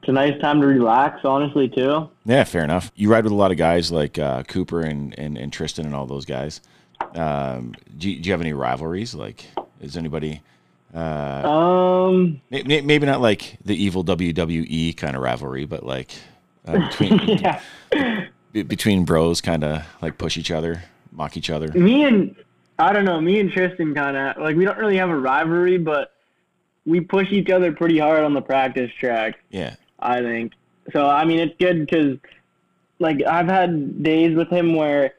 it's 0.00 0.08
a 0.08 0.12
nice 0.12 0.40
time 0.40 0.60
to 0.60 0.66
relax, 0.66 1.24
honestly, 1.24 1.68
too. 1.68 2.08
Yeah, 2.24 2.44
fair 2.44 2.62
enough. 2.64 2.90
You 2.94 3.10
ride 3.10 3.24
with 3.24 3.32
a 3.32 3.36
lot 3.36 3.50
of 3.50 3.56
guys 3.58 3.90
like 3.92 4.18
uh, 4.18 4.42
Cooper 4.44 4.80
and, 4.82 5.18
and, 5.18 5.36
and 5.36 5.52
Tristan 5.52 5.84
and 5.86 5.94
all 5.94 6.06
those 6.06 6.24
guys. 6.24 6.60
Um, 7.14 7.74
do, 7.98 8.08
you, 8.10 8.20
do 8.20 8.28
you 8.28 8.32
have 8.32 8.40
any 8.40 8.52
rivalries? 8.52 9.14
Like, 9.14 9.44
is 9.80 9.96
anybody 9.96 10.40
uh, 10.94 11.48
Um, 11.48 12.40
may- 12.50 12.62
may- 12.62 12.80
maybe 12.80 13.06
not 13.06 13.20
like 13.20 13.58
the 13.64 13.74
evil 13.82 14.04
WWE 14.04 14.96
kind 14.96 15.16
of 15.16 15.22
rivalry, 15.22 15.64
but 15.66 15.84
like 15.84 16.12
uh, 16.66 16.88
between 16.88 17.18
yeah. 17.38 17.60
be- 18.52 18.62
between 18.62 19.04
bros, 19.04 19.40
kind 19.40 19.64
of 19.64 19.82
like 20.00 20.16
push 20.16 20.36
each 20.38 20.50
other, 20.50 20.82
mock 21.12 21.36
each 21.36 21.50
other. 21.50 21.68
me 21.72 22.04
and 22.04 22.34
I 22.78 22.92
don't 22.92 23.04
know, 23.04 23.20
me 23.20 23.40
and 23.40 23.50
Tristan 23.50 23.94
kind 23.94 24.16
of 24.16 24.38
like 24.42 24.56
we 24.56 24.64
don't 24.64 24.78
really 24.78 24.96
have 24.96 25.10
a 25.10 25.16
rivalry, 25.16 25.76
but 25.78 26.12
we 26.88 27.00
push 27.00 27.30
each 27.30 27.50
other 27.50 27.72
pretty 27.72 27.98
hard 27.98 28.24
on 28.24 28.32
the 28.32 28.40
practice 28.40 28.90
track. 28.98 29.38
Yeah, 29.50 29.76
I 29.98 30.20
think 30.20 30.54
so. 30.92 31.08
I 31.08 31.24
mean, 31.24 31.38
it's 31.38 31.54
good 31.58 31.80
because 31.80 32.18
like 32.98 33.22
I've 33.24 33.48
had 33.48 34.02
days 34.02 34.34
with 34.34 34.48
him 34.48 34.74
where 34.74 35.12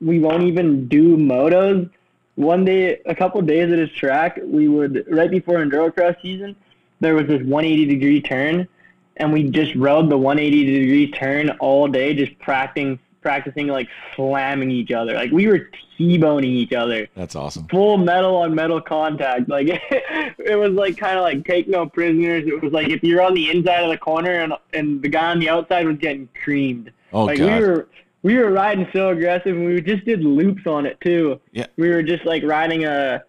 we 0.00 0.18
won't 0.18 0.44
even 0.44 0.88
do 0.88 1.16
motos. 1.16 1.90
One 2.36 2.64
day, 2.64 3.00
a 3.06 3.14
couple 3.14 3.40
days 3.42 3.72
at 3.72 3.78
his 3.78 3.90
track, 3.90 4.38
we 4.42 4.68
would 4.68 5.04
right 5.10 5.30
before 5.30 5.56
endurocross 5.56 6.20
season, 6.22 6.54
there 7.00 7.14
was 7.14 7.26
this 7.26 7.42
180 7.42 7.86
degree 7.86 8.20
turn, 8.20 8.68
and 9.16 9.32
we 9.32 9.44
just 9.44 9.74
rode 9.74 10.10
the 10.10 10.18
180 10.18 10.80
degree 10.80 11.10
turn 11.10 11.50
all 11.58 11.88
day, 11.88 12.14
just 12.14 12.38
practicing, 12.38 12.98
practicing 13.26 13.66
like 13.66 13.88
slamming 14.14 14.70
each 14.70 14.92
other. 14.92 15.14
Like 15.14 15.32
we 15.32 15.48
were 15.48 15.68
t-boning 15.98 16.48
each 16.48 16.72
other 16.72 17.08
that's 17.16 17.34
awesome. 17.34 17.66
full 17.66 17.98
metal 17.98 18.36
on 18.36 18.54
metal 18.54 18.80
contact. 18.80 19.48
Like 19.48 19.66
it 19.90 20.56
was 20.56 20.70
like 20.70 20.96
kind 20.96 21.18
of 21.18 21.24
like 21.24 21.44
take 21.44 21.66
no 21.66 21.86
prisoners. 21.88 22.44
It 22.46 22.62
was 22.62 22.72
like 22.72 22.88
if 22.88 23.02
you're 23.02 23.20
on 23.20 23.34
the 23.34 23.50
inside 23.50 23.82
of 23.82 23.90
the 23.90 23.98
corner 23.98 24.42
and 24.42 24.52
and 24.72 25.02
the 25.02 25.08
guy 25.08 25.32
on 25.32 25.40
the 25.40 25.48
outside 25.48 25.88
was 25.88 25.96
getting 25.96 26.28
creamed. 26.44 26.92
Oh 27.12 27.24
like 27.24 27.38
god, 27.38 27.60
we 27.60 27.66
were 27.66 27.88
we 28.22 28.36
were 28.36 28.52
riding 28.52 28.86
so 28.92 29.08
aggressive 29.08 29.56
and 29.56 29.66
we 29.66 29.80
just 29.80 30.04
did 30.04 30.22
loops 30.22 30.64
on 30.68 30.86
it 30.86 31.00
too. 31.00 31.40
Yeah. 31.50 31.66
We 31.76 31.88
were 31.88 32.04
just 32.04 32.24
like 32.24 32.44
riding 32.44 32.84
a 32.84 33.24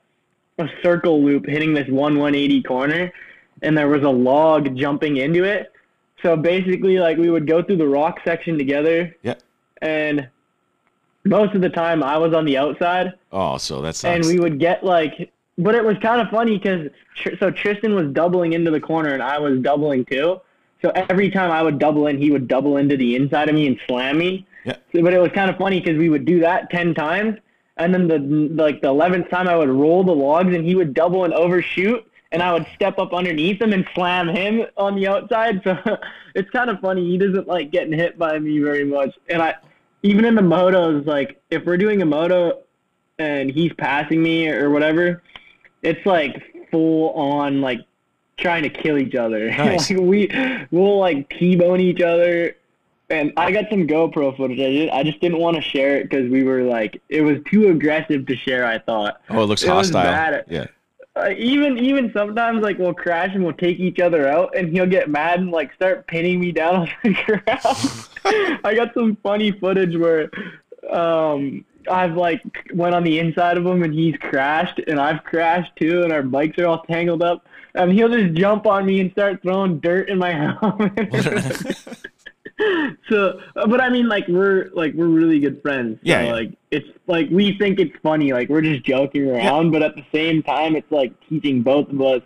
a 0.59 0.69
circle 0.83 1.23
loop 1.23 1.47
hitting 1.47 1.73
this 1.73 1.87
one 1.87 2.19
180 2.19 2.61
corner 2.61 3.11
and 3.63 3.75
there 3.75 3.87
was 3.87 4.03
a 4.03 4.09
log 4.09 4.75
jumping 4.75 5.17
into 5.17 5.43
it. 5.43 5.71
So 6.21 6.35
basically 6.35 6.99
like 6.99 7.17
we 7.17 7.31
would 7.31 7.47
go 7.47 7.63
through 7.63 7.77
the 7.77 7.87
rock 7.87 8.19
section 8.23 8.59
together 8.59 9.15
yeah. 9.23 9.33
And 9.81 10.27
most 11.23 11.55
of 11.55 11.61
the 11.61 11.69
time 11.69 12.03
I 12.03 12.17
was 12.17 12.33
on 12.33 12.45
the 12.45 12.57
outside. 12.57 13.13
Oh, 13.31 13.57
so 13.57 13.81
that's 13.81 14.03
and 14.03 14.23
we 14.25 14.39
would 14.39 14.59
get 14.59 14.83
like 14.83 15.31
but 15.57 15.73
it 15.73 15.83
was 15.83 15.97
kind 15.99 16.21
of 16.21 16.29
funny 16.29 16.57
because 16.57 16.89
so 17.39 17.49
tristan 17.51 17.95
was 17.95 18.07
doubling 18.13 18.53
into 18.53 18.69
the 18.69 18.79
corner 18.79 19.13
and 19.13 19.23
i 19.23 19.39
was 19.39 19.59
doubling 19.59 20.05
too. 20.05 20.39
So 20.81 20.91
every 20.91 21.29
time 21.31 21.51
i 21.51 21.61
would 21.61 21.79
double 21.79 22.07
in 22.07 22.17
he 22.17 22.31
would 22.31 22.47
double 22.47 22.77
into 22.77 22.95
the 22.97 23.15
inside 23.15 23.49
of 23.49 23.55
me 23.55 23.67
and 23.67 23.79
slam 23.87 24.17
me. 24.19 24.45
Yeah. 24.65 24.77
So- 24.93 25.01
but 25.01 25.13
it 25.13 25.19
was 25.19 25.31
kind 25.31 25.49
of 25.49 25.57
funny 25.57 25.79
because 25.79 25.97
we 25.97 26.09
would 26.09 26.25
do 26.25 26.39
that 26.41 26.69
10 26.69 26.93
times. 26.93 27.37
And 27.79 27.93
then 27.93 28.07
the 28.07 28.17
like 28.63 28.81
the 28.81 28.87
11th 28.87 29.29
time 29.29 29.47
i 29.47 29.55
would 29.55 29.69
roll 29.69 30.03
the 30.03 30.15
logs 30.15 30.53
and 30.55 30.65
he 30.65 30.75
would 30.75 30.93
double 30.93 31.25
and 31.25 31.33
overshoot 31.33 32.06
and 32.31 32.41
i 32.43 32.51
would 32.51 32.65
step 32.75 32.97
up 32.99 33.13
underneath 33.13 33.61
him 33.61 33.73
and 33.73 33.87
slam 33.93 34.27
him 34.27 34.65
on 34.77 34.95
the 34.95 35.07
outside 35.07 35.61
so 35.65 35.97
it's 36.35 36.49
kind 36.51 36.69
of 36.69 36.79
funny 36.79 37.05
he 37.05 37.17
doesn't 37.17 37.47
like 37.47 37.71
getting 37.71 37.93
hit 37.93 38.17
by 38.17 38.37
me 38.39 38.59
very 38.59 38.83
much 38.83 39.13
and 39.29 39.41
i 39.41 39.55
even 40.03 40.25
in 40.25 40.35
the 40.35 40.41
motos 40.41 41.05
like 41.05 41.41
if 41.49 41.65
we're 41.65 41.77
doing 41.77 42.01
a 42.01 42.05
moto 42.05 42.59
and 43.19 43.51
he's 43.51 43.73
passing 43.73 44.21
me 44.21 44.49
or 44.49 44.69
whatever, 44.69 45.23
it's 45.81 46.05
like 46.05 46.67
full 46.71 47.11
on 47.11 47.61
like 47.61 47.79
trying 48.37 48.63
to 48.63 48.69
kill 48.69 48.97
each 48.97 49.15
other. 49.15 49.49
Nice. 49.57 49.89
like 49.89 49.99
we 49.99 50.29
we'll 50.71 50.99
like 50.99 51.29
T-bone 51.29 51.79
each 51.79 52.01
other. 52.01 52.55
And 53.09 53.31
I 53.37 53.53
got 53.53 53.69
some 53.69 53.87
GoPro 53.87 54.35
footage. 54.35 54.59
I 54.59 54.73
just, 54.73 54.93
I 54.93 55.03
just 55.03 55.21
didn't 55.21 55.39
want 55.39 55.55
to 55.55 55.61
share 55.61 55.95
it 55.95 56.09
because 56.09 56.29
we 56.29 56.43
were 56.43 56.63
like, 56.63 57.01
it 57.07 57.21
was 57.21 57.37
too 57.49 57.69
aggressive 57.69 58.25
to 58.25 58.35
share. 58.35 58.65
I 58.65 58.79
thought. 58.79 59.21
oh, 59.29 59.43
it 59.43 59.45
looks 59.45 59.63
it 59.63 59.69
hostile. 59.69 60.43
Yeah, 60.49 60.67
Uh, 61.17 61.29
even 61.37 61.77
even 61.79 62.11
sometimes 62.13 62.61
like 62.61 62.77
we'll 62.77 62.93
crash 62.93 63.33
and 63.33 63.43
we'll 63.43 63.53
take 63.53 63.79
each 63.79 63.99
other 63.99 64.27
out, 64.27 64.55
and 64.55 64.69
he'll 64.69 64.85
get 64.85 65.09
mad 65.09 65.39
and 65.39 65.51
like 65.51 65.73
start 65.73 66.05
pinning 66.07 66.39
me 66.39 66.51
down 66.51 66.75
on 66.89 66.89
the 67.03 67.13
ground. 67.13 68.59
I 68.63 68.75
got 68.75 68.93
some 68.93 69.17
funny 69.23 69.51
footage 69.51 69.95
where 69.95 70.29
um, 70.91 71.65
I've 71.89 72.15
like 72.15 72.41
went 72.73 72.93
on 72.93 73.03
the 73.03 73.19
inside 73.19 73.57
of 73.57 73.65
him 73.65 73.83
and 73.83 73.93
he's 73.93 74.15
crashed, 74.17 74.79
and 74.87 74.99
I've 74.99 75.23
crashed 75.23 75.75
too, 75.77 76.03
and 76.03 76.11
our 76.11 76.23
bikes 76.23 76.57
are 76.59 76.67
all 76.67 76.83
tangled 76.83 77.23
up. 77.23 77.45
And 77.73 77.91
he'll 77.91 78.09
just 78.09 78.33
jump 78.33 78.65
on 78.65 78.85
me 78.85 78.99
and 78.99 79.11
start 79.11 79.41
throwing 79.41 79.79
dirt 79.79 80.09
in 80.09 80.17
my 80.17 80.31
helmet. 80.61 81.77
so, 83.09 83.39
but 83.53 83.81
I 83.81 83.89
mean, 83.89 84.07
like 84.07 84.27
we're 84.27 84.69
like 84.73 84.93
we're 84.93 85.07
really 85.07 85.39
good 85.39 85.61
friends. 85.61 85.95
So, 85.97 86.01
Yeah, 86.03 86.23
yeah. 86.23 86.33
Like 86.33 86.57
it's 86.71 86.87
like 87.07 87.29
we 87.29 87.57
think 87.57 87.79
it's 87.79 87.95
funny. 88.01 88.33
Like 88.33 88.49
we're 88.49 88.61
just 88.61 88.83
joking 88.83 89.29
around, 89.29 89.71
but 89.71 89.81
at 89.83 89.95
the 89.95 90.05
same 90.11 90.43
time, 90.43 90.75
it's 90.75 90.91
like 90.91 91.13
teaching 91.27 91.61
both 91.61 91.89
of 91.89 92.01
us 92.01 92.21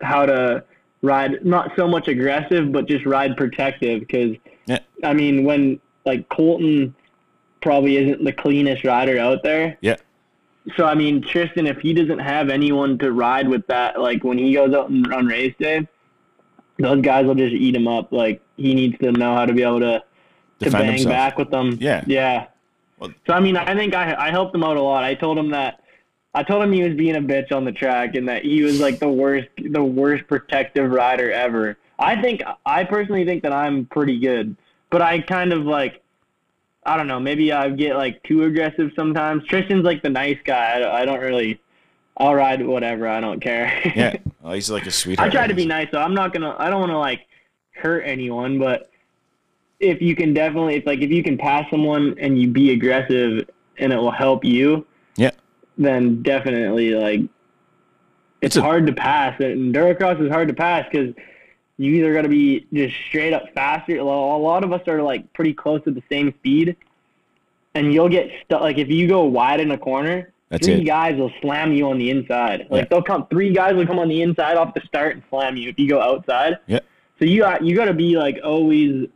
how 0.00 0.26
to 0.26 0.64
ride 1.02 1.44
not 1.44 1.72
so 1.76 1.88
much 1.88 2.08
aggressive, 2.08 2.72
but 2.72 2.86
just 2.86 3.06
ride 3.06 3.36
protective. 3.36 4.00
Because 4.00 4.36
Yeah. 4.66 4.78
I 5.02 5.14
mean, 5.14 5.44
when 5.44 5.80
like 6.04 6.28
Colton 6.28 6.94
probably 7.60 7.96
isn't 7.96 8.24
the 8.24 8.32
cleanest 8.32 8.84
rider 8.84 9.18
out 9.18 9.42
there. 9.42 9.76
yeah, 9.82 9.96
So 10.76 10.86
I 10.86 10.94
mean, 10.94 11.20
Tristan, 11.20 11.66
if 11.66 11.78
he 11.78 11.92
doesn't 11.92 12.18
have 12.18 12.48
anyone 12.48 12.96
to 12.98 13.12
ride 13.12 13.48
with 13.48 13.66
that, 13.66 14.00
like 14.00 14.24
when 14.24 14.38
he 14.38 14.54
goes 14.54 14.72
out 14.74 14.88
and 14.88 15.12
on 15.12 15.26
race 15.26 15.54
day, 15.58 15.86
those 16.78 17.02
guys 17.02 17.26
will 17.26 17.34
just 17.34 17.52
eat 17.52 17.76
him 17.76 17.86
up. 17.86 18.12
Like 18.12 18.40
he 18.60 18.74
needs 18.74 18.98
to 18.98 19.10
know 19.12 19.34
how 19.34 19.46
to 19.46 19.52
be 19.52 19.62
able 19.62 19.80
to 19.80 20.02
to 20.60 20.64
Defend 20.66 20.82
bang 20.82 20.90
himself. 20.92 21.12
back 21.12 21.38
with 21.38 21.50
them. 21.50 21.78
Yeah. 21.80 22.04
yeah. 22.06 22.46
Well- 22.98 23.12
so 23.26 23.32
I 23.32 23.40
mean, 23.40 23.56
I 23.56 23.74
think 23.74 23.94
I 23.94 24.14
I 24.14 24.30
helped 24.30 24.54
him 24.54 24.62
out 24.62 24.76
a 24.76 24.82
lot. 24.82 25.02
I 25.04 25.14
told 25.14 25.38
him 25.38 25.50
that. 25.50 25.82
I 26.32 26.44
told 26.44 26.62
him 26.62 26.70
he 26.72 26.82
was 26.82 26.94
being 26.94 27.16
a 27.16 27.20
bitch 27.20 27.50
on 27.50 27.64
the 27.64 27.72
track 27.72 28.14
and 28.14 28.28
that 28.28 28.44
he 28.44 28.62
was 28.62 28.78
like 28.78 29.00
the 29.00 29.08
worst, 29.08 29.48
the 29.58 29.82
worst 29.82 30.28
protective 30.28 30.88
rider 30.88 31.32
ever. 31.32 31.76
I 31.98 32.20
think 32.22 32.42
I 32.64 32.84
personally 32.84 33.24
think 33.24 33.42
that 33.42 33.52
I'm 33.52 33.86
pretty 33.86 34.16
good, 34.20 34.54
but 34.90 35.02
I 35.02 35.20
kind 35.22 35.52
of 35.52 35.62
like, 35.64 36.00
I 36.86 36.96
don't 36.96 37.08
know, 37.08 37.18
maybe 37.18 37.52
I 37.52 37.68
get 37.70 37.96
like 37.96 38.22
too 38.22 38.44
aggressive 38.44 38.92
sometimes. 38.94 39.44
Tristan's 39.46 39.84
like 39.84 40.02
the 40.04 40.08
nice 40.10 40.38
guy. 40.44 40.80
I, 40.80 41.02
I 41.02 41.04
don't 41.04 41.18
really, 41.18 41.60
I'll 42.16 42.34
ride 42.36 42.64
whatever. 42.64 43.08
I 43.08 43.20
don't 43.20 43.40
care. 43.40 43.66
yeah. 43.96 44.16
Oh, 44.44 44.52
he's 44.52 44.70
like 44.70 44.86
a 44.86 44.90
sweetheart. 44.90 45.28
I 45.30 45.32
try 45.32 45.46
to 45.48 45.52
be 45.54 45.66
nice 45.66 45.88
though. 45.92 46.00
I'm 46.00 46.14
not 46.14 46.32
gonna. 46.32 46.54
I 46.58 46.70
don't 46.70 46.80
want 46.80 46.92
to 46.92 46.98
like 46.98 47.26
hurt 47.80 48.02
anyone, 48.02 48.58
but 48.58 48.90
if 49.80 50.00
you 50.02 50.14
can 50.14 50.34
definitely, 50.34 50.76
it's 50.76 50.86
like 50.86 51.00
if 51.00 51.10
you 51.10 51.22
can 51.22 51.38
pass 51.38 51.68
someone 51.70 52.14
and 52.18 52.38
you 52.40 52.48
be 52.48 52.72
aggressive 52.72 53.48
and 53.78 53.92
it 53.92 53.96
will 53.96 54.10
help 54.10 54.44
you, 54.44 54.86
Yeah. 55.16 55.30
then 55.78 56.22
definitely 56.22 56.90
like 56.94 57.20
It's 57.20 57.30
it's, 58.42 58.56
a- 58.56 58.62
hard 58.62 58.86
to 58.86 58.92
pass. 58.92 59.38
Endurocross 59.40 60.22
is 60.24 60.30
hard 60.30 60.48
to 60.48 60.54
pass 60.54 60.86
because 60.90 61.14
you 61.78 61.92
either 61.94 62.12
got 62.12 62.22
to 62.22 62.28
be 62.28 62.66
just 62.74 62.94
straight 63.08 63.32
up 63.32 63.44
faster. 63.54 63.96
A 63.98 64.04
lot 64.04 64.64
of 64.64 64.72
us 64.72 64.86
are 64.86 65.02
like 65.02 65.32
pretty 65.32 65.54
close 65.54 65.82
to 65.84 65.90
the 65.90 66.02
same 66.10 66.34
speed, 66.38 66.76
and 67.74 67.92
you'll 67.94 68.08
get 68.10 68.30
stuck. 68.44 68.60
Like 68.60 68.76
if 68.78 68.88
you 68.88 69.08
go 69.08 69.24
wide 69.24 69.60
in 69.60 69.70
a 69.70 69.78
corner, 69.78 70.30
That's 70.50 70.66
three 70.66 70.82
it. 70.82 70.84
guys 70.84 71.16
will 71.18 71.32
slam 71.40 71.72
you 71.72 71.88
on 71.88 71.96
the 71.96 72.10
inside. 72.10 72.66
Like 72.68 72.82
Yeah. 72.82 72.88
they'll 72.90 73.02
come, 73.02 73.26
three 73.28 73.54
guys 73.54 73.74
will 73.76 73.86
come 73.86 73.98
on 73.98 74.08
the 74.08 74.20
inside 74.20 74.58
off 74.58 74.74
the 74.74 74.82
start 74.82 75.14
and 75.14 75.22
slam 75.30 75.56
you 75.56 75.70
if 75.70 75.78
you 75.78 75.88
go 75.88 76.02
outside. 76.02 76.58
Yeah. 76.66 76.80
So 77.20 77.26
you 77.26 77.42
got 77.42 77.62
you 77.62 77.76
got 77.76 77.84
to 77.84 77.94
be 77.94 78.16
like 78.16 78.38
always. 78.42 79.06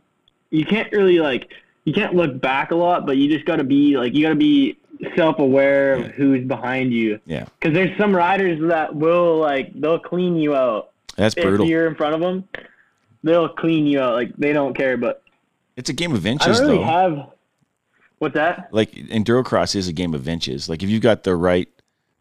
You 0.51 0.65
can't 0.65 0.89
really 0.93 1.19
like 1.19 1.51
you 1.83 1.91
can't 1.93 2.15
look 2.15 2.39
back 2.39 2.71
a 2.71 2.75
lot, 2.75 3.05
but 3.05 3.17
you 3.17 3.27
just 3.27 3.45
got 3.45 3.57
to 3.57 3.63
be 3.65 3.97
like 3.97 4.13
you 4.13 4.21
got 4.23 4.29
to 4.29 4.35
be 4.35 4.77
self-aware 5.15 5.97
Yeah. 5.97 6.05
of 6.05 6.11
who's 6.11 6.45
behind 6.47 6.93
you. 6.93 7.19
Yeah, 7.25 7.45
Because 7.59 7.73
there's 7.73 7.97
some 7.97 8.15
riders 8.15 8.59
that 8.69 8.95
will 8.95 9.37
like 9.39 9.73
they'll 9.79 9.99
clean 9.99 10.37
you 10.37 10.55
out 10.55 10.91
that's 11.17 11.35
if 11.35 11.43
brutal. 11.43 11.65
you're 11.65 11.87
in 11.87 11.95
front 11.95 12.15
of 12.15 12.21
them. 12.21 12.47
They'll 13.23 13.49
clean 13.49 13.85
you 13.87 13.99
out 13.99 14.13
like 14.13 14.35
they 14.37 14.53
don't 14.53 14.73
care. 14.75 14.97
But 14.97 15.23
It's 15.75 15.89
a 15.89 15.93
game 15.93 16.13
of 16.13 16.25
I 16.25 16.29
inches, 16.29 16.59
don't 16.59 16.67
really 16.69 16.77
though. 16.79 16.83
have. 16.85 17.29
What's 18.19 18.35
that? 18.35 18.69
like 18.71 18.91
endurocross 18.93 19.75
is 19.75 19.87
a 19.89 19.93
game 19.93 20.13
of 20.13 20.27
inches. 20.29 20.69
Like 20.69 20.81
if 20.83 20.89
you've 20.89 21.01
got 21.01 21.23
the 21.23 21.35
right 21.35 21.67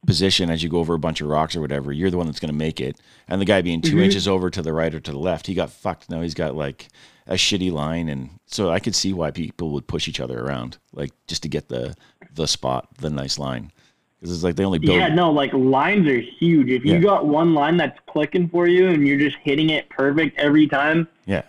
position 0.07 0.51
as 0.51 0.63
you 0.63 0.69
go 0.69 0.79
over 0.79 0.95
a 0.95 0.99
bunch 0.99 1.21
of 1.21 1.29
rocks 1.29 1.57
or 1.57 1.61
whatever, 1.61 1.93
you're 1.93 2.11
the 2.11 2.19
one 2.19 2.27
that's 2.27 2.41
going 2.41 2.53
to 2.53 2.57
make 2.57 2.81
it. 2.81 3.01
And 3.29 3.41
the 3.41 3.45
guy 3.45 3.63
being 3.63 3.81
2 3.81 3.97
Mhm. 3.97 4.05
inches 4.05 4.29
over 4.29 4.51
to 4.51 4.63
the 4.63 4.73
right 4.73 4.95
or 4.95 5.01
to 5.01 5.11
the 5.11 5.19
left, 5.19 5.47
he 5.47 5.55
got 5.55 5.71
fucked. 5.71 6.11
Now 6.11 6.21
he's 6.21 6.35
got 6.35 6.55
like 6.55 6.89
a 7.27 7.35
shitty 7.35 7.73
line, 7.73 8.09
and 8.09 8.31
so 8.47 8.71
I 8.71 8.81
could 8.81 8.95
see 8.95 9.13
why 9.13 9.31
people 9.31 9.71
would 9.71 9.87
push 9.87 10.09
each 10.09 10.21
other 10.21 10.39
around, 10.41 10.77
like 10.93 11.11
just 11.27 11.43
to 11.45 11.49
get 11.49 11.69
the 11.69 11.95
the 12.35 12.47
spot, 12.49 12.89
the 12.99 13.09
nice 13.11 13.39
line, 13.39 13.71
because 14.19 14.35
it's 14.35 14.43
like 14.43 14.57
they 14.57 14.65
only 14.65 14.79
build. 14.81 14.99
Yeah, 14.99 15.09
no, 15.15 15.31
like 15.31 15.53
lines 15.53 16.09
are 16.09 16.19
huge. 16.21 16.69
If 16.69 16.85
you 16.85 16.95
Yeah. 16.95 16.99
got 17.01 17.27
one 17.27 17.55
line 17.55 17.77
that's 17.77 17.99
clicking 18.09 18.49
for 18.49 18.67
you 18.67 18.89
and 18.89 19.07
you're 19.07 19.19
just 19.19 19.37
hitting 19.43 19.71
it 19.71 19.89
perfect 19.89 20.37
every 20.39 20.67
time, 20.67 21.07
yeah, 21.27 21.43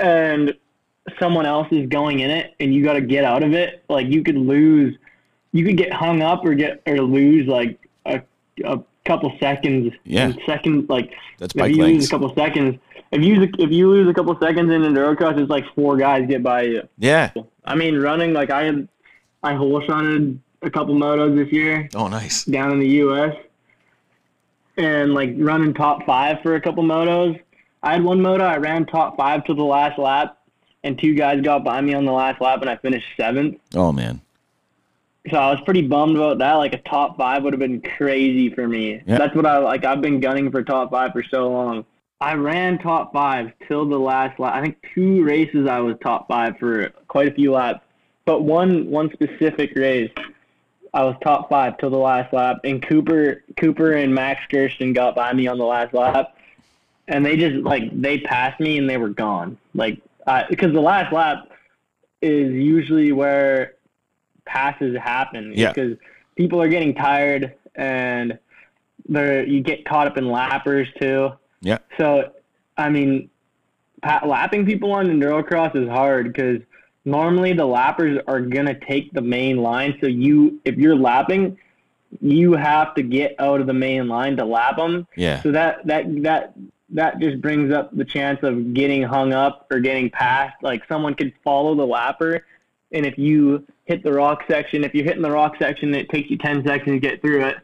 and 0.00 0.54
someone 1.18 1.46
else 1.46 1.66
is 1.72 1.88
going 1.88 2.20
in 2.20 2.30
it 2.30 2.54
and 2.60 2.72
you 2.74 2.82
got 2.84 2.92
to 2.94 3.00
get 3.00 3.24
out 3.24 3.42
of 3.42 3.52
it, 3.54 3.82
like 3.88 4.06
you 4.06 4.22
could 4.22 4.36
lose, 4.36 4.96
you 5.52 5.64
could 5.64 5.76
get 5.76 5.92
hung 5.92 6.22
up 6.22 6.44
or 6.44 6.54
get 6.54 6.82
or 6.86 6.98
lose 7.00 7.46
like 7.46 7.78
a, 8.06 8.22
a 8.64 8.80
couple 9.04 9.36
seconds. 9.40 9.92
Yeah. 10.04 10.32
Second, 10.46 10.88
like 10.88 11.12
That's 11.38 11.54
if 11.54 11.76
you 11.76 11.82
lose 11.82 12.06
a 12.06 12.10
couple 12.10 12.34
seconds, 12.34 12.78
if 13.10 13.22
you 13.22 13.42
if 13.58 13.70
you 13.70 13.90
lose 13.90 14.08
a 14.08 14.14
couple 14.14 14.36
seconds 14.40 14.72
in 14.72 14.82
endurocross, 14.82 15.38
it's 15.38 15.50
like 15.50 15.64
four 15.74 15.96
guys 15.96 16.26
get 16.28 16.42
by 16.42 16.62
you. 16.62 16.88
Yeah. 16.98 17.30
I 17.64 17.74
mean, 17.74 17.98
running 17.98 18.32
like 18.32 18.50
I 18.50 18.64
had, 18.64 18.88
I 19.42 19.54
hole 19.54 19.80
shotted 19.86 20.40
a 20.62 20.70
couple 20.70 20.94
motos 20.94 21.36
this 21.36 21.52
year 21.52 21.88
Oh, 21.94 22.08
nice. 22.08 22.44
down 22.44 22.70
in 22.72 22.78
the 22.78 22.88
U.S. 22.88 23.34
and 24.76 25.12
like 25.14 25.34
running 25.36 25.74
top 25.74 26.06
five 26.06 26.40
for 26.42 26.54
a 26.54 26.60
couple 26.60 26.82
motos. 26.84 27.38
I 27.82 27.92
had 27.94 28.04
one 28.04 28.22
moto 28.22 28.44
I 28.44 28.56
ran 28.58 28.86
top 28.86 29.16
five 29.16 29.44
to 29.46 29.54
the 29.54 29.62
last 29.64 29.98
lap, 29.98 30.38
and 30.84 30.98
two 30.98 31.14
guys 31.14 31.40
got 31.42 31.64
by 31.64 31.80
me 31.80 31.94
on 31.94 32.04
the 32.04 32.12
last 32.12 32.40
lap, 32.40 32.60
and 32.62 32.70
I 32.70 32.76
finished 32.76 33.06
seventh. 33.16 33.58
Oh 33.74 33.92
man. 33.92 34.21
So 35.30 35.36
I 35.36 35.50
was 35.52 35.60
pretty 35.60 35.82
bummed 35.82 36.16
about 36.16 36.38
that. 36.38 36.54
Like 36.54 36.74
a 36.74 36.78
top 36.78 37.16
five 37.16 37.44
would 37.44 37.52
have 37.52 37.60
been 37.60 37.80
crazy 37.80 38.50
for 38.50 38.66
me. 38.66 39.02
Yeah. 39.06 39.18
That's 39.18 39.34
what 39.36 39.46
I 39.46 39.58
like. 39.58 39.84
I've 39.84 40.00
been 40.00 40.20
gunning 40.20 40.50
for 40.50 40.62
top 40.62 40.90
five 40.90 41.12
for 41.12 41.22
so 41.22 41.50
long. 41.50 41.84
I 42.20 42.34
ran 42.34 42.78
top 42.78 43.12
five 43.12 43.52
till 43.66 43.88
the 43.88 43.98
last 43.98 44.38
lap. 44.38 44.54
I 44.54 44.62
think 44.62 44.76
two 44.94 45.24
races 45.24 45.66
I 45.66 45.80
was 45.80 45.96
top 46.00 46.28
five 46.28 46.58
for 46.58 46.90
quite 47.08 47.28
a 47.28 47.34
few 47.34 47.52
laps, 47.52 47.84
but 48.24 48.42
one 48.42 48.90
one 48.90 49.10
specific 49.12 49.72
race 49.76 50.10
I 50.94 51.04
was 51.04 51.16
top 51.22 51.48
five 51.48 51.78
till 51.78 51.90
the 51.90 51.98
last 51.98 52.32
lap. 52.32 52.58
And 52.64 52.82
Cooper 52.82 53.42
Cooper 53.56 53.92
and 53.92 54.14
Max 54.14 54.40
Gerston 54.50 54.94
got 54.94 55.14
by 55.14 55.32
me 55.32 55.46
on 55.46 55.58
the 55.58 55.64
last 55.64 55.94
lap, 55.94 56.36
and 57.08 57.24
they 57.24 57.36
just 57.36 57.56
like 57.64 57.90
they 58.00 58.18
passed 58.18 58.60
me 58.60 58.78
and 58.78 58.88
they 58.88 58.98
were 58.98 59.08
gone. 59.08 59.56
Like 59.74 60.00
because 60.48 60.72
the 60.72 60.80
last 60.80 61.12
lap 61.12 61.48
is 62.20 62.52
usually 62.52 63.12
where 63.12 63.74
passes 64.44 64.96
happen 64.96 65.52
Yeah. 65.54 65.72
because 65.72 65.96
people 66.36 66.60
are 66.60 66.68
getting 66.68 66.94
tired 66.94 67.54
and 67.74 68.38
they're 69.08 69.44
you 69.44 69.60
get 69.60 69.84
caught 69.84 70.06
up 70.06 70.16
in 70.16 70.24
lappers 70.24 70.86
too. 71.00 71.32
Yeah. 71.60 71.78
So, 71.98 72.32
I 72.76 72.88
mean, 72.88 73.30
pa- 74.02 74.24
lapping 74.26 74.64
people 74.66 74.92
on 74.92 75.06
the 75.06 75.12
endurocross 75.12 75.74
is 75.76 75.88
hard 75.88 76.32
because 76.32 76.60
normally 77.04 77.52
the 77.52 77.66
lappers 77.66 78.22
are 78.26 78.40
gonna 78.40 78.78
take 78.86 79.12
the 79.12 79.20
main 79.22 79.56
line. 79.58 79.96
So 80.00 80.06
you, 80.06 80.60
if 80.64 80.76
you're 80.76 80.96
lapping, 80.96 81.56
you 82.20 82.52
have 82.52 82.94
to 82.94 83.02
get 83.02 83.34
out 83.38 83.60
of 83.60 83.66
the 83.66 83.72
main 83.72 84.06
line 84.08 84.36
to 84.36 84.44
lap 84.44 84.76
them. 84.76 85.06
Yeah. 85.16 85.40
So 85.42 85.50
that 85.52 85.86
that 85.86 86.22
that 86.22 86.52
that 86.90 87.18
just 87.20 87.40
brings 87.40 87.72
up 87.72 87.96
the 87.96 88.04
chance 88.04 88.40
of 88.42 88.74
getting 88.74 89.02
hung 89.02 89.32
up 89.32 89.66
or 89.70 89.80
getting 89.80 90.10
passed. 90.10 90.62
Like 90.62 90.82
someone 90.88 91.14
could 91.14 91.32
follow 91.42 91.74
the 91.74 91.86
lapper, 91.86 92.40
and 92.92 93.04
if 93.06 93.16
you 93.18 93.66
hit 93.84 94.02
the 94.02 94.12
rock 94.12 94.42
section, 94.48 94.84
if 94.84 94.94
you're 94.94 95.04
hitting 95.04 95.22
the 95.22 95.30
rock 95.30 95.54
section, 95.58 95.94
it 95.94 96.08
takes 96.10 96.30
you 96.30 96.38
10 96.38 96.64
seconds 96.66 96.94
to 96.96 97.00
get 97.00 97.20
through 97.20 97.44
it. 97.46 97.56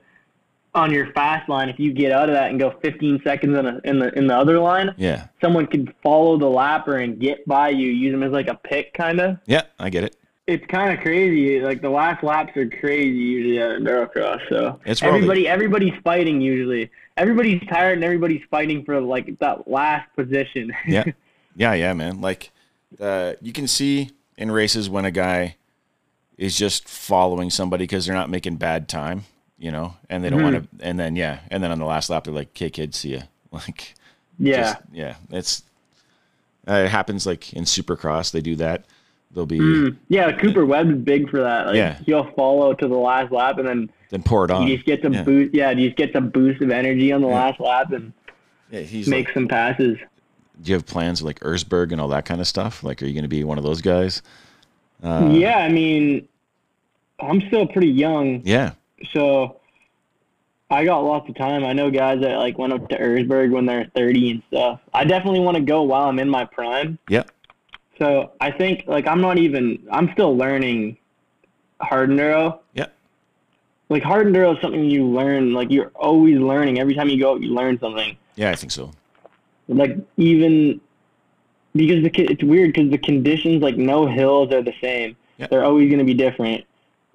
On 0.75 0.93
your 0.93 1.11
fast 1.13 1.49
line, 1.49 1.69
if 1.71 1.79
you 1.79 1.93
get 1.93 2.13
out 2.13 2.29
of 2.29 2.35
that 2.35 2.51
and 2.51 2.61
go 2.61 2.71
15 2.83 3.21
seconds 3.25 3.59
in, 3.59 3.67
a, 3.67 3.81
in 3.85 3.99
the 3.99 4.17
in 4.17 4.27
the 4.27 4.37
other 4.37 4.61
line, 4.61 4.95
Yeah. 4.99 5.27
someone 5.41 5.67
could 5.67 5.93
follow 6.03 6.37
the 6.39 6.47
lapper 6.47 7.03
and 7.03 7.19
get 7.19 7.45
by 7.47 7.71
you. 7.71 7.89
Use 7.89 8.13
them 8.13 8.23
as 8.23 8.31
like 8.33 8.49
a 8.49 8.55
pick, 8.55 8.93
kind 8.93 9.19
of. 9.19 9.39
Yeah. 9.47 9.63
I 9.79 9.89
get 9.91 10.05
it. 10.05 10.15
It's 10.47 10.65
kind 10.67 10.93
of 10.97 11.01
crazy. 11.01 11.61
Like 11.61 11.81
the 11.81 11.89
last 11.91 12.23
laps 12.23 12.57
are 12.57 12.69
crazy 12.69 13.09
usually 13.17 13.59
at 13.61 13.81
endurocross. 13.81 14.41
So 14.51 14.79
It's 14.85 15.01
where 15.03 15.11
all 15.13 15.17
the- 15.19 15.25
everybody 15.25 15.49
everybody's 15.49 15.95
fighting 16.05 16.41
usually. 16.41 16.91
Everybody's 17.17 17.61
tired 17.69 17.95
and 17.95 18.05
everybody's 18.05 18.43
fighting 18.51 18.85
for 18.85 19.01
like 19.01 19.39
that 19.41 19.67
last 19.69 20.09
position. 20.17 20.73
Yeah. 20.87 21.05
Yeah. 21.57 21.73
Yeah, 21.75 21.93
man. 21.95 22.21
Like, 22.21 22.53
uh, 23.01 23.33
you 23.41 23.53
can 23.53 23.67
see 23.67 24.11
in 24.39 24.51
races 24.51 24.89
when 24.89 25.05
a 25.05 25.11
guy 25.11 25.57
is 26.39 26.57
just 26.57 26.89
following 26.89 27.51
somebody 27.51 27.83
because 27.85 28.07
they're 28.07 28.15
not 28.15 28.31
making 28.31 28.57
bad 28.57 28.89
time, 28.89 29.25
you 29.59 29.71
know, 29.71 29.97
and 30.09 30.25
they 30.25 30.31
don't 30.31 30.43
want 30.43 30.55
to. 30.79 30.87
And 30.87 30.99
then 30.99 31.15
yeah, 31.17 31.41
and 31.51 31.63
then 31.63 31.71
on 31.73 31.79
the 31.79 31.85
last 31.85 32.09
lap 32.09 32.25
they're 32.25 32.33
like, 32.33 32.49
"Okay, 32.51 32.71
kid, 32.71 32.95
see 32.95 33.15
ya." 33.15 33.21
Like, 33.53 33.95
yeah. 34.39 34.57
just- 34.75 34.77
yeah. 34.93 35.15
It's 35.31 35.63
uh, 36.69 36.83
it 36.85 36.89
happens 36.91 37.27
like 37.27 37.53
in 37.55 37.65
Supercross. 37.65 38.31
They 38.31 38.41
do 38.41 38.57
that. 38.57 38.85
They'll 39.33 39.47
be 39.47 39.59
Mm. 39.59 39.97
Yeah, 40.09 40.33
Cooper 40.33 40.65
Webb's 40.65 40.95
big 41.03 41.29
for 41.29 41.41
that. 41.41 41.67
Like 41.67 41.77
Yeah. 41.77 41.99
he'll 42.07 42.31
follow 42.33 42.73
to 42.75 42.89
the 42.89 42.97
last 42.97 43.33
lap 43.33 43.59
and 43.59 43.67
then 43.69 43.91
then 44.11 44.23
pour 44.23 44.45
it 44.45 44.51
on. 44.51 44.67
you 44.67 44.75
just 44.77 44.87
get 44.87 45.03
some 45.03 45.13
yeah. 45.13 45.23
boost. 45.23 45.55
Yeah, 45.55 45.71
you 45.73 45.89
just 45.89 45.97
get 45.99 46.13
some 46.13 46.31
boost 46.31 46.63
of 46.63 46.71
energy 46.71 47.11
on 47.13 47.21
the 47.21 47.27
last 47.27 47.59
lap 47.61 47.91
and 47.93 48.13
Yeah, 48.71 48.81
he's 48.81 49.09
make 49.09 49.27
like, 49.27 49.35
some 49.35 49.49
passes. 49.49 49.99
Do 50.63 50.71
you 50.71 50.75
have 50.75 50.87
plans 50.87 51.23
like 51.23 51.41
Erzberg 51.41 51.93
and 51.93 52.01
all 52.01 52.09
that 52.09 52.25
kind 52.25 52.41
of 52.41 52.47
stuff? 52.47 52.83
Like, 52.83 53.03
are 53.03 53.07
you 53.07 53.15
going 53.15 53.23
to 53.23 53.29
be 53.29 53.45
one 53.45 53.59
of 53.59 53.65
those 53.65 53.81
guys? 53.81 54.23
Uh, 55.03 55.29
yeah, 55.33 55.59
I 55.59 55.69
mean, 55.69 56.27
I'm 57.21 57.41
still 57.49 57.67
pretty 57.67 57.89
young, 57.91 58.43
Yeah. 58.45 58.73
so 59.13 59.61
I 60.71 60.85
got 60.85 61.01
lots 61.01 61.29
of 61.29 61.37
time. 61.37 61.65
I 61.65 61.73
know 61.73 61.91
guys 61.91 62.21
that 62.21 62.37
like 62.39 62.59
went 62.59 62.73
up 62.73 62.89
to 62.89 62.99
Erzberg 62.99 63.51
when 63.51 63.65
they're 63.67 63.91
30 63.95 64.31
and 64.33 64.43
stuff. 64.49 64.81
I 64.93 65.05
definitely 65.05 65.41
want 65.41 65.57
to 65.57 65.63
go 65.63 65.83
while 65.83 66.09
I'm 66.09 66.19
in 66.19 66.29
my 66.29 66.45
prime. 66.45 66.99
Yeah. 67.09 67.23
So 67.99 68.33
I 68.41 68.51
think 68.51 68.85
like 68.87 69.07
I'm 69.09 69.21
not 69.21 69.39
even. 69.39 69.83
I'm 69.91 70.13
still 70.13 70.37
learning 70.37 70.99
hard 71.81 72.11
enduro. 72.11 72.59
Yeah. 72.75 72.87
Like 73.89 74.03
hard 74.03 74.27
enduro 74.27 74.55
is 74.55 74.61
something 74.63 74.85
you 74.85 75.07
learn. 75.07 75.53
Like 75.53 75.71
you're 75.71 75.91
always 75.95 76.39
learning. 76.39 76.79
Every 76.79 76.95
time 76.95 77.09
you 77.09 77.19
go, 77.19 77.37
you 77.37 77.55
learn 77.55 77.79
something. 77.81 78.17
Yeah, 78.37 78.51
I 78.51 78.55
think 78.55 78.71
so. 78.71 78.93
Like 79.69 79.97
even 80.17 80.81
because 81.75 82.03
the 82.03 82.11
it's 82.15 82.43
weird 82.43 82.73
because 82.73 82.91
the 82.91 82.99
conditions 82.99 83.63
like 83.63 83.77
no 83.77 84.07
hills 84.07 84.53
are 84.53 84.63
the 84.63 84.75
same. 84.81 85.17
Yeah. 85.37 85.47
They're 85.49 85.65
always 85.65 85.89
going 85.89 86.01
to 86.01 86.05
be 86.05 86.15
different, 86.15 86.65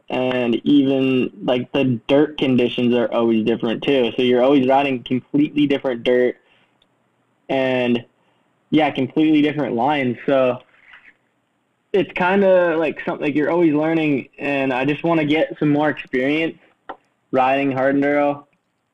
and 0.10 0.56
even 0.66 1.32
like 1.43 1.72
the 1.74 1.99
dirt 2.08 2.38
conditions 2.38 2.93
are 2.93 3.12
always 3.12 3.45
different 3.45 3.84
too. 3.84 4.12
So 4.16 4.22
you're 4.22 4.43
always 4.43 4.68
riding 4.68 5.04
completely 5.04 5.68
different 5.68 6.04
dirt, 6.04 6.38
and 7.49 8.06
yeah, 8.70 8.89
completely 8.91 9.41
different 9.41 9.76
lines. 9.76 10.18
So 10.26 10.62
it's 11.91 12.12
kind 12.14 12.43
of 12.43 12.80
like 12.80 13.01
something 13.06 13.26
like 13.26 13.36
you're 13.36 13.51
always 13.51 13.74
learning, 13.74 14.30
and 14.38 14.72
I 14.72 14.86
just 14.86 15.04
want 15.04 15.20
to 15.20 15.26
get 15.26 15.58
some 15.60 15.70
more 15.70 15.89
experience 15.89 16.58
riding 17.32 17.72
hard 17.72 17.95
enduro 17.95 18.45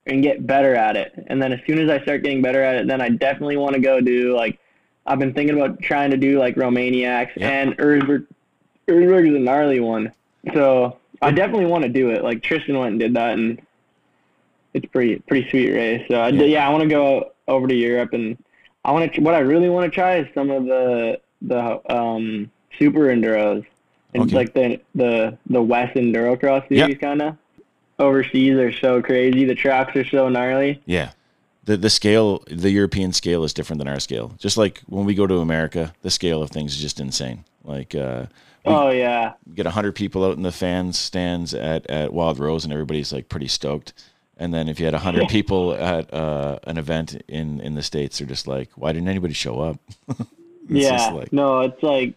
and 0.09 0.21
get 0.23 0.45
better 0.45 0.75
at 0.75 0.95
it. 0.97 1.13
And 1.27 1.41
then 1.41 1.51
as 1.53 1.59
soon 1.67 1.79
as 1.79 1.89
I 1.89 2.01
start 2.03 2.23
getting 2.23 2.41
better 2.41 2.61
at 2.61 2.75
it, 2.75 2.87
then 2.87 3.01
I 3.01 3.09
definitely 3.09 3.57
want 3.57 3.75
to 3.75 3.81
go 3.81 4.01
do 4.01 4.35
like 4.35 4.59
I've 5.05 5.19
been 5.19 5.33
thinking 5.33 5.55
about 5.59 5.81
trying 5.81 6.11
to 6.11 6.17
do 6.17 6.37
like 6.39 6.55
Romaniacs 6.55 7.31
Yeah. 7.35 7.49
and 7.49 7.77
Erzberg. 7.77 8.27
Erzberg 8.87 9.29
is 9.29 9.35
a 9.35 9.39
gnarly 9.39 9.79
one, 9.79 10.11
so 10.53 10.97
I 11.21 11.31
definitely 11.31 11.65
want 11.65 11.83
to 11.83 11.89
do 11.89 12.09
it. 12.09 12.23
Like 12.23 12.41
Tristan 12.43 12.77
went 12.77 12.91
and 12.91 12.99
did 12.99 13.13
that, 13.15 13.33
and 13.37 13.61
it's 14.73 14.85
pretty 14.87 15.17
pretty 15.27 15.49
sweet 15.49 15.71
race. 15.71 16.05
So 16.09 16.19
I, 16.19 16.29
Yeah. 16.29 16.43
yeah. 16.43 16.67
I 16.67 16.71
want 16.71 16.83
to 16.83 16.89
go 16.89 17.31
over 17.47 17.67
to 17.67 17.73
Europe, 17.75 18.13
and 18.13 18.37
I 18.85 18.91
want 18.91 19.13
to. 19.13 19.21
What 19.21 19.33
I 19.35 19.39
really 19.39 19.69
want 19.69 19.91
to 19.91 19.95
try 19.95 20.17
is 20.17 20.27
some 20.33 20.49
of 20.51 20.65
the 20.65 21.19
the 21.41 21.81
um 21.95 22.51
super 22.77 23.01
enduros. 23.07 23.65
And 24.13 24.23
it's 24.23 24.33
like 24.33 24.53
the 24.55 24.79
the 24.95 25.37
the 25.49 25.61
West 25.61 25.95
Endurocross 25.95 26.65
Yeah. 26.69 26.85
series 26.85 26.97
kind 26.97 27.21
of 27.21 27.37
overseas 27.99 28.53
are 28.57 28.71
so 28.73 29.01
crazy. 29.01 29.45
The 29.45 29.55
tracks 29.55 29.95
are 29.95 30.05
so 30.05 30.29
gnarly. 30.29 30.81
Yeah. 30.85 31.11
The 31.65 31.77
the 31.77 31.89
scale, 31.89 32.43
the 32.47 32.71
European 32.71 33.13
scale 33.13 33.43
is 33.43 33.53
different 33.53 33.79
than 33.79 33.87
our 33.87 33.99
scale. 33.99 34.33
Just 34.39 34.57
like 34.57 34.81
when 34.87 35.05
we 35.05 35.13
go 35.13 35.27
to 35.27 35.35
America, 35.39 35.93
the 36.01 36.09
scale 36.09 36.41
of 36.41 36.49
things 36.49 36.73
is 36.75 36.81
just 36.81 36.99
insane. 36.99 37.43
Like 37.63 37.93
uh 37.95 38.25
Oh 38.65 38.89
yeah, 38.89 39.33
get 39.55 39.65
100 39.65 39.93
people 39.95 40.25
out 40.25 40.35
in 40.35 40.43
the 40.43 40.51
fans 40.51 40.97
stands 40.97 41.53
at 41.53 41.89
at 41.89 42.11
Wild 42.13 42.39
Rose 42.39 42.63
and 42.65 42.73
everybody's 42.73 43.13
like 43.13 43.29
pretty 43.29 43.47
stoked. 43.47 43.93
And 44.37 44.53
then 44.53 44.67
if 44.69 44.79
you 44.79 44.85
had 44.85 44.93
100 44.93 45.27
people 45.29 45.73
at 45.73 46.13
uh, 46.13 46.59
an 46.63 46.77
event 46.77 47.21
in 47.27 47.59
in 47.61 47.75
the 47.75 47.83
states, 47.83 48.17
they're 48.19 48.27
just 48.27 48.47
like, 48.47 48.69
"Why 48.75 48.91
didn't 48.93 49.07
anybody 49.09 49.33
show 49.33 49.59
up?" 49.59 49.79
It's 50.71 50.85
yeah. 50.85 51.09
like- 51.09 51.33
no, 51.33 51.61
it's 51.61 51.81
like 51.81 52.13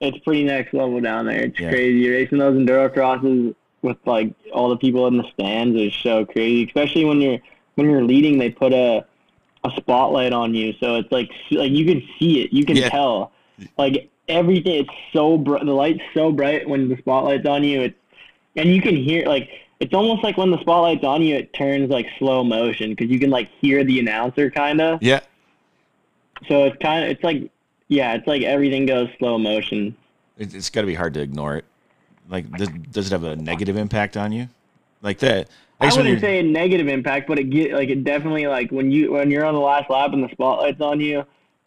it's 0.00 0.18
pretty 0.18 0.44
next 0.44 0.74
level 0.74 1.00
down 1.00 1.26
there. 1.26 1.44
It's 1.46 1.58
Yeah. 1.58 1.70
crazy 1.70 2.08
racing 2.08 2.38
those 2.38 2.54
enduro 2.56 2.92
crosses 2.92 3.54
with 3.82 3.96
like 4.06 4.32
all 4.52 4.68
the 4.68 4.76
people 4.76 5.06
in 5.06 5.16
the 5.16 5.28
stands 5.32 5.78
is 5.80 5.94
so 5.94 6.24
crazy. 6.24 6.64
Especially 6.64 7.04
when 7.04 7.20
you're 7.20 7.38
when 7.76 7.88
you're 7.88 8.04
leading, 8.04 8.38
they 8.38 8.50
put 8.50 8.72
a 8.72 9.04
a 9.64 9.70
spotlight 9.76 10.32
on 10.32 10.54
you, 10.54 10.72
so 10.80 10.96
it's 10.96 11.10
like 11.10 11.30
like 11.50 11.72
you 11.72 11.84
can 11.84 12.02
see 12.18 12.42
it, 12.42 12.52
you 12.52 12.64
can 12.64 12.76
Yeah. 12.76 12.88
tell, 12.90 13.32
like 13.76 14.08
everything. 14.28 14.84
It's 14.84 14.90
so 15.12 15.36
bright. 15.36 15.64
The 15.64 15.72
light's 15.72 16.02
so 16.14 16.30
bright 16.32 16.68
when 16.68 16.88
the 16.88 16.96
spotlight's 16.98 17.46
on 17.46 17.64
you. 17.64 17.82
It 17.82 17.94
and 18.56 18.68
you 18.74 18.80
can 18.82 18.96
hear 18.96 19.26
like 19.26 19.48
it's 19.80 19.94
almost 19.94 20.22
like 20.24 20.36
when 20.36 20.50
the 20.50 20.60
spotlight's 20.60 21.04
on 21.04 21.22
you, 21.22 21.36
it 21.36 21.52
turns 21.52 21.90
like 21.90 22.06
slow 22.18 22.42
motion 22.44 22.90
because 22.90 23.08
you 23.10 23.18
can 23.20 23.30
like 23.30 23.48
hear 23.60 23.84
the 23.84 24.00
announcer 24.00 24.50
kind 24.50 24.80
of. 24.80 25.02
Yeah. 25.02 25.20
So 26.48 26.64
it's 26.64 26.76
kind 26.78 27.04
of 27.04 27.10
it's 27.10 27.22
like 27.24 27.50
yeah, 27.88 28.14
it's 28.14 28.26
like 28.26 28.42
everything 28.42 28.86
goes 28.86 29.08
slow 29.18 29.38
motion. 29.38 29.96
It, 30.36 30.54
it's 30.54 30.70
got 30.70 30.82
to 30.82 30.86
be 30.86 30.94
hard 30.94 31.14
to 31.14 31.20
ignore 31.20 31.56
it. 31.56 31.64
Like, 32.28 32.50
does, 32.52 32.68
does 32.90 33.06
it 33.06 33.12
have 33.12 33.24
a 33.24 33.36
negative 33.36 33.76
impact 33.76 34.16
on 34.16 34.32
you? 34.32 34.48
Like 35.02 35.18
that? 35.20 35.48
I 35.80 35.86
when 35.86 35.96
wouldn't 35.98 36.20
say 36.20 36.40
a 36.40 36.42
negative 36.42 36.88
impact, 36.88 37.28
but 37.28 37.38
it 37.38 37.44
get 37.50 37.72
like 37.72 37.88
it 37.88 38.02
definitely 38.04 38.46
like 38.48 38.70
when 38.72 38.90
you 38.90 39.12
when 39.12 39.30
you're 39.30 39.44
on 39.44 39.54
the 39.54 39.60
last 39.60 39.88
lap 39.88 40.12
and 40.12 40.22
the 40.24 40.28
spotlight's 40.30 40.80
on 40.80 41.00
you, 41.00 41.24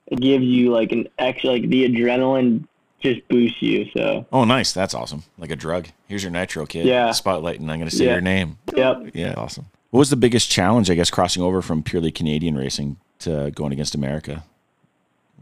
it 0.08 0.20
gives 0.20 0.44
you 0.44 0.72
like 0.72 0.92
an 0.92 1.08
extra 1.18 1.52
like 1.52 1.70
the 1.70 1.88
adrenaline 1.88 2.68
just 3.00 3.26
boosts 3.30 3.62
you. 3.62 3.90
So 3.96 4.26
Oh, 4.32 4.44
nice. 4.44 4.74
That's 4.74 4.94
awesome. 4.94 5.24
Like 5.38 5.50
a 5.50 5.56
drug. 5.56 5.88
Here's 6.08 6.24
your 6.24 6.32
nitro 6.32 6.66
kid. 6.66 6.86
Yeah. 6.86 7.12
Spotlight, 7.12 7.60
and 7.62 7.72
I'm 7.72 7.80
going 7.80 7.90
to 7.90 7.96
say 7.96 8.06
Yeah. 8.06 8.12
your 8.12 8.22
name. 8.22 8.58
yep. 8.76 9.12
Yeah, 9.14 9.34
awesome. 9.38 9.66
What 9.92 10.00
was 10.00 10.10
the 10.10 10.16
biggest 10.18 10.52
challenge, 10.52 10.90
I 10.92 10.96
guess, 10.96 11.10
crossing 11.10 11.42
over 11.42 11.62
from 11.62 11.82
purely 11.82 12.12
Canadian 12.12 12.56
racing 12.58 12.98
to 13.20 13.52
going 13.56 13.72
against 13.74 13.96
America? 13.96 14.44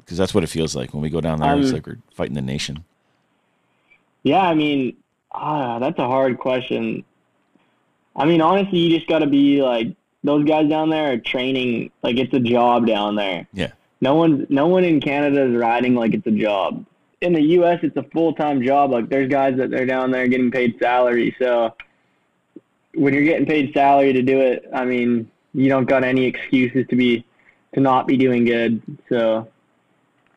Because 0.05 0.17
that's 0.17 0.33
what 0.33 0.43
it 0.43 0.47
feels 0.47 0.75
like 0.75 0.93
when 0.93 1.01
we 1.03 1.09
go 1.09 1.21
down 1.21 1.39
there. 1.39 1.57
it's 1.57 1.67
Um, 1.69 1.73
like 1.73 1.85
we're 1.87 1.97
fighting 2.13 2.35
the 2.35 2.41
nation. 2.41 2.83
Yeah, 4.23 4.41
I 4.41 4.53
mean, 4.53 4.95
ah, 5.31 5.79
that's 5.79 5.99
a 5.99 6.07
hard 6.07 6.37
question. 6.37 7.03
I 8.15 8.25
mean, 8.25 8.41
honestly, 8.41 8.79
you 8.79 8.95
just 8.97 9.07
got 9.09 9.19
to 9.19 9.27
be 9.27 9.61
like 9.61 9.95
those 10.23 10.45
guys 10.45 10.69
down 10.69 10.89
there 10.89 11.13
are 11.13 11.17
training 11.17 11.91
like 12.03 12.17
it's 12.17 12.33
a 12.33 12.39
job 12.39 12.85
down 12.85 13.15
there. 13.15 13.47
Yeah. 13.53 13.71
No 14.01 14.15
one, 14.15 14.47
no 14.49 14.67
one 14.67 14.83
in 14.83 15.01
Canada 15.01 15.43
is 15.45 15.55
riding 15.55 15.95
like 15.95 16.13
it's 16.13 16.27
a 16.27 16.31
job. 16.31 16.85
In 17.21 17.33
the 17.33 17.41
U.S., 17.41 17.79
it's 17.83 17.97
a 17.97 18.03
full 18.03 18.33
time 18.33 18.61
job. 18.63 18.91
Like 18.91 19.09
there's 19.09 19.29
guys 19.29 19.57
that 19.57 19.69
they're 19.69 19.85
down 19.85 20.11
there 20.11 20.27
getting 20.27 20.51
paid 20.51 20.77
salary. 20.79 21.35
So 21.37 21.75
when 22.95 23.13
you're 23.13 23.23
getting 23.23 23.45
paid 23.45 23.73
salary 23.73 24.13
to 24.13 24.21
do 24.21 24.39
it, 24.39 24.65
I 24.73 24.85
mean, 24.85 25.29
you 25.53 25.69
don't 25.69 25.85
got 25.85 26.03
any 26.03 26.25
excuses 26.25 26.85
to 26.89 26.95
be 26.95 27.25
to 27.73 27.79
not 27.81 28.07
be 28.07 28.17
doing 28.17 28.45
good. 28.45 28.81
So 29.09 29.47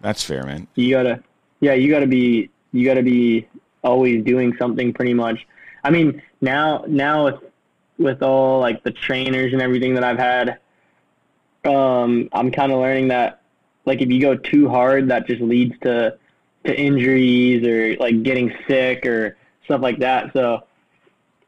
That's 0.01 0.25
fair, 0.25 0.45
man. 0.45 0.67
you 0.75 0.91
gotta 0.91 1.23
yeah 1.61 1.75
you 1.75 1.91
gotta 1.91 2.07
be 2.07 2.51
you 2.73 2.85
gotta 2.85 3.03
be 3.03 3.47
always 3.83 4.25
doing 4.25 4.55
something 4.59 4.93
pretty 4.93 5.15
much 5.15 5.47
i 5.85 5.91
mean 5.91 6.23
now 6.41 6.85
now 6.87 7.25
with 7.25 7.41
with 7.99 8.23
all 8.23 8.61
like 8.61 8.83
the 8.85 8.91
trainers 8.91 9.53
and 9.53 9.61
everything 9.63 9.95
that 9.95 10.05
i've 10.05 10.19
had 10.19 10.59
um 11.65 12.29
i'm 12.33 12.51
kind 12.51 12.73
of 12.73 12.79
learning 12.79 13.09
that 13.09 13.41
like 13.85 14.01
if 14.01 14.09
you 14.11 14.21
go 14.21 14.37
too 14.37 14.69
hard 14.69 15.09
that 15.09 15.27
just 15.27 15.41
leads 15.41 15.79
to 15.81 16.17
to 16.65 16.81
injuries 16.81 17.67
or 17.67 17.97
like 17.97 18.23
getting 18.23 18.53
sick 18.69 19.05
or 19.07 19.37
stuff 19.65 19.81
like 19.81 19.99
that 19.99 20.33
so 20.33 20.63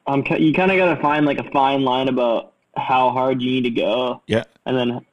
um 0.07 0.24
you 0.39 0.53
kind 0.53 0.70
of 0.70 0.76
got 0.76 0.95
to 0.95 1.01
find 1.01 1.24
like 1.26 1.39
a 1.39 1.51
fine 1.51 1.82
line 1.85 2.09
about 2.09 2.53
how 2.76 3.11
hard 3.11 3.41
you 3.41 3.51
need 3.51 3.62
to 3.62 3.70
go 3.70 4.20
Yeah. 4.26 4.45
and 4.66 4.76
then 4.76 5.07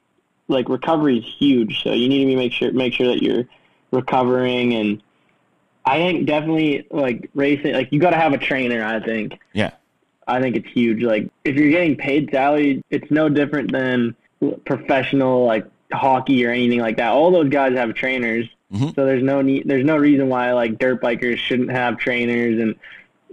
like 0.48 0.68
recovery 0.68 1.18
is 1.18 1.24
huge. 1.38 1.82
So 1.82 1.92
you 1.92 2.08
need 2.08 2.20
to 2.20 2.26
be 2.26 2.36
make 2.36 2.52
sure 2.52 2.72
make 2.72 2.92
sure 2.92 3.06
that 3.06 3.22
you're 3.22 3.44
recovering 3.92 4.74
and 4.74 5.02
I 5.84 5.98
think 5.98 6.26
definitely 6.26 6.86
like 6.90 7.28
racing 7.34 7.72
like 7.74 7.90
you 7.92 7.98
got 8.00 8.10
to 8.10 8.16
have 8.16 8.32
a 8.32 8.38
trainer. 8.38 8.84
I 8.84 9.00
think 9.00 9.38
Yeah. 9.52 9.72
I 10.28 10.40
think 10.40 10.54
it's 10.56 10.68
huge. 10.68 11.02
Like 11.02 11.28
if 11.44 11.56
you're 11.56 11.70
getting 11.70 11.96
paid 11.96 12.30
salary, 12.30 12.82
it's 12.90 13.10
no 13.10 13.28
different 13.28 13.72
than 13.72 14.14
professional 14.64 15.44
like 15.46 15.66
hockey 15.92 16.44
or 16.46 16.50
anything 16.50 16.80
like 16.80 16.96
that. 16.96 17.12
All 17.12 17.30
those 17.30 17.48
guys 17.48 17.76
have 17.76 17.94
trainers. 17.94 18.48
Mhm. 18.72 18.94
So 18.94 19.04
there's 19.04 19.22
no 19.22 19.42
need 19.42 19.64
there's 19.66 19.84
no 19.84 19.96
reason 19.96 20.28
why 20.28 20.52
like 20.52 20.78
dirt 20.78 21.02
bikers 21.02 21.36
shouldn't 21.38 21.70
have 21.70 21.98
trainers 21.98 22.60
and 22.60 22.74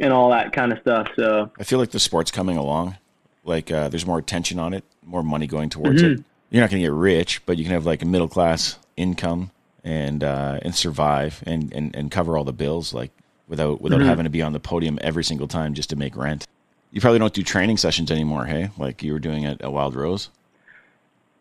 and 0.01 0.11
all 0.13 0.29
that 0.31 0.51
kind 0.53 0.71
of 0.71 0.79
stuff. 0.79 1.07
So 1.15 1.51
I 1.59 1.63
feel 1.63 1.79
like 1.79 1.91
the 1.91 1.99
sport's 1.99 2.31
coming 2.31 2.57
along. 2.57 2.97
Like 3.45 3.71
uh, 3.71 3.89
there's 3.89 4.05
more 4.05 4.17
attention 4.19 4.59
on 4.59 4.73
it, 4.73 4.83
more 5.05 5.23
money 5.23 5.47
going 5.47 5.69
towards 5.69 6.01
Mm-hmm. 6.01 6.21
it. 6.21 6.25
You're 6.51 6.61
not 6.63 6.71
going 6.71 6.81
to 6.81 6.87
get 6.87 6.93
rich, 6.93 7.45
but 7.45 7.57
you 7.57 7.63
can 7.63 7.73
have 7.73 7.85
like 7.85 8.01
a 8.01 8.05
middle 8.05 8.27
class 8.27 8.79
income 8.97 9.51
and 9.83 10.23
uh, 10.23 10.59
and 10.61 10.73
survive 10.75 11.43
and, 11.45 11.73
and, 11.73 11.95
and 11.95 12.11
cover 12.11 12.37
all 12.37 12.43
the 12.43 12.53
bills 12.53 12.93
like 12.93 13.11
without 13.47 13.81
without 13.81 13.99
Mm-hmm. 13.99 14.09
having 14.09 14.23
to 14.25 14.29
be 14.29 14.41
on 14.41 14.53
the 14.53 14.59
podium 14.59 14.99
every 15.01 15.23
single 15.23 15.47
time 15.47 15.73
just 15.73 15.89
to 15.91 15.95
make 15.95 16.15
rent. 16.15 16.45
You 16.91 17.01
probably 17.01 17.19
don't 17.19 17.33
do 17.33 17.43
training 17.43 17.77
sessions 17.77 18.09
anymore, 18.11 18.45
hey? 18.45 18.69
Like 18.77 19.03
you 19.03 19.13
were 19.13 19.19
doing 19.19 19.45
at, 19.45 19.61
at 19.61 19.71
Wild 19.71 19.95
Rose. 19.95 20.29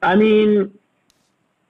I 0.02 0.14
mean, 0.14 0.72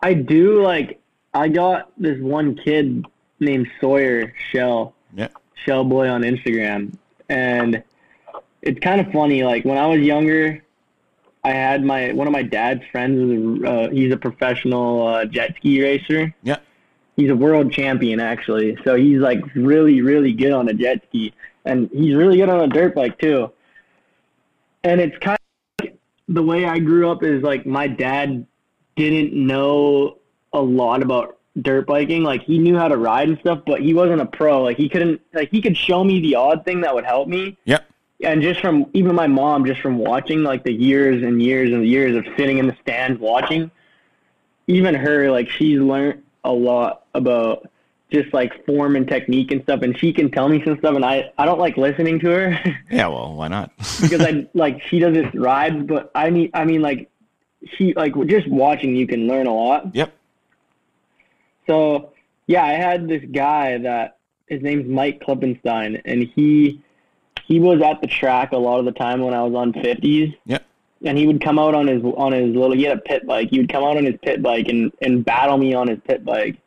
I 0.03 0.15
do 0.15 0.63
like. 0.63 1.01
I 1.35 1.49
got 1.49 1.91
this 1.99 2.19
one 2.21 2.55
kid 2.57 3.05
named 3.41 3.69
Sawyer 3.81 4.33
Shell 4.51 4.95
Yeah. 5.15 5.29
Shell 5.65 5.85
Boy 5.85 6.09
on 6.09 6.23
Instagram, 6.23 6.93
and 7.29 7.83
it's 8.63 8.81
kind 8.81 9.01
of 9.01 9.13
funny. 9.13 9.45
Like 9.45 9.65
when 9.65 9.79
I 9.79 9.87
was 9.87 10.01
younger, 10.01 10.63
I 11.45 11.51
had 11.51 11.85
my 11.85 12.13
one 12.13 12.27
of 12.27 12.33
my 12.33 12.43
dad's 12.43 12.83
friends 12.91 13.65
uh, 13.65 13.89
he's 13.91 14.13
a 14.13 14.17
professional 14.17 15.07
uh, 15.07 15.25
jet 15.25 15.55
ski 15.57 15.83
racer. 15.83 16.35
Yeah. 16.43 16.59
He's 17.17 17.31
a 17.31 17.37
world 17.37 17.73
champion 17.73 18.21
actually, 18.21 18.77
so 18.85 18.95
he's 18.95 19.19
like 19.19 19.41
really 19.55 20.01
really 20.01 20.33
good 20.33 20.53
on 20.53 20.69
a 20.69 20.75
jet 20.75 21.03
ski, 21.09 21.33
and 21.65 21.89
he's 21.93 22.15
really 22.15 22.37
good 22.37 22.49
on 22.49 22.61
a 22.61 22.69
dirt 22.69 22.95
bike 22.95 23.19
too. 23.19 23.51
And 24.85 25.01
it's 25.01 25.17
kind 25.19 25.39
of 25.79 25.85
like 25.85 25.99
the 26.29 26.43
way 26.43 26.65
I 26.65 26.79
grew 26.79 27.11
up 27.11 27.23
is 27.23 27.43
like 27.43 27.67
my 27.67 27.89
dad 27.89 28.47
didn't 28.97 29.33
know 29.33 30.19
a 30.53 30.61
lot 30.61 31.03
about 31.03 31.39
dirt 31.61 31.87
biking. 31.87 32.23
Like 32.23 32.43
he 32.43 32.59
knew 32.59 32.77
how 32.77 32.89
to 32.89 32.97
ride 32.97 33.29
and 33.29 33.39
stuff, 33.39 33.63
but 33.67 33.81
he 33.81 33.95
wasn't 33.95 34.21
a 34.21 34.27
pro. 34.27 34.63
Like 34.63 34.77
he 34.77 34.89
couldn't 34.89 35.21
like 35.33 35.51
he 35.51 35.61
could 35.61 35.77
show 35.77 36.05
me 36.05 36.21
the 36.21 36.35
odd 36.35 36.65
thing 36.65 36.83
that 36.83 36.95
would 36.95 37.05
help 37.05 37.29
me. 37.29 37.57
Yep. 37.65 37.89
And 38.25 38.43
just 38.43 38.61
from 38.61 38.87
even 38.95 39.15
my 39.15 39.29
mom, 39.29 39.65
just 39.65 39.81
from 39.81 39.99
watching 39.99 40.43
like 40.43 40.65
the 40.65 40.73
years 40.73 41.23
and 41.23 41.41
years 41.43 41.73
and 41.73 41.87
years 41.87 42.17
of 42.17 42.27
sitting 42.37 42.59
in 42.59 42.67
the 42.67 42.77
stands 42.83 43.21
watching, 43.21 43.71
even 44.67 44.95
her 44.95 45.31
like 45.31 45.49
she's 45.49 45.79
learned 45.79 46.23
a 46.45 46.53
lot 46.53 47.05
about 47.15 47.71
just 48.11 48.33
like 48.33 48.65
form 48.65 48.97
and 48.97 49.07
technique 49.07 49.53
and 49.53 49.63
stuff 49.63 49.83
and 49.83 49.97
she 49.99 50.13
can 50.13 50.31
tell 50.31 50.49
me 50.49 50.63
some 50.65 50.79
stuff 50.79 50.97
and 50.97 51.05
I, 51.05 51.31
I 51.37 51.45
don't 51.45 51.59
like 51.59 51.77
listening 51.77 52.19
to 52.21 52.31
her 52.31 52.77
Yeah, 52.91 53.09
well, 53.09 53.35
why 53.35 53.49
not? 53.49 53.71
because 54.01 54.23
I 54.23 54.49
like 54.55 54.83
she 54.83 54.99
doesn't 54.99 55.39
ride 55.39 55.87
but 55.87 56.11
I 56.15 56.31
need 56.31 56.51
I 56.55 56.65
mean 56.65 56.81
like 56.81 57.11
she 57.77 57.93
like 57.95 58.15
just 58.27 58.49
watching 58.49 58.97
you 58.97 59.07
can 59.07 59.27
learn 59.27 59.47
a 59.47 59.55
lot. 59.55 59.95
yep. 59.95 60.13
So 61.67 62.13
yeah, 62.47 62.65
I 62.65 62.73
had 62.73 63.09
this 63.09 63.23
guy 63.31 63.79
that 63.79 64.19
his 64.47 64.63
name's 64.63 64.89
Mike 64.89 65.21
Klippenstein, 65.21 66.01
and 66.07 66.23
he 66.35 66.83
he 67.49 67.59
was 67.59 67.81
at 67.81 68.03
the 68.03 68.07
track 68.07 68.53
a 68.53 68.59
lot 68.59 68.79
of 68.79 68.85
the 68.85 68.93
time 68.93 69.23
when 69.23 69.33
I 69.33 69.43
was 69.43 69.55
on 69.55 69.73
fifties. 69.73 70.35
Yep. 70.45 70.65
And 71.03 71.17
he 71.17 71.27
would 71.27 71.41
come 71.41 71.59
out 71.59 71.75
on 71.75 71.87
his 71.87 72.03
on 72.05 72.33
his 72.33 72.55
little 72.55 72.73
he 72.77 72.83
had 72.83 72.99
a 72.99 73.01
pit 73.01 73.27
bike. 73.27 73.49
He 73.51 73.59
would 73.59 73.73
come 73.73 73.83
out 73.83 73.97
on 73.97 74.05
his 74.05 74.17
pit 74.23 74.43
bike 74.43 74.69
and 74.69 74.93
and 75.01 75.25
battle 75.25 75.57
me 75.57 75.73
on 75.75 75.89
his 75.89 75.99
pit 76.07 76.25
bike. 76.25 76.59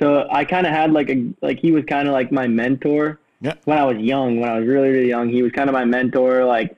So 0.00 0.26
I 0.30 0.44
kind 0.44 0.66
of 0.66 0.72
had 0.72 0.92
like 0.92 1.08
a 1.08 1.32
like 1.40 1.60
he 1.60 1.70
was 1.70 1.84
kind 1.84 2.08
of 2.08 2.12
like 2.14 2.32
my 2.32 2.46
mentor 2.48 3.20
Yep. 3.40 3.60
when 3.66 3.78
I 3.78 3.84
was 3.84 3.98
young. 3.98 4.40
When 4.40 4.50
I 4.50 4.58
was 4.58 4.66
really 4.66 4.88
really 4.88 5.08
young, 5.08 5.28
he 5.28 5.42
was 5.42 5.52
kind 5.52 5.70
of 5.70 5.74
my 5.74 5.84
mentor. 5.84 6.44
Like 6.44 6.76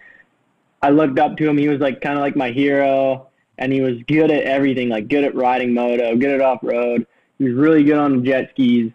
I 0.82 0.90
looked 0.90 1.18
up 1.18 1.38
to 1.38 1.48
him. 1.48 1.56
He 1.56 1.68
was 1.68 1.80
like 1.80 2.02
kind 2.02 2.18
of 2.18 2.20
like 2.22 2.36
my 2.36 2.50
hero, 2.50 3.28
and 3.56 3.72
he 3.72 3.80
was 3.80 4.02
good 4.06 4.30
at 4.30 4.44
everything. 4.44 4.90
Like 4.90 5.08
good 5.08 5.24
at 5.24 5.34
riding 5.34 5.72
moto, 5.72 6.14
good 6.16 6.30
at 6.30 6.42
off 6.42 6.58
road. 6.62 7.06
He 7.38 7.44
was 7.44 7.54
really 7.54 7.84
good 7.84 7.96
on 7.96 8.22
jet 8.22 8.50
skis, 8.50 8.92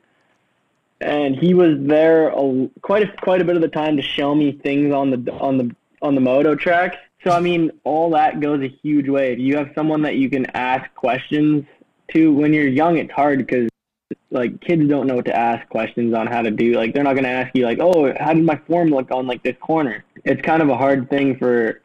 and 1.01 1.35
he 1.35 1.53
was 1.53 1.77
there 1.79 2.29
a, 2.29 2.69
quite 2.81 3.03
a, 3.03 3.11
quite 3.21 3.41
a 3.41 3.45
bit 3.45 3.55
of 3.55 3.61
the 3.61 3.67
time 3.67 3.97
to 3.97 4.01
show 4.01 4.33
me 4.33 4.53
things 4.53 4.93
on 4.93 5.09
the 5.11 5.31
on 5.33 5.57
the 5.57 5.75
on 6.01 6.15
the 6.15 6.21
moto 6.21 6.55
track. 6.55 6.97
So 7.23 7.31
I 7.31 7.39
mean, 7.39 7.71
all 7.83 8.11
that 8.11 8.39
goes 8.39 8.61
a 8.61 8.67
huge 8.67 9.09
way. 9.09 9.33
If 9.33 9.39
you 9.39 9.57
have 9.57 9.71
someone 9.75 10.01
that 10.03 10.15
you 10.15 10.29
can 10.29 10.45
ask 10.55 10.93
questions 10.95 11.65
to 12.13 12.33
when 12.33 12.53
you're 12.53 12.67
young, 12.67 12.97
it's 12.97 13.11
hard 13.11 13.39
because 13.39 13.69
like 14.31 14.61
kids 14.61 14.87
don't 14.87 15.07
know 15.07 15.15
what 15.15 15.25
to 15.25 15.35
ask 15.35 15.67
questions 15.69 16.13
on 16.13 16.27
how 16.27 16.41
to 16.41 16.51
do. 16.51 16.73
Like 16.73 16.93
they're 16.93 17.03
not 17.03 17.13
going 17.13 17.23
to 17.23 17.29
ask 17.29 17.55
you 17.55 17.65
like, 17.65 17.79
"Oh, 17.81 18.13
how 18.19 18.33
did 18.33 18.43
my 18.43 18.57
form 18.67 18.89
look 18.89 19.11
on 19.11 19.27
like 19.27 19.43
this 19.43 19.55
corner?" 19.59 20.03
It's 20.23 20.41
kind 20.41 20.61
of 20.61 20.69
a 20.69 20.77
hard 20.77 21.09
thing 21.09 21.37
for 21.37 21.81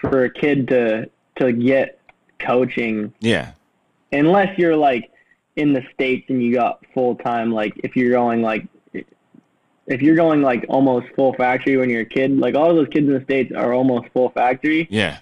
for 0.00 0.24
a 0.24 0.30
kid 0.30 0.68
to 0.68 1.10
to 1.36 1.52
get 1.52 2.00
coaching 2.38 3.12
Yeah. 3.20 3.52
unless 4.12 4.56
you're 4.58 4.76
like 4.76 5.10
in 5.56 5.72
the 5.72 5.82
states 5.92 6.26
and 6.28 6.42
you 6.42 6.52
got 6.52 6.80
full 6.94 7.14
time 7.16 7.52
like 7.52 7.72
if 7.84 7.94
you're 7.96 8.10
going 8.10 8.42
like 8.42 8.66
if 9.86 10.00
you're 10.00 10.16
going 10.16 10.42
like 10.42 10.64
almost 10.68 11.06
full 11.14 11.34
factory 11.34 11.76
when 11.76 11.90
you're 11.90 12.00
a 12.02 12.06
kid 12.06 12.36
like 12.38 12.54
all 12.54 12.74
those 12.74 12.88
kids 12.88 13.06
in 13.06 13.12
the 13.14 13.22
states 13.24 13.52
are 13.54 13.72
almost 13.72 14.08
full 14.12 14.30
factory 14.30 14.86
Yeah. 14.90 15.18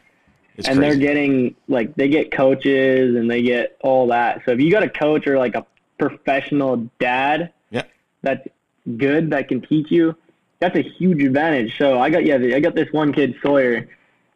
It's 0.57 0.69
and 0.69 0.79
crazy. 0.79 0.91
they're 0.99 1.01
getting 1.07 1.57
like 1.69 1.95
they 1.97 2.09
get 2.09 2.31
coaches 2.31 3.17
and 3.17 3.31
they 3.31 3.43
get 3.43 3.77
all 3.81 4.07
that 4.09 4.43
so 4.45 4.53
if 4.53 4.61
you 4.61 4.71
got 4.71 4.83
a 4.83 4.89
coach 4.89 5.27
or 5.27 5.39
like 5.39 5.55
a 5.55 5.67
professional 5.99 6.89
dad 6.99 7.53
Yeah. 7.71 7.83
that's 8.23 8.47
good 8.97 9.31
that 9.31 9.49
can 9.49 9.61
teach 9.61 9.91
you 9.91 10.17
that's 10.61 10.77
a 10.77 10.83
huge 10.83 11.23
advantage 11.23 11.77
so 11.79 11.99
i 12.01 12.09
got 12.11 12.25
yeah 12.25 12.37
i 12.37 12.61
got 12.61 12.75
this 12.75 12.91
one 12.93 13.13
kid 13.13 13.35
sawyer 13.43 13.89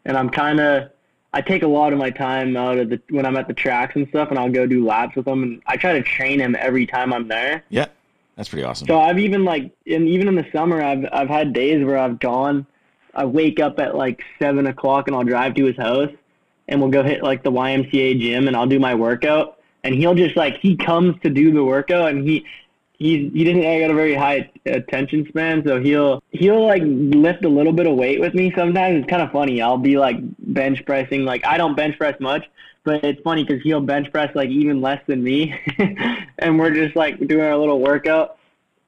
and 0.05 0.17
i'm 0.17 0.29
kind 0.31 0.61
of 0.61 0.91
i 1.37 1.41
take 1.41 1.63
a 1.63 1.67
lot 1.67 1.93
of 1.93 1.99
my 1.99 2.11
time 2.11 2.57
out 2.57 2.79
of 2.79 2.91
the 2.91 3.01
when 3.11 3.25
i'm 3.25 3.37
at 3.37 3.47
the 3.47 3.55
tracks 3.55 3.95
and 3.95 4.09
stuff 4.09 4.31
and 4.31 4.39
i'll 4.39 4.51
go 4.51 4.67
do 4.67 4.85
laps 4.85 5.15
with 5.17 5.27
him 5.27 5.43
and 5.43 5.63
i 5.67 5.77
try 5.77 5.93
to 5.93 6.03
train 6.03 6.41
him 6.41 6.57
every 6.59 6.87
time 6.87 7.13
i'm 7.13 7.29
there 7.29 7.63
yeah. 7.69 7.87
That's 8.37 8.51
pretty 8.51 8.65
awesome. 8.65 8.87
so 8.87 9.01
I've 9.01 9.19
even 9.19 9.45
like, 9.45 9.73
in, 9.87 10.07
even 10.07 10.29
in 10.29 10.35
the 10.35 10.47
summer, 10.53 10.83
I've 10.83 11.07
I've 11.11 11.29
had 11.29 11.55
days 11.55 11.85
where 11.85 11.99
I've 11.99 12.21
gone. 12.21 12.67
I 13.15 13.25
wake 13.25 13.61
up 13.61 13.81
at 13.81 13.97
like 13.97 14.23
seven 14.39 14.67
o'clock 14.67 15.09
and 15.09 15.17
I'll 15.17 15.25
drive 15.25 15.55
to 15.55 15.65
his 15.65 15.77
house, 15.77 16.11
and 16.69 16.81
we'll 16.81 16.91
go 16.91 17.03
hit 17.03 17.23
like 17.23 17.43
the 17.43 17.51
YMCA 17.51 18.21
gym 18.21 18.47
and 18.47 18.55
I'll 18.55 18.67
do 18.67 18.79
my 18.79 18.95
workout. 18.95 19.59
And 19.85 19.95
he'll 19.95 20.15
just 20.15 20.37
like 20.37 20.59
he 20.59 20.77
comes 20.77 21.19
to 21.23 21.31
do 21.31 21.51
the 21.51 21.65
workout 21.65 22.11
and 22.11 22.29
he 22.29 22.45
he's 22.99 23.33
he 23.33 23.45
doesn't 23.45 23.65
I 23.65 23.81
got 23.81 23.91
a 23.91 23.95
very 23.95 24.15
high 24.15 24.51
attention 24.67 25.27
span, 25.29 25.63
so 25.67 25.81
he'll 25.81 26.23
he'll 26.31 26.67
like 26.67 26.83
lift 26.85 27.45
a 27.45 27.49
little 27.49 27.73
bit 27.73 27.87
of 27.87 27.95
weight 27.97 28.21
with 28.21 28.35
me. 28.35 28.53
Sometimes 28.57 28.99
it's 29.01 29.11
kind 29.11 29.23
of 29.23 29.31
funny. 29.33 29.61
I'll 29.63 29.79
be 29.79 29.99
like 29.99 30.17
bench 30.39 30.85
pressing. 30.87 31.25
Like 31.25 31.45
I 31.47 31.57
don't 31.57 31.77
bench 31.77 31.99
press 31.99 32.19
much, 32.21 32.45
but 32.85 33.05
it's 33.05 33.21
funny 33.23 33.45
because 33.45 33.63
he'll 33.63 33.81
bench 33.81 34.11
press 34.13 34.35
like 34.35 34.49
even 34.51 34.81
less 34.81 35.01
than 35.07 35.23
me, 35.23 35.55
and 36.39 36.59
we're 36.59 36.73
just 36.73 36.97
like 36.97 37.19
doing 37.27 37.45
our 37.45 37.57
little 37.57 37.81
workout 37.81 38.39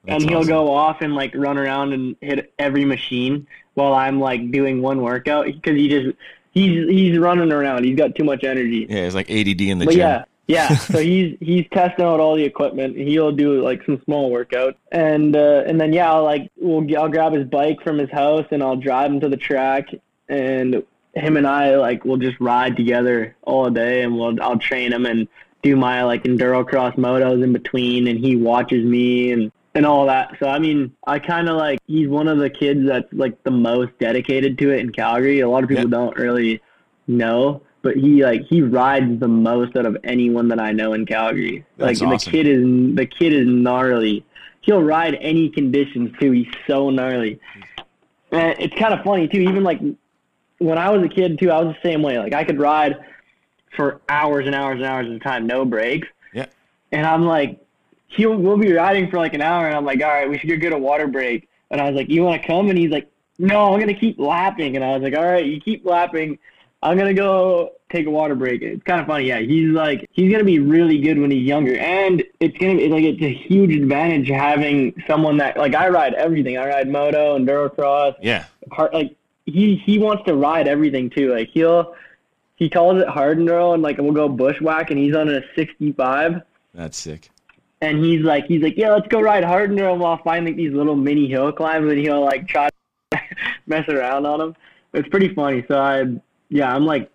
That's 0.05 0.23
and 0.23 0.31
he'll 0.31 0.41
awesome. 0.41 0.49
go 0.49 0.73
off 0.73 1.01
and 1.01 1.15
like 1.15 1.35
run 1.35 1.59
around 1.59 1.93
and 1.93 2.17
hit 2.21 2.53
every 2.59 2.85
machine 2.85 3.47
while 3.75 3.95
I'm 3.95 4.19
like 4.21 4.51
doing 4.51 4.83
one 4.83 5.03
workout 5.03 5.47
because 5.47 5.77
he 5.77 5.89
just 5.89 6.17
he's 6.53 6.89
he's 6.89 7.19
running 7.19 7.53
around. 7.53 7.85
He's 7.85 7.97
got 7.97 8.15
too 8.15 8.25
much 8.25 8.43
energy. 8.45 8.87
Yeah, 8.89 9.01
it's 9.03 9.15
like 9.15 9.31
ADD 9.31 9.61
in 9.61 9.79
the 9.79 9.85
But 9.85 9.93
gym. 9.93 10.01
yeah, 10.01 10.25
yeah. 10.49 10.77
so 10.77 10.99
he's 10.99 11.37
he's 11.41 11.67
testing 11.73 12.05
out 12.05 12.19
all 12.19 12.35
the 12.35 12.43
equipment. 12.45 12.97
He'll 12.97 13.33
do 13.33 13.63
like 13.63 13.85
some 13.87 14.03
small 14.05 14.31
workouts, 14.33 14.75
and 14.91 15.37
uh, 15.37 15.63
and 15.67 15.81
then 15.81 15.93
yeah, 15.93 16.13
I'll 16.13 16.25
like 16.25 16.51
we'll 16.57 16.85
I'll 16.99 17.09
grab 17.09 17.33
his 17.35 17.47
bike 17.47 17.81
from 17.85 17.99
his 17.99 18.11
house 18.11 18.47
and 18.51 18.63
I'll 18.63 18.77
drive 18.77 19.13
him 19.13 19.21
to 19.21 19.29
the 19.29 19.37
track, 19.37 19.89
and 20.29 20.83
him 21.15 21.37
and 21.37 21.47
I 21.47 21.77
like 21.77 22.05
we'll 22.05 22.17
just 22.17 22.41
ride 22.41 22.77
together 22.77 23.37
all 23.43 23.71
day, 23.71 24.03
and 24.03 24.17
we'll 24.19 24.43
I'll 24.43 24.59
train 24.59 24.93
him 24.93 25.07
and 25.07 25.29
do 25.63 25.77
my 25.77 26.03
like 26.05 26.25
enduro 26.25 26.67
cross 26.67 26.95
motos 26.97 27.43
in 27.43 27.53
between, 27.53 28.09
and 28.09 28.19
he 28.19 28.37
watches 28.37 28.85
me 28.85 29.33
and 29.33 29.53
and 29.75 29.85
all 29.85 30.07
that. 30.07 30.35
So 30.41 30.49
I 30.49 30.59
mean, 30.59 30.95
I 31.07 31.19
kind 31.19 31.49
of 31.49 31.57
like 31.57 31.79
he's 31.87 32.09
one 32.09 32.27
of 32.27 32.39
the 32.39 32.49
kids 32.51 32.87
that's 32.87 33.13
like 33.13 33.43
the 33.45 33.51
most 33.51 33.93
dedicated 33.99 34.57
to 34.59 34.71
it 34.71 34.81
in 34.81 34.91
Calgary. 34.93 35.41
A 35.41 35.49
lot 35.49 35.63
of 35.63 35.69
people 35.69 35.85
Yeah. 35.85 35.91
don't 35.91 36.17
really 36.17 36.61
know, 37.07 37.63
but 37.83 37.97
he 37.97 38.25
like 38.25 38.43
he 38.43 38.63
rides 38.63 39.21
the 39.21 39.29
most 39.29 39.77
out 39.77 39.87
of 39.87 39.97
anyone 40.05 40.49
that 40.49 40.61
I 40.61 40.73
know 40.73 40.93
in 40.93 41.07
Calgary. 41.07 41.65
That's 41.77 42.01
like 42.01 42.11
awesome. 42.11 42.31
the 42.33 42.37
kid 42.37 42.47
is 42.47 42.97
the 42.97 43.07
kid 43.07 43.33
is 43.33 43.47
gnarly. 43.47 44.25
He'll 44.61 44.83
ride 44.83 45.17
any 45.21 45.49
conditions 45.49 46.15
too. 46.21 46.33
He's 46.33 46.53
so 46.67 46.91
gnarly. 46.91 47.41
And 48.33 48.59
it's 48.59 48.75
kind 48.77 48.93
of 48.93 49.03
funny 49.05 49.29
too. 49.29 49.39
Even 49.39 49.63
like 49.63 49.81
when 50.59 50.79
I 50.79 50.91
was 50.91 51.03
a 51.03 51.09
kid 51.09 51.39
too, 51.39 51.51
I 51.51 51.63
was 51.63 51.75
the 51.75 51.89
same 51.89 52.03
way. 52.03 52.19
Like 52.19 52.35
I 52.35 52.45
could 52.45 52.59
ride 52.59 52.99
for 53.75 54.01
hours 54.09 54.47
and 54.47 54.55
hours 54.55 54.77
and 54.77 54.85
hours 54.85 55.07
at 55.07 55.13
a 55.13 55.19
time, 55.21 55.47
no 55.47 55.65
breaks. 55.65 56.09
Yeah. 56.33 56.47
And 56.93 57.07
I'm 57.07 57.25
like, 57.25 57.65
he'll 58.09 58.37
we'll 58.37 58.57
be 58.57 58.73
riding 58.73 59.09
for 59.11 59.19
like 59.19 59.35
an 59.35 59.43
hour, 59.43 59.67
and 59.67 59.77
I'm 59.77 59.85
like, 59.85 60.03
all 60.03 60.09
right, 60.09 60.29
we 60.29 60.39
should 60.39 60.49
go 60.49 60.57
get 60.57 60.73
a 60.73 60.79
water 60.79 61.07
break. 61.07 61.49
And 61.71 61.81
I 61.81 61.85
was 61.85 61.95
like, 61.95 62.09
you 62.09 62.25
want 62.25 62.41
to 62.41 62.47
come? 62.47 62.69
And 62.71 62.79
he's 62.79 62.91
like, 62.91 63.11
no, 63.39 63.73
I'm 63.73 63.81
gonna 63.81 63.95
keep 63.95 64.19
lapping. 64.19 64.75
And 64.75 64.85
I 64.85 64.93
was 64.93 65.03
like, 65.03 65.15
all 65.15 65.25
right, 65.25 65.45
you 65.45 65.61
keep 65.61 65.87
lapping. 65.87 66.39
I'm 66.83 66.97
gonna 66.97 67.15
go 67.15 67.73
take 67.91 68.07
a 68.07 68.11
water 68.11 68.35
break. 68.35 68.63
It's 68.63 68.83
kind 68.85 69.01
of 69.01 69.07
funny, 69.07 69.27
yeah. 69.27 69.41
He's 69.41 69.71
like, 69.71 70.09
he's 70.13 70.31
gonna 70.31 70.45
be 70.45 70.59
really 70.61 70.99
good 71.01 71.19
when 71.19 71.31
he's 71.31 71.45
younger, 71.47 71.77
and 71.77 72.23
it's 72.41 72.57
gonna 72.59 72.77
be 72.77 72.89
like 72.89 73.03
it's 73.05 73.23
a 73.23 73.33
huge 73.35 73.75
advantage 73.75 74.29
having 74.29 74.95
someone 75.07 75.37
that 75.39 75.57
like 75.57 75.75
I 75.75 75.89
ride 75.89 76.15
everything. 76.15 76.57
I 76.59 76.67
ride 76.69 76.89
moto, 76.89 77.37
enduro 77.39 77.75
cross, 77.75 78.15
Yeah. 78.21 78.45
hard 78.71 78.93
like 78.95 79.17
he 79.47 79.77
he 79.77 79.99
wants 79.99 80.25
to 80.27 80.35
ride 80.37 80.69
everything 80.69 81.11
too. 81.11 81.33
Like 81.35 81.49
he'll 81.49 81.95
he 82.57 82.69
calls 82.69 83.01
it 83.01 83.09
hard 83.09 83.39
enduro 83.39 83.75
and 83.75 83.83
like 83.83 83.99
we'll 83.99 84.13
go 84.13 84.29
bushwhack 84.29 84.91
and 84.91 84.99
he's 84.99 85.15
on 85.17 85.29
a 85.29 85.41
65 85.57 86.43
That's 86.75 86.97
sick. 86.99 87.31
and 87.81 88.05
he's 88.05 88.21
like 88.23 88.47
he's 88.47 88.63
like 88.63 88.77
yeah 88.77 88.91
let's 88.93 89.07
go 89.09 89.21
ride 89.21 89.45
hard 89.45 89.71
enduro 89.71 89.93
and 89.93 90.01
we'll 90.01 90.17
find 90.19 90.45
like 90.45 90.57
these 90.57 90.73
little 90.73 90.97
mini 90.97 91.29
hill 91.29 91.51
climbs 91.53 91.91
and 91.91 91.99
he'll 92.01 92.25
like 92.25 92.47
try 92.49 92.69
to 93.13 93.21
mess 93.67 93.89
around 93.89 94.27
on 94.27 94.39
them. 94.39 94.57
It's 94.93 95.09
pretty 95.09 95.33
funny. 95.35 95.65
So 95.69 95.79
I 95.79 96.05
yeah 96.49 96.75
I'm 96.75 96.85
like 96.85 97.11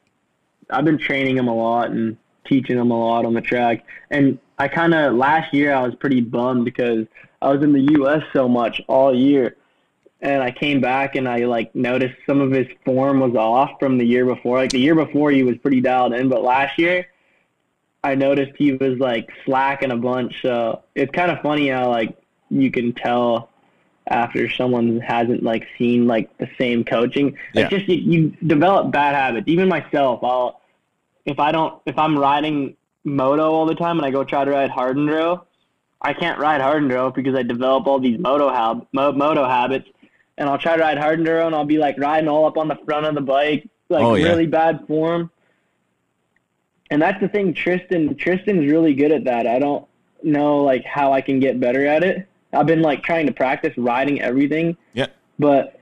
I've 0.70 0.86
been 0.86 0.98
training 0.98 1.38
him 1.38 1.48
a 1.48 1.56
lot 1.56 1.92
and 1.92 2.18
teaching 2.46 2.78
him 2.78 2.92
a 2.92 3.00
lot 3.00 3.26
on 3.26 3.34
the 3.34 3.42
track 3.42 3.86
and 4.10 4.40
I 4.58 4.68
kind 4.68 4.94
of 4.94 5.16
last 5.16 5.54
year 5.54 5.74
I 5.74 5.82
was 5.82 5.96
pretty 5.96 6.22
bummed 6.22 6.66
because 6.66 7.08
I 7.42 7.52
was 7.52 7.64
in 7.64 7.74
the 7.74 7.94
U.S. 7.98 8.24
so 8.34 8.48
much 8.48 8.82
all 8.88 9.14
year 9.14 9.58
and 10.24 10.42
I 10.42 10.52
came 10.52 10.80
back 10.80 11.16
and 11.16 11.28
I 11.28 11.40
like 11.46 11.76
noticed 11.76 12.16
some 12.26 12.40
of 12.40 12.52
his 12.52 12.68
form 12.86 13.20
was 13.20 13.36
off 13.36 13.72
from 13.78 13.98
the 13.98 14.06
year 14.06 14.26
before. 14.26 14.58
Like 14.58 14.72
the 14.72 14.80
year 14.80 14.96
before, 14.96 15.32
he 15.32 15.44
was 15.44 15.58
pretty 15.58 15.82
dialed 15.82 16.14
in, 16.14 16.30
but 16.30 16.42
last 16.42 16.80
year, 16.80 17.08
I 18.06 18.16
noticed 18.16 18.54
he 18.58 18.72
was 18.72 18.98
like 19.00 19.30
slacking 19.46 19.92
a 19.92 19.98
bunch. 19.98 20.42
So 20.42 20.84
it's 20.96 21.12
kind 21.12 21.30
of 21.30 21.42
funny 21.42 21.68
how 21.68 21.90
like 21.90 22.18
you 22.50 22.72
can 22.72 22.94
tell 22.94 23.50
after 24.08 24.50
someone 24.50 25.00
hasn't 25.00 25.44
like 25.44 25.68
seen 25.78 26.08
like 26.08 26.36
the 26.38 26.50
same 26.58 26.84
coaching. 26.84 27.38
Yeah. 27.54 27.64
It's 27.64 27.70
just 27.72 27.88
you, 27.88 27.96
you 27.96 28.38
develop 28.48 28.92
bad 28.92 29.16
habits. 29.16 29.48
Even 29.48 29.68
myself, 29.70 30.24
I'll 30.24 30.62
if 31.26 31.40
I 31.40 31.52
don't 31.52 31.82
if 31.86 31.98
I'm 31.98 32.18
riding 32.18 32.76
moto 33.06 33.52
all 33.52 33.66
the 33.66 33.76
time 33.76 33.98
and 33.98 34.06
I 34.06 34.12
go 34.12 34.24
try 34.24 34.44
to 34.46 34.52
ride 34.52 34.70
hard 34.70 34.98
enduro, 34.98 35.44
I 36.02 36.14
can't 36.14 36.38
ride 36.40 36.62
hard 36.62 36.84
enduro 36.84 37.14
because 37.14 37.36
I 37.36 37.44
develop 37.44 37.88
all 37.88 38.00
these 38.00 38.20
moto 38.20 38.50
hab- 38.50 38.86
mo- 38.92 39.14
moto 39.14 39.46
habits, 39.48 39.88
and 40.38 40.50
I'll 40.50 40.58
try 40.58 40.76
to 40.76 40.82
ride 40.82 40.98
hard 40.98 41.20
enduro 41.20 41.46
and 41.48 41.56
I'll 41.56 41.66
be 41.66 41.78
like 41.78 41.98
riding 41.98 42.28
all 42.30 42.46
up 42.46 42.58
on 42.58 42.68
the 42.68 42.78
front 42.86 43.06
of 43.06 43.16
the 43.16 43.22
bike, 43.22 43.70
like 43.90 44.04
Oh, 44.04 44.16
yeah. 44.16 44.28
really 44.30 44.48
bad 44.48 44.86
form. 44.88 45.30
And 46.92 47.02
that's 47.02 47.20
the 47.22 47.28
thing, 47.28 47.54
Tristan. 47.54 48.16
Tristan's 48.16 48.70
really 48.72 48.94
good 48.94 49.12
at 49.12 49.24
that. 49.24 49.48
I 49.48 49.58
don't 49.60 49.86
know 50.22 50.64
like 50.64 50.84
how 50.86 51.12
I 51.14 51.22
can 51.22 51.40
get 51.40 51.60
better 51.60 51.86
at 51.88 52.04
it. 52.04 52.28
I've 52.54 52.66
been 52.68 52.82
like 52.82 53.04
trying 53.04 53.26
to 53.28 53.34
practice 53.34 53.74
riding 53.78 54.22
everything, 54.22 54.78
Yeah. 54.94 55.08
but 55.40 55.80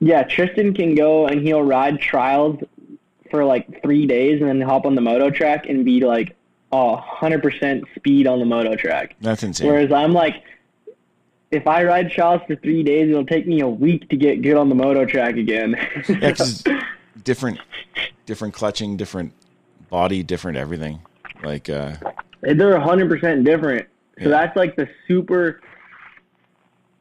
yeah, 0.00 0.22
Tristan 0.22 0.74
can 0.74 0.94
go 0.94 1.26
and 1.26 1.40
he'll 1.40 1.62
ride 1.62 2.00
trials 2.00 2.60
for 3.30 3.44
like 3.44 3.82
three 3.82 4.06
days 4.06 4.40
and 4.40 4.48
then 4.48 4.60
hop 4.60 4.86
on 4.86 4.94
the 4.94 5.00
moto 5.00 5.30
track 5.30 5.66
and 5.68 5.84
be 5.84 6.00
like 6.00 6.36
a 6.72 6.96
hundred 6.96 7.42
percent 7.42 7.84
speed 7.96 8.26
on 8.26 8.38
the 8.38 8.44
moto 8.44 8.76
track. 8.76 9.16
That's 9.20 9.42
insane. 9.42 9.66
Whereas 9.66 9.90
I'm 9.92 10.12
like, 10.12 10.42
if 11.50 11.66
I 11.66 11.82
ride 11.84 12.10
trials 12.10 12.42
for 12.46 12.56
three 12.56 12.82
days, 12.82 13.08
it'll 13.10 13.24
take 13.24 13.46
me 13.46 13.60
a 13.60 13.68
week 13.68 14.08
to 14.10 14.16
get 14.16 14.42
good 14.42 14.56
on 14.56 14.68
the 14.68 14.74
moto 14.74 15.04
track 15.06 15.36
again. 15.36 15.76
yeah, 16.08 16.34
different, 17.24 17.58
different 18.26 18.52
clutching, 18.54 18.96
different 18.98 19.32
body, 19.88 20.22
different 20.22 20.58
everything. 20.58 21.00
Like, 21.42 21.70
uh, 21.70 21.94
They're 22.42 22.74
a 22.74 22.80
hundred 22.84 23.08
percent 23.08 23.44
different. 23.44 23.88
So 24.18 24.24
Yeah. 24.24 24.28
that's 24.30 24.56
like 24.56 24.76
the 24.76 24.88
super, 25.06 25.60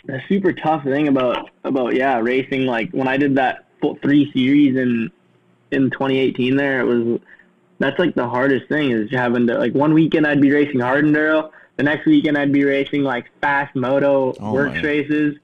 the 0.08 0.22
super 0.28 0.53
tough 0.53 0.84
thing 0.84 1.08
about 1.08 1.49
about 1.64 1.93
yeah 1.95 2.20
racing. 2.20 2.66
Like 2.66 2.91
when 2.91 3.08
I 3.08 3.18
did 3.18 3.36
that 3.36 3.66
full 3.82 3.95
three 4.01 4.32
series 4.32 4.76
in 4.76 5.12
in 5.72 5.89
2018, 5.91 6.55
there 6.55 6.80
it 6.80 6.86
was. 6.86 7.20
That's 7.80 7.99
like 7.99 8.16
the 8.16 8.28
hardest 8.28 8.68
thing 8.70 8.89
is 8.91 9.12
having 9.12 9.45
to 9.47 9.58
like 9.60 9.74
one 9.74 9.93
weekend 9.93 10.26
I'd 10.26 10.41
be 10.41 10.51
racing 10.51 10.80
hard 10.80 11.05
enduro, 11.05 11.51
the 11.76 11.84
next 11.84 12.08
weekend 12.08 12.36
I'd 12.38 12.51
be 12.51 12.64
racing 12.64 13.03
like 13.03 13.26
fast 13.39 13.76
moto 13.76 14.34
Oh, 14.39 14.53
works 14.53 14.76
my. 14.76 14.82
races, 14.82 15.38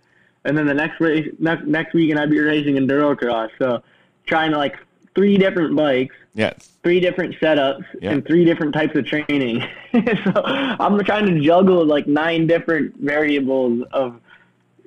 and 0.44 0.58
then 0.58 0.66
the 0.66 0.74
next 0.74 1.00
race 1.00 1.32
next 1.38 1.66
next 1.66 1.94
weekend 1.94 2.20
I'd 2.20 2.32
be 2.32 2.40
racing 2.40 2.76
enduro 2.76 3.16
cross. 3.16 3.52
So 3.60 3.84
trying 4.26 4.52
to 4.52 4.58
like 4.58 4.78
three 5.14 5.38
different 5.38 5.76
bikes 5.76 6.16
yeah, 6.36 6.54
three 6.82 7.00
different 7.00 7.36
setups 7.36 7.86
Yeah. 8.02 8.12
and 8.14 8.26
three 8.26 8.44
different 8.44 8.74
types 8.74 8.96
of 8.96 9.06
training. 9.06 9.62
so 9.94 10.32
I'm 10.44 10.98
trying 11.04 11.28
to 11.28 11.40
juggle 11.40 11.86
like 11.86 12.08
nine 12.08 12.48
different 12.48 12.96
variables 12.98 13.84
of 13.92 14.20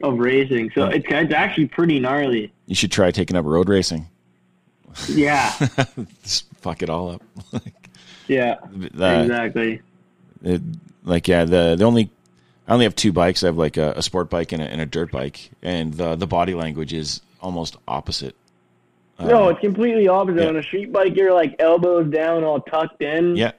of 0.03 0.19
racing. 0.19 0.71
So 0.75 0.85
it's 0.87 1.07
it's 1.09 1.33
actually 1.35 1.67
pretty 1.69 1.99
gnarly. 2.01 2.53
you 2.67 2.75
should 2.75 2.93
try 2.93 3.11
taking 3.11 3.37
up 3.37 3.45
road 3.45 3.69
racing. 3.69 4.09
Yeah, 5.09 5.53
Just 6.23 6.47
fuck 6.61 6.83
it 6.83 6.89
all 6.89 7.11
up. 7.11 7.23
yeah, 8.29 8.57
The- 8.73 9.21
exactly. 9.23 9.83
it, 10.43 10.63
like, 11.05 11.29
yeah, 11.29 11.45
the 11.45 11.77
the 11.77 11.85
only 11.85 12.11
I 12.67 12.73
only 12.73 12.85
have 12.87 12.97
two 12.97 13.13
bikes. 13.13 13.45
I 13.45 13.49
have 13.49 13.59
like 13.59 13.77
a, 13.77 13.93
a 13.97 14.03
sport 14.03 14.31
bike 14.31 14.53
and 14.53 14.63
a, 14.63 14.67
and 14.67 14.81
a 14.81 14.87
dirt 14.87 15.11
bike, 15.13 15.51
and 15.63 15.93
the 15.95 16.17
the 16.17 16.27
body 16.27 16.55
language 16.55 16.93
is 16.95 17.21
almost 17.43 17.77
opposite. 17.87 18.35
Uh, 19.19 19.27
no, 19.27 19.49
it's 19.51 19.61
completely 19.61 20.09
opposite. 20.09 20.43
yeah. 20.43 20.49
On 20.49 20.57
a 20.57 20.63
street 20.63 20.93
bike, 20.93 21.15
you're 21.17 21.33
like 21.35 21.57
elbows 21.59 22.11
down, 22.13 22.43
all 22.45 22.61
tucked 22.61 23.01
in. 23.03 23.37
yeah, 23.37 23.53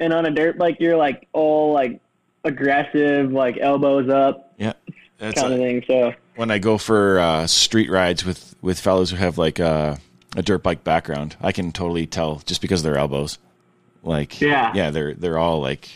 And 0.00 0.12
on 0.12 0.26
a 0.26 0.30
dirt 0.30 0.58
bike, 0.58 0.76
you're 0.80 0.96
like 0.98 1.28
all 1.32 1.72
like 1.72 2.00
aggressive, 2.44 3.30
like 3.32 3.56
elbows 3.60 4.08
up, 4.10 4.54
yeah. 4.58 4.72
That's 5.18 5.40
kind 5.40 5.52
of 5.52 5.58
thing. 5.58 5.84
So 5.86 6.14
when 6.36 6.50
I 6.50 6.58
go 6.58 6.78
for 6.78 7.18
uh, 7.18 7.46
street 7.46 7.90
rides 7.90 8.24
with 8.24 8.54
with 8.62 8.78
fellows 8.80 9.10
who 9.10 9.16
have 9.16 9.38
like 9.38 9.58
a, 9.58 9.98
a 10.36 10.42
dirt 10.42 10.62
bike 10.62 10.84
background, 10.84 11.36
I 11.40 11.52
can 11.52 11.72
totally 11.72 12.06
tell 12.06 12.36
just 12.46 12.60
because 12.60 12.80
of 12.80 12.84
their 12.84 12.98
elbows. 12.98 13.38
Like 14.02 14.40
Yeah. 14.40 14.72
yeah, 14.74 14.90
they're 14.90 15.14
they're 15.14 15.38
all 15.38 15.60
like 15.60 15.88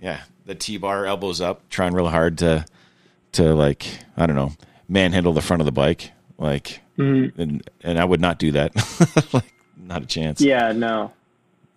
yeah, 0.00 0.20
the 0.44 0.54
T 0.54 0.76
bar 0.76 1.06
elbows 1.06 1.40
up, 1.40 1.68
trying 1.70 1.92
real 1.94 2.08
hard 2.08 2.38
to 2.38 2.64
to 3.32 3.54
like 3.54 3.84
I 4.16 4.26
don't 4.26 4.36
know 4.36 4.52
manhandle 4.88 5.32
the 5.32 5.42
front 5.42 5.60
of 5.60 5.66
the 5.66 5.72
bike, 5.72 6.12
like 6.38 6.80
and 6.96 7.68
and 7.82 7.98
I 7.98 8.04
would 8.04 8.20
not 8.20 8.38
do 8.38 8.52
that, 8.52 8.74
like 9.32 9.52
not 9.76 10.02
a 10.02 10.06
chance. 10.06 10.40
Mm-hmm. 10.40 10.48
Yeah, 10.48 10.72
no. 10.72 11.12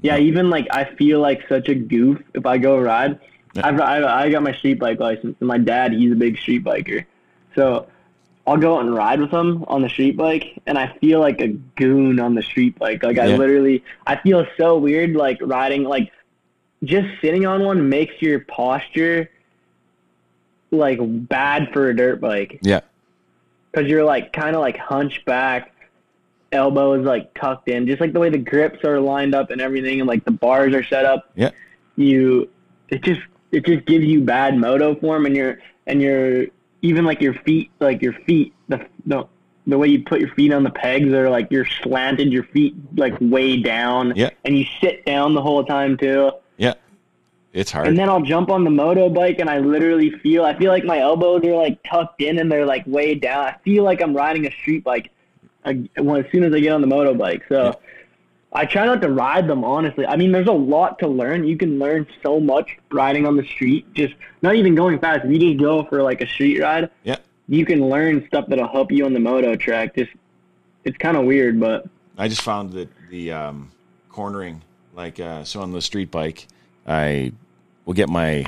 Yeah, 0.01 0.17
even 0.17 0.49
like 0.49 0.67
I 0.71 0.85
feel 0.95 1.19
like 1.19 1.41
such 1.49 1.67
a 1.67 1.75
goof 1.75 2.21
if 2.35 2.45
I 2.45 2.57
go 2.59 2.77
ride. 2.79 3.19
I've, 3.57 3.79
I 3.79 4.03
I 4.25 4.29
got 4.29 4.43
my 4.43 4.53
street 4.53 4.79
bike 4.79 4.99
license, 4.99 5.35
and 5.39 5.47
my 5.47 5.57
dad 5.57 5.93
he's 5.93 6.11
a 6.11 6.15
big 6.15 6.37
street 6.37 6.63
biker, 6.63 7.05
so 7.55 7.87
I'll 8.47 8.57
go 8.57 8.77
out 8.77 8.81
and 8.85 8.93
ride 8.95 9.19
with 9.19 9.31
him 9.31 9.63
on 9.67 9.81
the 9.81 9.89
street 9.89 10.17
bike, 10.17 10.59
and 10.65 10.77
I 10.77 10.95
feel 11.01 11.19
like 11.19 11.41
a 11.41 11.47
goon 11.49 12.19
on 12.19 12.35
the 12.35 12.41
street 12.43 12.77
bike. 12.79 13.03
Like 13.03 13.17
I 13.19 13.27
Yeah. 13.27 13.37
literally, 13.37 13.83
I 14.07 14.15
feel 14.17 14.45
so 14.57 14.77
weird 14.77 15.13
like 15.15 15.37
riding 15.41 15.83
like 15.83 16.11
just 16.83 17.07
sitting 17.21 17.45
on 17.45 17.63
one 17.63 17.89
makes 17.89 18.21
your 18.21 18.39
posture 18.41 19.29
like 20.71 20.99
bad 21.01 21.69
for 21.73 21.89
a 21.89 21.95
dirt 21.95 22.21
bike 22.21 22.59
Yeah, 22.61 22.81
because 23.71 23.89
you're 23.89 24.03
like 24.03 24.31
kind 24.33 24.55
of 24.55 24.61
like 24.61 24.77
hunched 24.77 25.25
back, 25.25 25.73
elbows 26.51 27.05
like 27.05 27.33
tucked 27.33 27.67
in, 27.69 27.87
just 27.87 27.99
like 27.99 28.13
the 28.13 28.19
way 28.19 28.29
the 28.29 28.37
grips 28.37 28.83
are 28.83 28.99
lined 28.99 29.33
up 29.33 29.49
and 29.49 29.59
everything, 29.61 29.99
and 29.99 30.07
like 30.07 30.23
the 30.25 30.31
bars 30.31 30.73
are 30.75 30.83
set 30.83 31.05
up. 31.05 31.31
yeah, 31.35 31.49
You, 31.95 32.49
it 32.89 33.01
just 33.03 33.21
it 33.51 33.65
just 33.65 33.85
gives 33.85 34.05
you 34.05 34.21
bad 34.21 34.57
moto 34.57 34.95
form, 34.95 35.25
and 35.25 35.35
you're 35.35 35.59
and 35.87 36.01
you're 36.01 36.45
even 36.81 37.05
like 37.05 37.21
your 37.21 37.33
feet, 37.33 37.71
like 37.79 38.01
your 38.01 38.13
feet, 38.13 38.53
the 38.67 38.85
the 39.05 39.25
the 39.67 39.77
way 39.77 39.87
you 39.87 40.03
put 40.03 40.19
your 40.19 40.33
feet 40.33 40.51
on 40.53 40.63
the 40.63 40.69
pegs 40.71 41.11
are 41.13 41.29
like 41.29 41.47
you're 41.51 41.65
slanted, 41.83 42.31
your 42.31 42.43
feet 42.45 42.73
like 42.95 43.13
way 43.21 43.57
down, 43.57 44.13
Yeah. 44.15 44.29
and 44.45 44.57
you 44.57 44.65
sit 44.81 45.05
down 45.05 45.33
the 45.35 45.41
whole 45.41 45.63
time 45.63 45.95
too. 45.97 46.31
Yeah. 46.57 46.73
It's 47.53 47.71
hard. 47.71 47.87
And 47.87 47.97
then 47.97 48.09
I'll 48.09 48.21
jump 48.21 48.49
on 48.51 48.63
the 48.63 48.69
moto 48.69 49.09
bike 49.09 49.39
and 49.39 49.49
I 49.49 49.59
literally 49.59 50.11
feel 50.23 50.45
I 50.45 50.57
feel 50.57 50.71
like 50.71 50.85
my 50.85 50.99
elbows 50.99 51.43
are 51.45 51.55
like 51.55 51.79
tucked 51.83 52.21
in 52.21 52.39
and 52.39 52.51
they're 52.51 52.65
like 52.65 52.83
way 52.87 53.15
down. 53.15 53.45
I 53.45 53.55
feel 53.63 53.83
like 53.83 54.01
I'm 54.01 54.15
riding 54.15 54.45
a 54.47 54.51
street 54.51 54.83
bike 54.83 55.11
uh, 55.65 55.73
when 55.97 56.23
as 56.23 56.31
soon 56.31 56.43
as 56.43 56.53
I 56.53 56.59
get 56.59 56.71
on 56.73 56.81
the 56.81 56.87
moto 56.87 57.13
bike. 57.13 57.43
So 57.49 57.63
Yeah. 57.65 57.73
I 58.51 58.65
try 58.65 58.85
not 58.85 59.01
to 59.01 59.09
ride 59.09 59.47
them 59.47 59.63
honestly. 59.63 60.05
I 60.05 60.15
mean, 60.15 60.31
there's 60.31 60.47
a 60.47 60.51
lot 60.51 60.99
to 60.99 61.07
learn. 61.07 61.47
You 61.47 61.55
can 61.55 61.77
learn 61.77 62.07
so 62.23 62.39
much 62.39 62.77
riding 62.91 63.27
on 63.27 63.37
the 63.37 63.43
street. 63.43 63.93
Just 63.93 64.15
not 64.41 64.55
even 64.55 64.73
going 64.73 64.99
fast. 64.99 65.25
If 65.25 65.31
you 65.31 65.39
just 65.39 65.59
go 65.59 65.83
for 65.85 66.01
like 66.01 66.21
a 66.21 66.27
street 66.27 66.59
ride, 66.59 66.89
yeah. 67.03 67.17
you 67.47 67.65
can 67.65 67.89
learn 67.89 68.25
stuff 68.27 68.45
that'll 68.47 68.67
help 68.67 68.91
you 68.91 69.05
on 69.05 69.13
the 69.13 69.19
moto 69.19 69.55
track. 69.55 69.95
Just 69.95 70.11
it's 70.83 70.97
kind 70.97 71.15
of 71.15 71.25
weird, 71.25 71.59
but 71.59 71.85
I 72.17 72.27
just 72.27 72.41
found 72.41 72.73
that 72.73 72.89
the 73.09 73.31
um, 73.31 73.71
cornering, 74.09 74.61
like 74.93 75.19
uh, 75.19 75.43
so 75.43 75.61
on 75.61 75.71
the 75.71 75.81
street 75.81 76.11
bike, 76.11 76.47
I 76.87 77.31
will 77.85 77.93
get 77.93 78.09
my, 78.09 78.45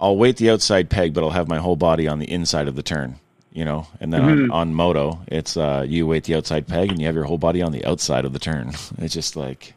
I'll 0.00 0.16
weight 0.16 0.36
the 0.36 0.50
outside 0.50 0.90
peg, 0.90 1.14
but 1.14 1.22
I'll 1.22 1.30
have 1.30 1.48
my 1.48 1.58
whole 1.58 1.76
body 1.76 2.08
on 2.08 2.18
the 2.18 2.30
inside 2.30 2.68
of 2.68 2.74
the 2.74 2.82
turn, 2.82 3.18
you 3.56 3.64
know. 3.64 3.86
And 4.00 4.12
then 4.12 4.22
on, 4.22 4.50
on 4.50 4.74
moto, 4.74 5.18
it's 5.26 5.56
uh, 5.56 5.84
you 5.88 6.06
weight 6.06 6.24
the 6.24 6.34
outside 6.36 6.68
peg 6.68 6.90
and 6.90 7.00
you 7.00 7.06
have 7.06 7.14
your 7.14 7.24
whole 7.24 7.38
body 7.38 7.62
on 7.62 7.72
the 7.72 7.84
outside 7.86 8.24
of 8.24 8.32
the 8.32 8.38
turn. 8.38 8.72
It's 8.98 9.14
just 9.14 9.36
like 9.36 9.74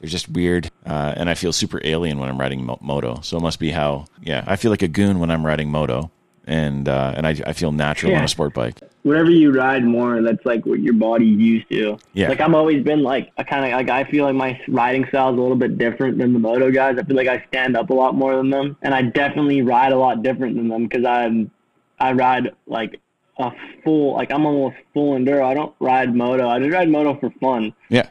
they're 0.00 0.08
just 0.08 0.28
weird, 0.28 0.70
uh, 0.86 1.14
and 1.16 1.28
I 1.28 1.34
feel 1.34 1.52
super 1.52 1.80
alien 1.84 2.18
when 2.18 2.28
I'm 2.28 2.38
riding 2.38 2.64
mo- 2.64 2.78
moto. 2.80 3.20
So 3.22 3.36
it 3.36 3.40
must 3.40 3.58
be 3.58 3.70
how, 3.70 4.06
yeah, 4.22 4.44
I 4.46 4.54
feel 4.56 4.70
like 4.70 4.82
a 4.82 4.88
goon 4.88 5.18
when 5.18 5.30
I'm 5.30 5.44
riding 5.44 5.70
moto, 5.70 6.10
and 6.46 6.88
uh, 6.88 7.14
and 7.16 7.26
I, 7.26 7.30
I 7.46 7.52
feel 7.52 7.72
natural 7.72 8.14
on 8.14 8.24
a 8.24 8.28
sport 8.28 8.54
bike. 8.54 8.80
whenever 9.02 9.30
you 9.30 9.50
ride 9.52 9.84
more, 9.84 10.22
that's 10.22 10.44
like 10.46 10.64
what 10.66 10.80
your 10.80 10.94
body's 10.94 11.38
used 11.38 11.68
to. 11.70 11.98
Yeah. 12.14 12.28
Like 12.28 12.40
I'm 12.40 12.54
always 12.54 12.84
been 12.84 13.02
like 13.02 13.32
a 13.36 13.44
kind 13.44 13.64
of 13.64 13.72
like 13.72 13.90
I 13.90 14.04
feel 14.10 14.24
like 14.24 14.36
my 14.36 14.60
riding 14.68 15.04
style 15.08 15.30
is 15.32 15.38
a 15.38 15.40
little 15.40 15.56
bit 15.56 15.76
different 15.78 16.18
than 16.18 16.32
the 16.32 16.38
moto 16.38 16.70
guys. 16.70 16.96
I 16.98 17.02
feel 17.02 17.16
like 17.16 17.28
I 17.28 17.44
stand 17.48 17.76
up 17.76 17.90
a 17.90 17.94
lot 17.94 18.14
more 18.14 18.36
than 18.36 18.50
them, 18.50 18.76
and 18.82 18.94
I 18.94 19.02
definitely 19.02 19.62
ride 19.62 19.92
a 19.92 19.98
lot 19.98 20.22
different 20.22 20.56
than 20.56 20.68
them 20.68 20.86
because 20.86 21.04
I'm 21.04 21.50
I 21.98 22.12
ride 22.12 22.52
like 22.66 23.00
a 23.38 23.52
full 23.84 24.14
like 24.14 24.32
I'm 24.32 24.44
almost 24.46 24.76
full 24.94 25.14
enduro. 25.16 25.44
I 25.44 25.54
don't 25.54 25.74
ride 25.80 26.14
moto. 26.14 26.48
I 26.48 26.58
just 26.58 26.72
ride 26.72 26.88
moto 26.88 27.14
for 27.18 27.30
fun. 27.40 27.72
Yeah, 27.88 28.08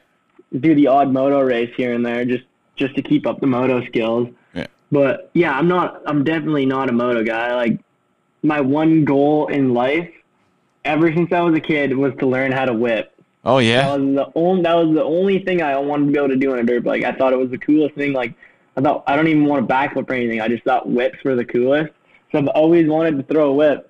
Do 0.60 0.74
the 0.76 0.88
odd 0.88 1.12
moto 1.12 1.42
race 1.42 1.72
here 1.76 1.94
and 1.94 2.06
there 2.06 2.26
just 2.26 2.46
just 2.76 2.96
to 2.96 3.02
keep 3.02 3.26
up 3.28 3.40
the 3.42 3.48
moto 3.48 3.84
skills. 3.86 4.30
yeah, 4.54 4.68
But 4.92 5.30
yeah, 5.34 5.52
I'm 5.58 5.68
not. 5.68 6.02
I'm 6.06 6.24
definitely 6.24 6.66
not 6.66 6.90
a 6.90 6.94
moto 6.94 7.24
guy. 7.24 7.54
Like 7.56 7.80
my 8.44 8.62
one 8.62 9.04
goal 9.04 9.48
in 9.48 9.74
life, 9.74 10.10
ever 10.86 11.12
since 11.14 11.32
I 11.34 11.42
was 11.42 11.56
a 11.56 11.60
kid, 11.62 11.96
was 11.96 12.14
to 12.20 12.26
learn 12.28 12.52
how 12.52 12.66
to 12.66 12.74
whip. 12.74 13.14
oh 13.44 13.58
That 13.58 13.66
yeah, 13.66 13.96
was 13.96 14.02
the 14.16 14.32
only. 14.36 14.62
That 14.64 14.76
was 14.76 14.96
the 14.96 15.04
only 15.04 15.40
thing 15.40 15.62
I 15.62 15.78
wanted 15.78 16.06
to 16.06 16.12
be 16.12 16.18
able 16.18 16.30
to 16.30 16.36
do 16.38 16.54
on 16.54 16.60
a 16.60 16.64
dirt 16.64 16.84
bike. 16.84 17.04
I 17.04 17.12
thought 17.14 17.34
it 17.34 17.38
was 17.40 17.50
the 17.50 17.58
coolest 17.58 17.96
thing. 17.96 18.14
Like 18.14 18.34
I 18.78 18.82
thought 18.82 19.04
I 19.08 19.16
don't 19.16 19.28
even 19.28 19.46
want 19.46 19.68
to 19.68 19.74
backflip 19.74 20.10
or 20.10 20.14
anything. 20.14 20.40
I 20.40 20.48
just 20.48 20.64
thought 20.64 20.88
whips 20.90 21.18
were 21.26 21.36
the 21.36 21.46
coolest. 21.46 21.92
So 22.32 22.38
I've 22.40 22.48
always 22.50 22.88
wanted 22.88 23.18
to 23.18 23.24
throw 23.24 23.50
a 23.50 23.54
whip. 23.54 23.90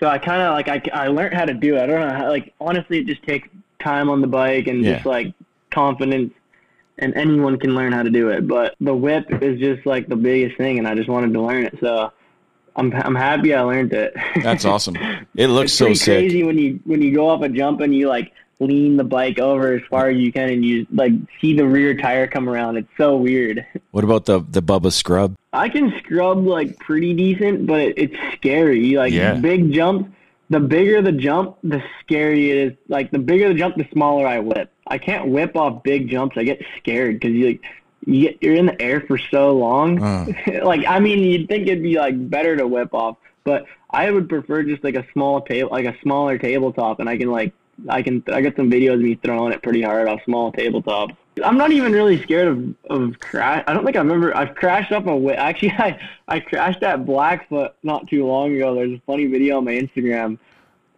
So 0.00 0.06
I 0.08 0.18
kind 0.18 0.42
of 0.42 0.52
like 0.52 0.68
I, 0.68 0.82
I 0.92 1.08
learned 1.08 1.34
how 1.34 1.44
to 1.44 1.54
do 1.54 1.76
it. 1.76 1.82
I 1.82 1.86
don't 1.86 2.00
know 2.06 2.14
how. 2.14 2.28
Like 2.28 2.52
honestly, 2.60 2.98
it 2.98 3.06
just 3.06 3.22
takes 3.22 3.48
time 3.82 4.08
on 4.10 4.20
the 4.20 4.26
bike 4.26 4.66
and 4.66 4.84
Yeah. 4.84 4.94
just 4.94 5.06
like 5.06 5.32
confidence. 5.70 6.32
And 6.98 7.14
anyone 7.14 7.58
can 7.58 7.74
learn 7.74 7.92
how 7.92 8.02
to 8.02 8.08
do 8.08 8.30
it, 8.30 8.48
but 8.48 8.74
the 8.80 8.94
whip 8.94 9.26
is 9.42 9.58
just 9.60 9.84
like 9.86 10.08
the 10.08 10.16
biggest 10.16 10.56
thing, 10.56 10.78
and 10.78 10.88
I 10.88 10.94
just 10.94 11.10
wanted 11.10 11.34
to 11.34 11.42
learn 11.42 11.66
it. 11.66 11.76
So 11.78 12.10
I'm 12.74 12.90
I'm 12.94 13.14
happy 13.14 13.52
I 13.52 13.60
learned 13.60 13.92
it. 13.92 14.14
that's 14.42 14.64
awesome. 14.64 14.96
It 15.36 15.48
looks 15.48 15.72
so 15.72 15.92
sick. 15.92 16.20
crazy 16.20 16.42
when 16.42 16.56
you 16.56 16.80
when 16.84 17.02
you 17.02 17.14
go 17.14 17.28
off 17.28 17.42
a 17.42 17.50
jump 17.50 17.82
and 17.82 17.94
you 17.94 18.08
like 18.08 18.32
lean 18.58 18.96
the 18.96 19.04
bike 19.04 19.38
over 19.38 19.74
as 19.74 19.82
far 19.90 20.08
as 20.08 20.16
you 20.16 20.32
can 20.32 20.48
and 20.48 20.64
you 20.64 20.86
like 20.92 21.12
see 21.40 21.54
the 21.54 21.66
rear 21.66 21.94
tire 21.96 22.26
come 22.26 22.48
around. 22.48 22.76
It's 22.76 22.88
so 22.96 23.16
weird. 23.16 23.64
What 23.90 24.04
about 24.04 24.26
the 24.26 24.40
the 24.40 24.60
Bubba 24.62 24.92
scrub? 24.92 25.34
I 25.54 25.70
can 25.70 25.90
scrub 25.98 26.44
like 26.46 26.78
pretty 26.78 27.14
decent, 27.14 27.66
but 27.66 27.80
it, 27.80 27.94
it's 27.96 28.36
scary. 28.36 28.94
Like 28.94 29.12
Yeah. 29.14 29.34
big 29.34 29.72
jumps, 29.72 30.10
the 30.50 30.60
bigger 30.60 31.00
the 31.00 31.12
jump, 31.12 31.56
the 31.62 31.82
scarier 32.04 32.50
it 32.50 32.56
is. 32.58 32.72
Like 32.88 33.10
the 33.10 33.18
bigger 33.18 33.48
the 33.48 33.54
jump, 33.54 33.76
the 33.76 33.88
smaller 33.92 34.26
I 34.26 34.38
whip. 34.40 34.70
I 34.86 34.98
can't 34.98 35.28
whip 35.28 35.56
off 35.56 35.82
big 35.82 36.10
jumps. 36.10 36.36
I 36.36 36.44
get 36.44 36.62
scared 36.78 37.20
because 37.20 37.34
you 37.34 37.46
like 37.46 37.60
you 38.04 38.20
get, 38.28 38.42
you're 38.42 38.54
in 38.54 38.66
the 38.66 38.80
air 38.82 39.00
for 39.00 39.16
so 39.18 39.56
long. 39.56 40.02
Uh. 40.02 40.26
like 40.62 40.84
I 40.86 41.00
mean, 41.00 41.20
you'd 41.20 41.48
think 41.48 41.66
it'd 41.66 41.82
be 41.82 41.96
like 41.96 42.28
better 42.30 42.54
to 42.56 42.66
whip 42.66 42.92
off, 42.92 43.16
but 43.44 43.64
I 43.90 44.10
would 44.10 44.28
prefer 44.28 44.62
just 44.62 44.84
like 44.84 44.94
a 44.94 45.06
small 45.14 45.40
table, 45.40 45.70
like 45.70 45.86
a 45.86 45.96
smaller 46.02 46.36
tabletop, 46.36 47.00
and 47.00 47.08
I 47.08 47.16
can 47.16 47.30
like 47.30 47.54
I 47.88 48.02
can 48.02 48.22
I 48.32 48.40
got 48.40 48.56
some 48.56 48.70
videos 48.70 48.94
of 48.94 49.00
me 49.00 49.14
throwing 49.16 49.52
it 49.52 49.62
pretty 49.62 49.82
hard 49.82 50.08
off 50.08 50.22
small 50.24 50.52
tabletops. 50.52 51.16
I'm 51.44 51.58
not 51.58 51.70
even 51.72 51.92
really 51.92 52.22
scared 52.22 52.48
of 52.48 52.74
of 52.90 53.20
crash. 53.20 53.62
I 53.66 53.74
don't 53.74 53.84
think 53.84 53.96
I 53.96 54.00
remember. 54.00 54.36
I've 54.36 54.54
crashed 54.54 54.92
up 54.92 55.06
a 55.06 55.16
whip. 55.16 55.36
Actually, 55.38 55.72
I 55.72 55.98
I 56.28 56.40
crashed 56.40 56.82
at 56.82 57.04
Blackfoot 57.04 57.74
not 57.82 58.08
too 58.08 58.26
long 58.26 58.54
ago. 58.54 58.74
There's 58.74 58.92
a 58.92 59.02
funny 59.06 59.26
video 59.26 59.58
on 59.58 59.64
my 59.64 59.72
Instagram. 59.72 60.38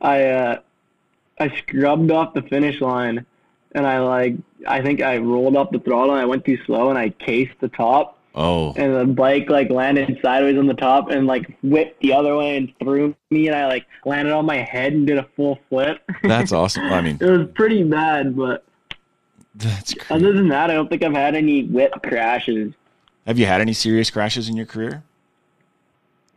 I 0.01 0.24
uh 0.24 0.61
I 1.41 1.57
scrubbed 1.57 2.11
off 2.11 2.35
the 2.35 2.43
finish 2.43 2.81
line, 2.81 3.26
and 3.72 3.87
I 3.87 3.99
like 4.01 4.37
I 4.66 4.83
think 4.83 5.03
I 5.03 5.18
rolled 5.18 5.57
up 5.57 5.72
the 5.72 5.81
throttle 5.81 6.14
and 6.14 6.22
I 6.22 6.26
went 6.26 6.45
too 6.45 6.59
slow 6.64 6.91
and 6.91 6.99
I 6.99 7.11
cased 7.11 7.59
the 7.61 7.68
top 7.68 8.17
Oh, 8.41 8.72
and 8.76 8.95
the 8.95 9.05
bike 9.05 9.51
like 9.51 9.68
landed 9.68 10.16
sideways 10.22 10.57
on 10.57 10.68
the 10.68 10.74
top 10.74 11.11
and 11.11 11.26
like 11.26 11.59
whipped 11.64 12.01
the 12.01 12.12
other 12.12 12.36
way 12.36 12.57
and 12.57 12.72
threw 12.78 13.16
me 13.30 13.49
and 13.49 13.57
I 13.57 13.66
like 13.66 13.84
landed 14.05 14.32
on 14.32 14.47
my 14.47 14.59
head 14.59 14.93
and 14.93 15.09
did 15.09 15.18
a 15.18 15.26
full 15.34 15.59
flip. 15.68 16.01
that's 16.22 16.53
awesome. 16.62 16.84
I 16.84 17.01
mean, 17.01 17.18
it 17.20 17.28
was 17.28 17.49
pretty 17.57 17.82
bad, 17.82 18.36
but 18.36 18.62
that's 19.57 19.93
crazy. 19.93 20.14
other 20.14 20.32
than 20.32 20.51
that, 20.51 20.70
I 20.70 20.74
don't 20.74 20.89
think 20.89 21.03
I've 21.03 21.14
had 21.14 21.34
any 21.34 21.64
whip 21.64 21.93
crashes. 22.05 22.74
Have 23.26 23.41
you 23.41 23.47
had 23.47 23.61
any 23.61 23.72
serious 23.72 24.09
crashes 24.09 24.49
in 24.49 24.57
your 24.57 24.66
career? 24.66 25.03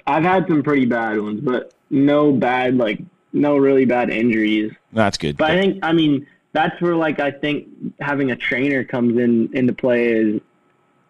I've 0.08 0.24
had 0.24 0.48
some 0.48 0.64
pretty 0.64 0.88
bad 0.88 1.22
ones, 1.22 1.42
but 1.42 1.72
no 1.92 2.32
bad 2.32 2.78
like 2.78 3.00
no 3.32 3.58
really 3.58 3.86
bad 3.86 4.10
injuries. 4.10 4.72
That's 4.92 5.20
good. 5.20 5.38
But 5.38 5.52
I 5.52 5.62
think 5.62 5.80
I 5.84 5.94
mean 5.94 6.26
that's 6.54 6.82
where 6.82 6.96
like 6.96 7.20
I 7.20 7.30
think 7.30 7.68
having 8.00 8.32
a 8.32 8.36
trainer 8.36 8.84
comes 8.84 9.20
in 9.20 9.56
into 9.56 9.74
play 9.74 10.08
is 10.14 10.42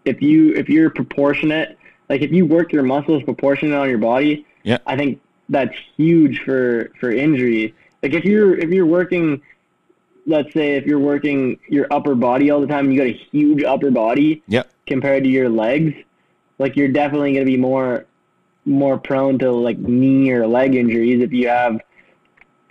if 0.05 0.21
you 0.21 0.53
if 0.53 0.69
you're 0.69 0.89
proportionate, 0.89 1.77
like 2.09 2.21
if 2.21 2.31
you 2.31 2.45
work 2.45 2.71
your 2.71 2.83
muscles 2.83 3.23
proportionate 3.23 3.75
on 3.75 3.89
your 3.89 3.97
body, 3.97 4.45
Yeah. 4.63 4.79
I 4.85 4.95
think 4.97 5.21
that's 5.49 5.75
huge 5.97 6.39
for 6.43 6.91
for 6.99 7.11
injury. 7.11 7.73
Like 8.03 8.13
if 8.13 8.25
you're 8.25 8.57
if 8.57 8.69
you're 8.69 8.85
working 8.85 9.41
let's 10.27 10.53
say 10.53 10.75
if 10.75 10.85
you're 10.85 10.99
working 10.99 11.59
your 11.67 11.87
upper 11.91 12.13
body 12.13 12.51
all 12.51 12.61
the 12.61 12.67
time 12.67 12.85
and 12.85 12.93
you 12.93 12.99
got 12.99 13.07
a 13.07 13.19
huge 13.31 13.63
upper 13.63 13.89
body 13.91 14.43
Yep. 14.47 14.71
compared 14.85 15.23
to 15.23 15.29
your 15.29 15.49
legs, 15.49 15.93
like 16.59 16.75
you're 16.75 16.87
definitely 16.89 17.33
going 17.33 17.45
to 17.45 17.51
be 17.51 17.57
more 17.57 18.05
more 18.65 18.97
prone 18.97 19.39
to 19.39 19.51
like 19.51 19.79
knee 19.79 20.29
or 20.31 20.45
leg 20.47 20.75
injuries 20.75 21.21
if 21.23 21.33
you 21.33 21.47
have 21.47 21.81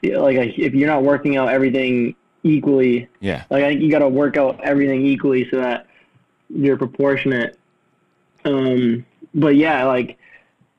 like 0.03 0.37
a, 0.37 0.49
if 0.61 0.72
you're 0.74 0.87
not 0.89 1.03
working 1.03 1.37
out 1.37 1.49
everything 1.49 2.14
equally. 2.43 3.09
Yeah. 3.20 3.45
Like 3.51 3.64
I 3.64 3.68
think 3.70 3.83
you 3.83 3.91
got 3.91 3.99
to 3.99 4.09
work 4.09 4.37
out 4.37 4.61
everything 4.62 5.05
equally 5.05 5.49
so 5.51 5.57
that 5.59 5.87
you're 6.55 6.76
proportionate. 6.76 7.59
Um, 8.44 9.05
but 9.34 9.57
yeah, 9.57 9.84
like 9.84 10.18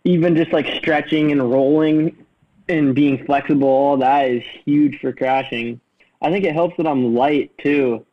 even 0.04 0.36
just 0.36 0.52
like 0.52 0.68
stretching 0.78 1.32
and 1.32 1.52
rolling 1.52 2.16
and 2.68 2.96
being 2.96 3.26
flexible, 3.26 3.68
all 3.68 3.98
that 3.98 4.30
is 4.30 4.44
huge 4.66 5.00
for 5.00 5.12
crashing. 5.14 5.80
I 6.22 6.32
think 6.32 6.46
it 6.46 6.54
helps 6.54 6.78
that 6.78 6.88
I'm 6.88 7.16
light 7.16 7.52
too. 7.60 8.06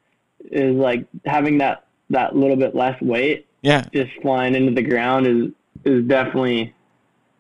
Is 0.51 0.75
like 0.75 1.07
having 1.27 1.59
that 1.59 1.85
that 2.11 2.35
little 2.37 2.57
bit 2.57 2.75
less 2.75 2.99
weight 3.03 3.47
Yeah. 3.63 3.85
just 3.93 4.11
flying 4.23 4.55
into 4.55 4.73
the 4.73 4.83
ground 4.83 5.27
is 5.27 5.51
is 5.85 6.05
definitely 6.05 6.75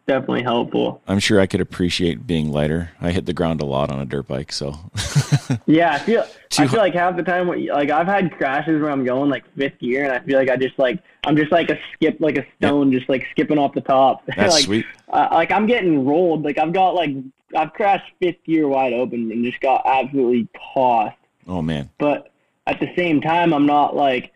definitely 0.08 0.42
helpful. 0.42 1.00
I'm 1.06 1.20
sure 1.20 1.38
I 1.38 1.46
could 1.46 1.60
appreciate 1.60 2.26
being 2.26 2.50
lighter. 2.50 2.90
I 3.00 3.12
hit 3.12 3.26
the 3.26 3.32
ground 3.32 3.60
a 3.60 3.66
lot 3.66 3.90
on 3.90 4.00
a 4.00 4.04
dirt 4.04 4.26
bike, 4.26 4.50
so 4.50 4.76
Yeah, 5.66 5.92
I 5.92 5.98
feel 5.98 6.26
I 6.58 6.66
feel 6.66 6.80
like 6.80 6.94
half 6.94 7.14
the 7.14 7.22
time, 7.22 7.46
like 7.46 7.90
I've 7.90 8.06
had 8.06 8.36
crashes 8.36 8.80
where 8.80 8.90
I'm 8.90 9.04
going 9.04 9.30
like 9.30 9.44
fifth 9.54 9.78
gear, 9.78 10.04
and 10.04 10.12
I 10.12 10.18
feel 10.20 10.38
like 10.38 10.48
I 10.48 10.56
just 10.56 10.78
like 10.78 10.98
I'm 11.24 11.36
just 11.36 11.52
like 11.52 11.70
a 11.70 11.78
skip, 11.92 12.16
like 12.20 12.38
a 12.38 12.46
stone, 12.56 12.90
just 12.90 13.08
like 13.08 13.26
skipping 13.30 13.58
off 13.58 13.74
the 13.74 13.82
top. 13.82 14.24
That's 14.36 14.54
like, 14.54 14.64
sweet. 14.64 14.86
Uh, 15.08 15.28
like 15.30 15.52
I'm 15.52 15.66
getting 15.66 16.04
rolled. 16.04 16.42
Like 16.42 16.58
I've 16.58 16.72
got 16.72 16.94
like 16.94 17.10
I've 17.54 17.72
crashed 17.74 18.10
fifth 18.18 18.42
gear 18.44 18.66
wide 18.66 18.94
open 18.94 19.30
and 19.30 19.44
just 19.44 19.60
got 19.60 19.82
absolutely 19.86 20.48
tossed. 20.74 21.16
Oh 21.46 21.62
man. 21.62 21.90
But 21.98 22.32
at 22.66 22.80
the 22.80 22.92
same 22.96 23.20
time, 23.20 23.52
I'm 23.52 23.66
not 23.66 23.94
like 23.94 24.32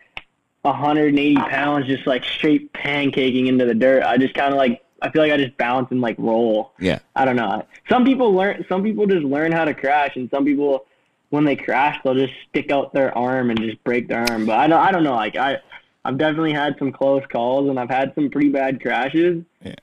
180 0.62 1.34
pounds, 1.36 1.86
just 1.86 2.06
like 2.06 2.24
straight 2.24 2.72
pancaking 2.74 3.48
into 3.48 3.64
the 3.64 3.74
dirt. 3.74 4.02
I 4.04 4.18
just 4.18 4.34
kind 4.34 4.52
of 4.52 4.58
like 4.58 4.82
I 5.02 5.10
feel 5.10 5.20
like 5.22 5.32
I 5.32 5.36
just 5.36 5.56
bounce 5.58 5.90
and 5.90 6.00
like 6.00 6.16
roll. 6.18 6.72
Yeah. 6.78 7.00
I 7.16 7.24
don't 7.24 7.36
know. 7.36 7.64
Some 7.88 8.04
people 8.04 8.32
learn. 8.32 8.64
Some 8.68 8.82
people 8.82 9.06
just 9.06 9.24
learn 9.24 9.52
how 9.52 9.64
to 9.64 9.74
crash, 9.74 10.16
and 10.16 10.30
some 10.30 10.44
people, 10.44 10.86
when 11.30 11.44
they 11.44 11.56
crash, 11.56 11.98
they'll 12.04 12.14
just 12.14 12.32
stick 12.48 12.70
out 12.70 12.92
their 12.94 13.16
arm 13.18 13.50
and 13.50 13.60
just 13.60 13.82
break 13.84 14.08
their 14.08 14.24
arm. 14.30 14.46
But 14.46 14.58
I 14.58 14.66
don't. 14.68 14.80
I 14.80 14.92
don't 14.92 15.02
know. 15.04 15.14
Like 15.14 15.36
I, 15.36 15.58
I've 16.04 16.18
definitely 16.18 16.52
had 16.52 16.76
some 16.78 16.92
close 16.92 17.22
calls, 17.30 17.68
and 17.68 17.78
I've 17.80 17.90
had 17.90 18.14
some 18.14 18.30
pretty 18.30 18.48
bad 18.48 18.80
crashes. 18.80 19.42
Yeah. 19.64 19.74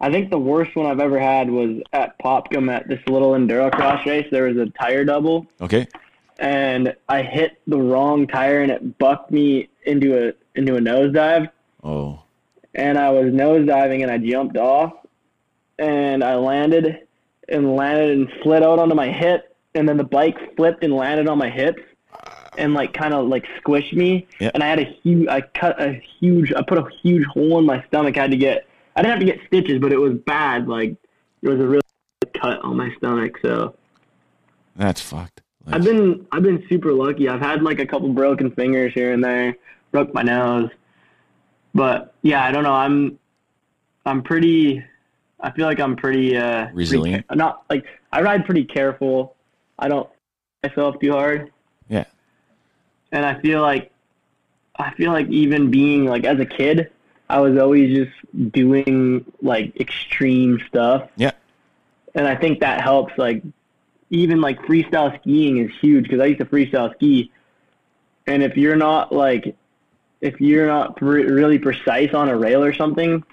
I 0.00 0.10
think 0.10 0.30
the 0.30 0.38
worst 0.38 0.76
one 0.76 0.84
I've 0.86 1.00
ever 1.00 1.18
had 1.18 1.48
was 1.50 1.80
at 1.92 2.18
Popcom 2.18 2.70
at 2.70 2.86
this 2.88 3.00
little 3.08 3.30
enduro 3.32 3.72
cross 3.72 4.04
race. 4.06 4.26
There 4.30 4.44
was 4.44 4.56
a 4.58 4.66
tire 4.78 5.04
double, 5.04 5.46
Okay. 5.60 5.86
and 6.38 6.94
I 7.08 7.22
hit 7.22 7.58
the 7.66 7.78
wrong 7.80 8.26
tire, 8.26 8.60
and 8.60 8.70
it 8.70 8.98
bucked 8.98 9.30
me 9.30 9.68
into 9.86 10.28
a 10.28 10.32
into 10.58 10.76
a 10.76 10.80
nosedive. 10.80 11.48
Oh. 11.82 12.20
And 12.76 12.98
I 12.98 13.10
was 13.10 13.32
nosediving, 13.32 14.02
and 14.02 14.10
I 14.10 14.18
jumped 14.18 14.56
off, 14.58 14.92
and 15.78 16.22
I 16.22 16.36
landed, 16.36 17.06
and 17.48 17.74
landed 17.74 18.10
and 18.18 18.28
slid 18.42 18.62
out 18.62 18.78
onto 18.78 18.94
my 18.94 19.10
hip, 19.10 19.56
and 19.74 19.88
then 19.88 19.96
the 19.96 20.04
bike 20.04 20.36
flipped 20.56 20.84
and 20.84 20.92
landed 20.94 21.26
on 21.26 21.38
my 21.38 21.48
hips, 21.48 21.82
and 22.58 22.74
like 22.74 22.92
kind 22.92 23.14
of 23.14 23.28
like 23.28 23.46
squished 23.60 23.94
me, 23.94 24.26
Yeah. 24.40 24.50
and 24.54 24.62
I 24.62 24.66
had 24.68 24.78
a 24.78 24.84
huge, 25.02 25.26
I 25.28 25.40
cut 25.40 25.80
a 25.80 26.00
huge, 26.20 26.52
I 26.52 26.62
put 26.62 26.76
a 26.78 26.86
huge 27.02 27.24
hole 27.26 27.58
in 27.58 27.64
my 27.66 27.82
stomach. 27.86 28.16
I 28.18 28.22
had 28.22 28.30
to 28.30 28.36
get, 28.36 28.66
I 28.94 29.00
didn't 29.02 29.12
have 29.12 29.20
to 29.20 29.26
get 29.26 29.46
stitches, 29.46 29.78
but 29.80 29.90
it 29.92 29.98
was 29.98 30.14
bad. 30.26 30.68
Like 30.68 30.96
there 31.42 31.52
was 31.52 31.60
a 31.60 31.66
real 31.66 31.80
cut 32.34 32.60
on 32.62 32.76
my 32.76 32.90
stomach. 32.96 33.38
So 33.42 33.74
That's 34.76 35.00
fucked. 35.00 35.40
Like, 35.64 35.76
I've 35.76 35.84
been, 35.84 36.26
I've 36.32 36.42
been 36.42 36.64
super 36.68 36.92
lucky. 36.92 37.28
I've 37.28 37.40
had 37.40 37.62
like 37.62 37.78
a 37.78 37.86
couple 37.86 38.08
broken 38.10 38.50
fingers 38.52 38.92
here 38.94 39.12
and 39.12 39.22
there, 39.24 39.56
broke 39.92 40.12
my 40.14 40.22
nose, 40.22 40.70
but 41.76 42.14
yeah, 42.22 42.44
I 42.44 42.50
don't 42.52 42.64
know. 42.64 42.72
I'm, 42.72 43.18
I'm 44.04 44.22
pretty. 44.22 44.82
I 45.40 45.50
feel 45.50 45.66
like 45.66 45.78
I'm 45.80 45.96
pretty 45.96 46.36
uh, 46.36 46.64
pretty 46.66 46.76
Resilient? 46.76 47.28
ca- 47.28 47.34
not 47.34 47.64
like 47.68 47.84
I 48.12 48.22
ride 48.22 48.44
pretty 48.46 48.64
careful. 48.64 49.34
I 49.78 49.88
don't 49.88 50.08
myself 50.62 50.98
too 51.00 51.12
hard. 51.12 51.52
Yeah. 51.88 52.04
and 53.12 53.24
I 53.24 53.40
feel 53.40 53.60
like 53.62 53.92
I 54.76 54.90
feel 54.94 55.12
like 55.12 55.28
even 55.28 55.70
being 55.70 56.06
like 56.06 56.24
as 56.24 56.40
a 56.40 56.46
kid, 56.46 56.90
I 57.28 57.40
was 57.40 57.58
always 57.58 57.94
just 57.94 58.52
doing 58.52 59.24
like 59.42 59.78
extreme 59.78 60.60
stuff, 60.68 61.08
Yeah. 61.16 61.32
and 62.14 62.26
I 62.26 62.34
think 62.34 62.60
that 62.60 62.80
helps. 62.80 63.12
Like 63.18 63.42
even 64.10 64.40
like 64.40 64.58
freestyle 64.62 65.18
skiing 65.20 65.58
is 65.58 65.70
huge 65.80 66.04
because 66.04 66.20
I 66.20 66.26
used 66.26 66.40
to 66.40 66.46
freestyle 66.46 66.94
ski, 66.94 67.30
and 68.26 68.42
if 68.42 68.56
you're 68.56 68.76
not 68.76 69.12
like 69.12 69.54
if 70.26 70.40
you're 70.40 70.66
not 70.66 71.00
really 71.00 71.58
precise 71.58 72.12
on 72.12 72.28
a 72.28 72.36
rail 72.36 72.62
or 72.62 72.72
something, 72.74 73.24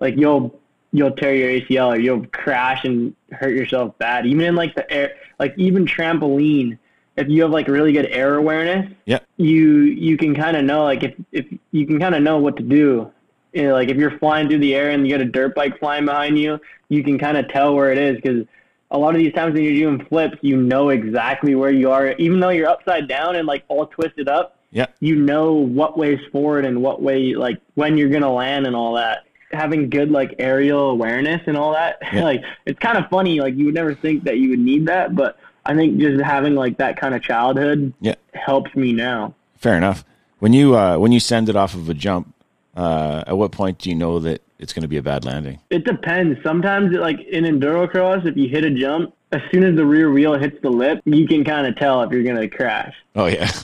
like 0.00 0.16
you'll 0.16 0.58
you'll 0.92 1.12
tear 1.12 1.34
your 1.34 1.48
ACL 1.48 1.94
or 1.94 1.98
you'll 1.98 2.26
crash 2.26 2.84
and 2.84 3.14
hurt 3.30 3.54
yourself 3.54 3.96
bad. 3.98 4.26
Even 4.26 4.44
in 4.44 4.54
like 4.56 4.74
the 4.74 4.90
air, 4.92 5.14
like 5.38 5.54
even 5.56 5.86
trampoline, 5.86 6.76
if 7.16 7.28
you 7.28 7.42
have 7.42 7.50
like 7.52 7.68
really 7.68 7.92
good 7.92 8.06
air 8.06 8.34
awareness, 8.34 8.90
Yeah. 9.06 9.20
you 9.36 9.82
you 9.82 10.16
can 10.16 10.34
kind 10.34 10.56
of 10.56 10.64
know 10.64 10.84
like 10.84 11.02
if 11.04 11.14
if 11.32 11.46
you 11.70 11.86
can 11.86 12.00
kind 12.00 12.14
of 12.14 12.22
know 12.22 12.38
what 12.38 12.56
to 12.56 12.62
do. 12.62 13.10
You 13.52 13.64
know, 13.64 13.72
like 13.72 13.88
if 13.88 13.96
you're 13.96 14.16
flying 14.18 14.48
through 14.48 14.60
the 14.60 14.74
air 14.76 14.90
and 14.90 15.06
you 15.06 15.12
got 15.12 15.20
a 15.20 15.28
dirt 15.28 15.56
bike 15.56 15.78
flying 15.80 16.04
behind 16.04 16.38
you, 16.38 16.60
you 16.88 17.02
can 17.02 17.18
kind 17.18 17.36
of 17.36 17.48
tell 17.48 17.74
where 17.74 17.90
it 17.90 17.98
is 17.98 18.14
because 18.16 18.46
a 18.92 18.98
lot 18.98 19.14
of 19.14 19.20
these 19.20 19.32
times 19.32 19.54
when 19.54 19.64
you're 19.64 19.74
doing 19.74 20.04
flips, 20.06 20.36
you 20.40 20.56
know 20.56 20.90
exactly 20.90 21.56
where 21.56 21.70
you 21.72 21.90
are, 21.90 22.12
even 22.12 22.38
though 22.38 22.50
you're 22.50 22.68
upside 22.68 23.08
down 23.08 23.34
and 23.36 23.46
like 23.48 23.64
all 23.68 23.86
twisted 23.86 24.28
up 24.28 24.59
Yeah. 24.72 24.86
you 25.00 25.16
know 25.16 25.52
what 25.54 25.98
way's 25.98 26.20
forward 26.30 26.64
and 26.64 26.80
what 26.82 27.02
way 27.02 27.34
like 27.34 27.60
when 27.74 27.96
you're 27.98 28.08
gonna 28.08 28.32
land 28.32 28.66
and 28.66 28.76
all 28.76 28.94
that 28.94 29.24
having 29.52 29.90
good 29.90 30.10
like 30.12 30.36
aerial 30.38 30.90
awareness 30.90 31.40
and 31.46 31.56
all 31.56 31.72
that 31.72 31.98
Yeah. 32.12 32.22
like 32.30 32.42
it's 32.66 32.78
kind 32.78 32.96
of 32.96 33.08
funny 33.10 33.40
like 33.40 33.54
you 33.56 33.64
would 33.66 33.74
never 33.74 33.94
think 33.94 34.24
that 34.24 34.38
you 34.38 34.50
would 34.50 34.60
need 34.60 34.86
that 34.86 35.16
but 35.16 35.38
i 35.66 35.74
think 35.74 35.98
just 35.98 36.22
having 36.22 36.54
like 36.54 36.78
that 36.78 37.00
kind 37.00 37.14
of 37.16 37.22
childhood 37.22 37.92
Yeah. 38.00 38.14
helps 38.34 38.74
me 38.76 38.92
now 38.92 39.34
Fair 39.56 39.76
enough. 39.76 40.04
When 40.38 40.52
you 40.54 40.74
uh, 40.74 40.96
when 40.96 41.12
you 41.12 41.20
send 41.20 41.50
it 41.50 41.56
off 41.56 41.74
of 41.74 41.90
a 41.90 41.92
jump, 41.94 42.32
uh, 42.74 43.24
at 43.26 43.36
what 43.36 43.52
point 43.52 43.76
do 43.78 43.90
you 43.90 43.94
know 43.94 44.18
that 44.20 44.40
it's 44.58 44.72
going 44.72 44.80
to 44.84 44.88
be 44.88 44.96
a 44.96 45.02
bad 45.02 45.24
landing? 45.26 45.58
it 45.68 45.84
depends 45.84 46.42
sometimes 46.42 46.94
like 46.96 47.20
in 47.20 47.44
endurocross 47.44 48.24
if 48.24 48.36
you 48.38 48.48
hit 48.48 48.64
a 48.64 48.70
jump 48.70 49.12
as 49.32 49.42
soon 49.52 49.62
as 49.64 49.76
the 49.76 49.84
rear 49.84 50.10
wheel 50.10 50.32
hits 50.38 50.56
the 50.62 50.70
lip 50.70 51.00
you 51.04 51.26
can 51.26 51.44
kind 51.44 51.66
of 51.66 51.76
tell 51.76 52.00
if 52.02 52.10
you're 52.10 52.22
gonna 52.22 52.48
crash 52.48 52.94
Oh 53.14 53.26
yeah. 53.26 53.50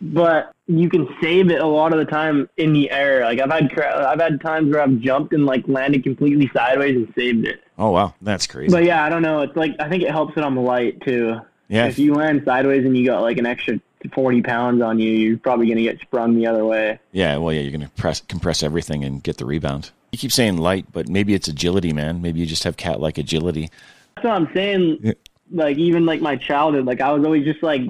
but 0.00 0.52
you 0.66 0.88
can 0.88 1.08
save 1.20 1.50
it 1.50 1.60
a 1.60 1.66
lot 1.66 1.92
of 1.92 1.98
the 1.98 2.04
time 2.04 2.48
in 2.56 2.72
the 2.72 2.90
air. 2.90 3.24
Like 3.24 3.40
I've 3.40 3.50
had 3.50 3.78
I've 3.80 4.20
had 4.20 4.40
times 4.40 4.72
where 4.72 4.82
I've 4.82 4.98
jumped 4.98 5.32
and 5.32 5.46
like 5.46 5.66
landed 5.66 6.02
completely 6.04 6.50
sideways 6.54 6.96
and 6.96 7.12
saved 7.16 7.46
it. 7.46 7.62
Oh 7.78 7.90
wow, 7.90 8.14
that's 8.22 8.46
crazy. 8.46 8.70
But 8.70 8.84
yeah, 8.84 9.04
I 9.04 9.08
don't 9.08 9.22
know. 9.22 9.40
It's 9.42 9.56
like 9.56 9.74
I 9.80 9.88
think 9.88 10.02
it 10.02 10.10
helps 10.10 10.34
that 10.34 10.44
I'm 10.44 10.56
light 10.58 11.00
too. 11.02 11.40
yeah. 11.68 11.86
If 11.86 11.98
you 11.98 12.14
land 12.14 12.42
sideways 12.44 12.84
and 12.84 12.96
you 12.96 13.06
got 13.06 13.22
like 13.22 13.38
an 13.38 13.46
extra 13.46 13.80
40 14.14 14.42
pounds 14.42 14.80
on 14.82 14.98
you, 14.98 15.10
you're 15.10 15.38
probably 15.38 15.66
gonna 15.68 15.82
get 15.82 16.00
sprung 16.00 16.34
the 16.36 16.46
other 16.46 16.64
way. 16.64 16.98
Yeah, 17.12 17.36
well, 17.38 17.52
yeah, 17.52 17.62
you're 17.62 17.72
going 17.72 17.82
to 17.82 17.90
press 17.90 18.20
compress 18.20 18.62
everything 18.62 19.04
and 19.04 19.22
get 19.22 19.38
the 19.38 19.44
rebound. 19.44 19.90
You 20.12 20.18
keep 20.18 20.32
saying 20.32 20.58
light, 20.58 20.86
but 20.92 21.08
maybe 21.08 21.34
it's 21.34 21.48
agility, 21.48 21.92
man. 21.92 22.22
Maybe 22.22 22.40
you 22.40 22.46
just 22.46 22.64
have 22.64 22.76
cat 22.76 23.00
like 23.00 23.18
agility. 23.18 23.70
That's 24.14 24.24
what 24.26 24.34
I'm 24.34 24.48
saying. 24.54 24.98
Yeah. 25.02 25.12
Like 25.50 25.78
even 25.78 26.06
like 26.06 26.20
my 26.20 26.36
childhood, 26.36 26.84
like 26.84 27.00
I 27.00 27.10
was 27.12 27.24
always 27.24 27.44
just 27.44 27.62
like 27.62 27.82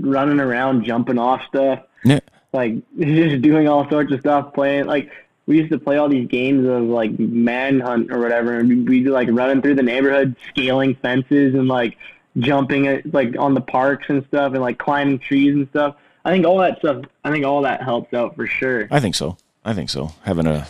running 0.00 0.40
around, 0.40 0.84
jumping 0.84 1.18
off 1.18 1.42
stuff. 1.48 1.80
Yeah, 2.04 2.20
like 2.52 2.74
just 2.98 3.42
doing 3.42 3.68
all 3.68 3.88
sorts 3.88 4.12
of 4.12 4.20
stuff, 4.20 4.54
playing 4.54 4.86
like 4.86 5.10
we 5.46 5.58
used 5.58 5.72
to 5.72 5.78
play 5.78 5.96
all 5.98 6.08
these 6.08 6.28
games 6.28 6.66
of 6.66 6.82
like 6.84 7.18
manhunt 7.18 8.12
or 8.12 8.20
whatever, 8.20 8.58
and 8.58 8.68
we'd 8.68 8.84
be 8.86 9.04
like 9.04 9.28
running 9.30 9.60
through 9.62 9.74
the 9.74 9.82
neighborhood, 9.82 10.36
scaling 10.50 10.94
fences 10.96 11.54
and 11.54 11.68
like 11.68 11.96
jumping 12.38 12.86
at 12.86 13.12
like 13.12 13.36
on 13.38 13.54
the 13.54 13.60
parks 13.60 14.06
and 14.08 14.24
stuff, 14.26 14.52
and 14.52 14.62
like 14.62 14.78
climbing 14.78 15.18
trees 15.18 15.54
and 15.54 15.68
stuff. 15.70 15.96
I 16.24 16.30
think 16.30 16.46
all 16.46 16.58
that 16.58 16.78
stuff. 16.78 17.04
I 17.24 17.30
think 17.32 17.44
all 17.44 17.62
that 17.62 17.82
helps 17.82 18.14
out 18.14 18.36
for 18.36 18.46
sure. 18.46 18.86
I 18.90 19.00
think 19.00 19.14
so. 19.16 19.36
I 19.64 19.74
think 19.74 19.90
so. 19.90 20.12
Having 20.22 20.46
a, 20.46 20.66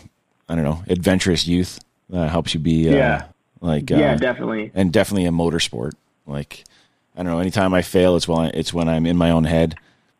I 0.48 0.54
don't 0.54 0.64
know, 0.64 0.82
adventurous 0.88 1.46
youth 1.46 1.78
uh, 2.12 2.28
helps 2.28 2.52
you 2.54 2.60
be, 2.60 2.88
uh, 2.88 2.94
Yeah. 2.94 3.24
like, 3.60 3.90
uh, 3.90 3.96
yeah, 3.96 4.16
definitely. 4.16 4.70
and 4.74 4.92
definitely 4.92 5.26
a 5.26 5.30
motorsport. 5.30 5.92
Like, 6.26 6.64
I 7.16 7.22
don't 7.22 7.32
know. 7.32 7.38
Anytime 7.38 7.74
I 7.74 7.82
fail, 7.82 8.16
it's 8.16 8.26
when 8.26 8.38
I, 8.46 8.48
it's 8.48 8.72
when 8.72 8.88
I'm 8.88 9.06
in 9.06 9.16
my 9.16 9.30
own 9.30 9.44
head, 9.44 9.76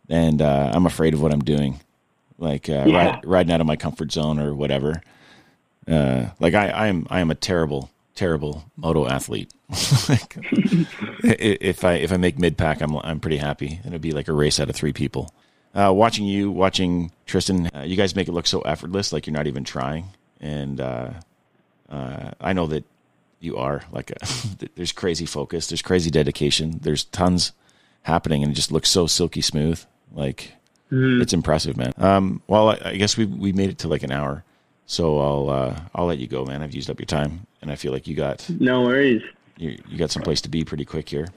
and 0.09 0.43
uh, 0.43 0.71
I'm 0.75 0.87
afraid 0.87 1.15
of 1.15 1.23
what 1.23 1.33
I'm 1.33 1.43
doing, 1.45 1.81
like 2.39 2.69
uh, 2.69 2.85
Yeah. 2.87 3.17
ri- 3.17 3.21
riding 3.25 3.53
out 3.53 3.61
of 3.61 3.67
my 3.67 3.77
comfort 3.77 4.13
zone 4.13 4.39
or 4.39 4.55
whatever. 4.55 5.01
Uh, 5.89 6.27
like 6.39 6.55
I, 6.55 6.69
I 6.69 6.87
am, 6.89 7.07
I 7.11 7.21
am 7.21 7.31
a 7.31 7.35
terrible, 7.35 7.91
terrible 8.15 8.65
moto 8.77 9.07
athlete. 9.09 9.53
like, 10.09 10.37
if 11.25 11.85
I 11.85 11.95
if 11.95 12.13
I 12.13 12.17
make 12.19 12.39
mid 12.39 12.57
pack, 12.59 12.81
I'm 12.83 12.97
I'm 12.99 13.21
pretty 13.21 13.39
happy. 13.39 13.81
It'll 13.87 13.99
be 13.99 14.13
like 14.13 14.29
a 14.29 14.33
race 14.33 14.61
out 14.61 14.69
of 14.69 14.77
three 14.77 14.93
people. 14.93 15.33
Uh, 15.75 15.91
watching 15.95 16.27
you, 16.27 16.51
watching 16.51 17.11
Tristan, 17.25 17.71
uh, 17.75 17.81
you 17.81 17.97
guys 17.97 18.15
make 18.15 18.29
it 18.29 18.33
look 18.33 18.47
so 18.47 18.61
effortless, 18.61 19.13
like 19.13 19.27
you're 19.27 19.33
not 19.33 19.47
even 19.47 19.65
trying. 19.65 20.05
And 20.41 20.79
uh, 20.81 21.11
uh, 21.89 22.33
I 22.41 22.53
know 22.53 22.67
that 22.67 22.85
you 23.43 23.57
are. 23.57 23.83
Like, 23.93 24.11
uh, 24.13 24.27
there's 24.77 24.93
crazy 24.93 25.27
focus, 25.27 25.67
there's 25.69 25.83
crazy 25.83 26.11
dedication, 26.11 26.79
there's 26.83 27.05
tons 27.05 27.53
happening, 28.03 28.43
and 28.43 28.53
it 28.53 28.55
just 28.55 28.73
looks 28.73 28.89
so 28.89 29.07
silky 29.07 29.41
smooth. 29.41 29.83
Like, 30.13 30.53
it's 30.91 31.33
impressive, 31.33 31.77
man. 31.77 31.93
Um, 31.97 32.43
well, 32.49 32.69
I, 32.71 32.79
I 32.85 32.97
guess 32.97 33.17
we 33.17 33.25
we 33.25 33.53
made 33.53 33.71
it 33.71 33.79
to 33.79 33.89
like 33.89 34.03
an 34.03 34.13
hour, 34.13 34.45
so 34.85 35.19
I'll 35.19 35.49
uh, 35.49 35.81
I'll 35.95 36.05
let 36.07 36.19
you 36.19 36.27
go, 36.27 36.45
man. 36.45 36.63
I've 36.63 36.75
used 36.75 36.91
up 36.91 37.01
your 37.01 37.07
time, 37.07 37.47
and 37.63 37.73
I 37.73 37.77
feel 37.77 37.93
like 37.93 38.07
you 38.07 38.15
got 38.15 38.47
No 38.61 38.83
worries. 38.83 39.23
you, 39.57 39.79
you 39.89 39.97
got 39.97 40.11
someplace 40.11 40.43
to 40.43 40.51
be 40.51 40.65
pretty 40.65 40.85
quick 40.85 41.09
here. 41.09 41.29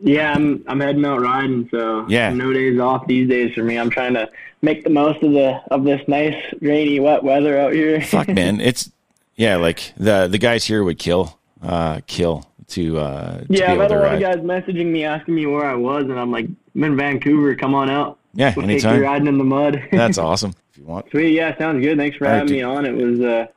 Yeah, 0.00 0.32
I'm 0.32 0.62
I'm 0.68 0.78
heading 0.78 1.04
out 1.04 1.20
riding, 1.20 1.68
so 1.72 2.06
Yeah. 2.08 2.32
no 2.32 2.52
days 2.52 2.78
off 2.78 3.08
these 3.08 3.28
days 3.28 3.52
for 3.52 3.64
me. 3.64 3.76
I'm 3.76 3.90
trying 3.90 4.14
to 4.14 4.30
make 4.62 4.84
the 4.84 4.90
most 4.90 5.24
of 5.24 5.32
the 5.32 5.60
of 5.72 5.82
this 5.82 6.00
nice 6.06 6.36
rainy 6.60 7.00
wet 7.00 7.24
weather 7.24 7.58
out 7.58 7.72
here. 7.72 8.00
Fuck, 8.00 8.28
man, 8.28 8.60
it's 8.68 8.92
yeah, 9.38 9.56
like 9.56 9.94
the 9.96 10.28
the 10.28 10.36
guys 10.38 10.64
here 10.64 10.84
would 10.84 10.98
kill, 10.98 11.38
uh, 11.62 12.00
kill 12.06 12.44
to 12.68 12.98
uh, 12.98 13.38
to 13.38 13.46
Yeah, 13.48 13.74
be 13.74 13.80
I've 13.80 13.90
had 13.90 13.92
a 13.92 14.00
lot 14.02 14.14
of 14.14 14.20
guys 14.20 14.36
messaging 14.36 14.86
me 14.86 15.04
asking 15.04 15.34
me 15.34 15.46
where 15.46 15.64
I 15.64 15.74
was, 15.74 16.02
and 16.04 16.20
I'm 16.20 16.30
like, 16.30 16.46
I'm 16.74 16.84
in 16.84 16.96
Vancouver. 16.96 17.54
Come 17.54 17.74
on 17.74 17.88
out. 17.88 18.18
Yeah, 18.34 18.52
We'll 18.54 18.66
take 18.66 18.72
anytime. 18.84 18.96
you 18.98 19.02
riding 19.04 19.26
in 19.26 19.38
the 19.38 19.44
mud. 19.44 19.82
That's 19.92 20.18
awesome. 20.28 20.52
If 20.72 20.78
you 20.78 20.84
want, 20.84 21.08
Sweet. 21.10 21.32
Yeah, 21.32 21.56
sounds 21.56 21.82
good. 21.82 21.96
Thanks 21.96 22.16
for 22.18 22.26
All 22.26 22.32
right, 22.32 22.38
having 22.40 22.52
me 22.52 22.62
on. 22.62 22.84
It 22.84 22.94
was 22.94 23.20
a 23.20 23.48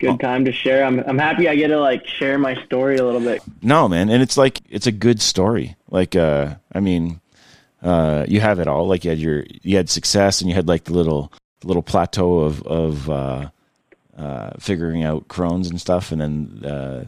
good 0.00 0.10
Oh. 0.10 0.16
time 0.16 0.44
to 0.46 0.52
share. 0.52 0.84
I'm 0.84 0.98
I'm 1.00 1.18
happy 1.18 1.48
I 1.48 1.54
get 1.54 1.68
to 1.68 1.78
like 1.78 2.04
share 2.06 2.36
my 2.38 2.56
story 2.64 2.96
a 2.96 3.04
little 3.04 3.20
bit. 3.20 3.40
no, 3.62 3.88
man, 3.88 4.08
and 4.10 4.22
it's 4.22 4.36
like 4.36 4.60
it's 4.68 4.86
a 4.88 4.92
good 4.92 5.20
story. 5.22 5.76
Like, 5.90 6.16
uh, 6.16 6.54
I 6.74 6.80
mean, 6.80 7.20
uh, 7.82 8.24
you 8.28 8.40
have 8.40 8.58
it 8.58 8.66
all. 8.66 8.88
Like 8.88 9.04
you 9.04 9.10
had 9.10 9.20
your 9.20 9.44
you 9.62 9.76
had 9.76 9.88
success, 9.88 10.40
and 10.40 10.48
you 10.50 10.56
had 10.56 10.66
like 10.66 10.84
the 10.84 10.92
little 10.94 11.32
little 11.64 11.82
plateau 11.84 12.40
of 12.40 12.60
of 12.62 13.08
uh, 13.08 13.50
uh, 14.16 14.50
figuring 14.58 15.02
out 15.02 15.28
Crohn's 15.28 15.68
and 15.70 15.80
stuff, 15.80 16.12
and 16.12 16.20
then 16.20 16.64
uh, 16.64 17.04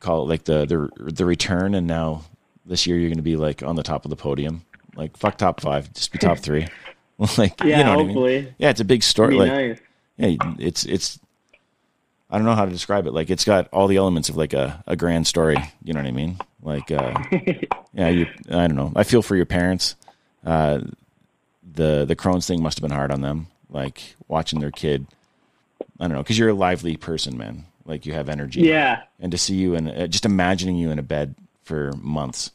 call 0.00 0.22
it 0.22 0.28
like 0.28 0.44
the 0.44 0.66
the 0.66 1.12
the 1.12 1.24
return. 1.24 1.74
And 1.74 1.86
now 1.86 2.24
this 2.66 2.86
year 2.86 2.98
you're 2.98 3.08
going 3.08 3.16
to 3.16 3.22
be 3.22 3.36
like 3.36 3.62
on 3.62 3.76
the 3.76 3.82
top 3.82 4.04
of 4.04 4.10
the 4.10 4.16
podium. 4.16 4.62
Like 4.94 5.16
fuck 5.16 5.38
top 5.38 5.60
five, 5.60 5.92
just 5.94 6.12
be 6.12 6.18
top 6.18 6.38
three. 6.38 6.68
like 7.38 7.60
Yeah, 7.62 7.78
you 7.78 7.84
know 7.84 7.90
what 7.90 7.92
I 7.92 7.96
mean? 7.96 8.06
hopefully. 8.06 8.54
Yeah, 8.58 8.70
it's 8.70 8.80
a 8.80 8.84
big 8.84 9.02
story. 9.02 9.34
Like 9.34 9.52
nice. 9.52 9.80
yeah, 10.16 10.54
it's 10.58 10.84
it's. 10.84 11.18
I 12.30 12.36
don't 12.38 12.46
know 12.46 12.54
how 12.54 12.64
to 12.64 12.70
describe 12.70 13.06
it. 13.06 13.12
Like 13.12 13.28
it's 13.28 13.44
got 13.44 13.68
all 13.72 13.86
the 13.86 13.96
elements 13.98 14.30
of 14.30 14.36
like 14.36 14.54
a, 14.54 14.82
a 14.86 14.96
grand 14.96 15.26
story. 15.26 15.56
You 15.84 15.92
know 15.92 16.00
what 16.00 16.06
I 16.06 16.12
mean? 16.12 16.38
Like, 16.62 16.90
uh, 16.90 17.12
yeah, 17.92 18.08
you. 18.08 18.26
I 18.48 18.66
don't 18.66 18.76
know. 18.76 18.92
I 18.96 19.02
feel 19.02 19.20
for 19.20 19.36
your 19.36 19.44
parents. 19.44 19.96
Uh, 20.44 20.80
the 21.74 22.04
the 22.06 22.16
Crohn's 22.16 22.46
thing 22.46 22.62
must 22.62 22.78
have 22.78 22.82
been 22.82 22.96
hard 22.96 23.10
on 23.12 23.20
them. 23.20 23.48
Like 23.68 24.16
watching 24.28 24.60
their 24.60 24.70
kid. 24.70 25.06
I 26.02 26.08
don't 26.08 26.16
know 26.16 26.22
because 26.22 26.36
you're 26.36 26.48
a 26.48 26.54
lively 26.54 26.96
person, 26.96 27.38
man. 27.38 27.64
like 27.84 28.06
you 28.06 28.12
have 28.12 28.28
energy. 28.28 28.62
Yeah. 28.62 29.04
And 29.20 29.30
to 29.30 29.38
see 29.38 29.54
you 29.54 29.76
and 29.76 29.88
uh, 29.88 30.08
just 30.08 30.24
imagining 30.24 30.74
you 30.74 30.90
in 30.90 30.98
a 30.98 31.02
bed 31.02 31.36
for 31.62 31.92
months, 31.92 32.50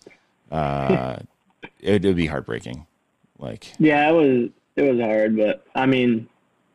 uh, 0.51 1.19
it 1.79 2.03
would 2.03 2.17
be 2.17 2.25
heartbreaking. 2.25 2.85
Like 3.39 3.71
Yeah, 3.79 4.09
it 4.09 4.11
was 4.11 4.49
it 4.75 4.91
was 4.91 4.99
hard, 4.99 5.37
but 5.37 5.65
I 5.73 5.85
mean, 5.85 6.27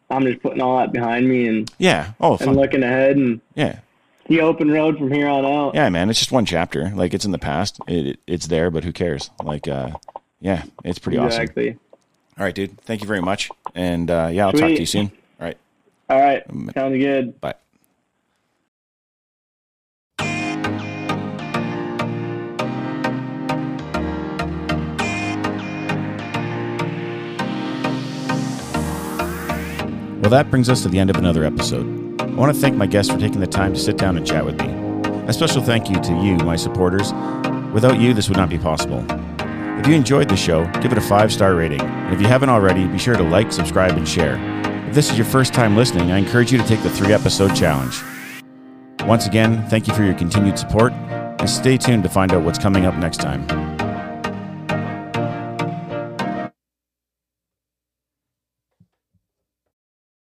I'm 0.09 0.23
just 0.23 0.43
putting 0.43 0.62
all 0.62 0.79
that 0.79 0.93
behind 0.93 1.29
me 1.29 1.47
and 1.47 1.70
yeah, 1.77 2.12
oh 2.20 2.33
and 2.33 2.41
fun. 2.41 2.55
looking 2.55 2.83
ahead 2.83 3.18
and 3.18 3.43
yeah, 3.55 3.81
the 4.29 4.41
open 4.41 4.70
road 4.70 4.97
from 4.97 5.12
here 5.12 5.29
on 5.29 5.45
out. 5.45 5.75
yeah, 5.75 5.91
man. 5.91 6.09
It's 6.09 6.20
just 6.20 6.33
one 6.33 6.47
chapter. 6.47 6.91
Like 6.95 7.12
it's 7.12 7.27
in 7.27 7.33
the 7.33 7.39
past. 7.39 7.81
It, 7.87 8.07
it 8.07 8.20
it's 8.27 8.47
there, 8.47 8.70
but 8.70 8.83
who 8.83 8.95
cares? 8.95 9.29
Like 9.45 9.68
uh, 9.68 9.91
yeah, 10.41 10.62
it's 10.85 10.99
pretty 10.99 11.18
awesome. 11.18 11.43
exactly. 11.43 11.79
All 12.39 12.45
right, 12.47 12.55
dude. 12.55 12.81
Thank 12.81 13.03
you 13.03 13.07
very 13.07 13.20
much. 13.20 13.51
And 13.75 14.11
uh, 14.11 14.31
yeah, 14.33 14.47
I'll 14.47 14.53
talk 14.53 14.70
to 14.70 14.81
you 14.81 14.87
soon. 14.87 15.12
All 16.09 16.21
right, 16.21 16.43
All 16.51 16.57
right, 16.61 16.75
sounds 16.75 16.99
good. 16.99 17.41
bye. 17.41 17.55
Well, 30.21 30.31
that 30.31 30.51
brings 30.51 30.69
us 30.69 30.83
to 30.83 30.89
the 30.89 31.01
end 31.01 31.11
of 31.11 31.17
another 31.17 31.45
episode. 31.45 32.21
I 32.21 32.27
want 32.27 32.55
to 32.55 32.61
thank 32.61 32.77
my 32.77 32.87
guests 32.87 33.11
for 33.13 33.19
taking 33.19 33.41
the 33.41 33.47
time 33.47 33.75
to 33.75 33.81
sit 33.81 33.97
down 33.99 34.17
and 34.17 34.25
chat 34.25 34.45
with 34.45 34.57
me. 34.61 34.69
A 35.27 35.33
special 35.33 35.61
thank 35.61 35.91
you 35.91 35.97
to 35.97 36.13
you, 36.23 36.37
my 36.37 36.55
supporters. 36.55 37.13
Without 37.73 37.99
you, 37.99 38.15
this 38.15 38.29
would 38.29 38.37
not 38.39 38.49
be 38.49 38.59
possible. 38.59 39.05
If 39.81 39.89
you 39.89 39.95
enjoyed 39.95 40.29
the 40.29 40.37
show, 40.37 40.65
give 40.81 40.93
it 40.93 40.99
a 40.99 41.01
five 41.01 41.33
star 41.33 41.55
rating. 41.57 41.81
And 41.81 42.15
if 42.15 42.21
you 42.21 42.29
haven't 42.29 42.51
already, 42.51 42.87
be 42.87 42.99
sure 42.99 43.17
to 43.17 43.23
like, 43.23 43.51
subscribe, 43.51 43.97
and 43.97 44.09
share. 44.09 44.37
If 44.93 44.97
this 44.97 45.11
is 45.11 45.16
your 45.16 45.24
first 45.24 45.55
time 45.55 45.74
listening, 45.74 46.12
I 46.12 46.18
encourage 46.18 46.53
you 46.53 46.59
to 46.59 46.64
take 46.64 46.82
the 46.82 46.90
three 46.90 47.14
episode 47.14 47.57
challenge. 47.57 48.03
Once 49.09 49.26
again, 49.26 49.66
thank 49.70 49.88
you 49.88 49.95
for 49.95 50.03
your 50.03 50.12
continued 50.12 50.59
support, 50.59 50.93
and 50.93 51.49
stay 51.49 51.78
tuned 51.78 52.03
to 52.03 52.11
find 52.11 52.30
out 52.30 52.43
what's 52.43 52.59
coming 52.59 52.84
up 52.84 52.95
next 52.97 53.16
time. 53.16 53.72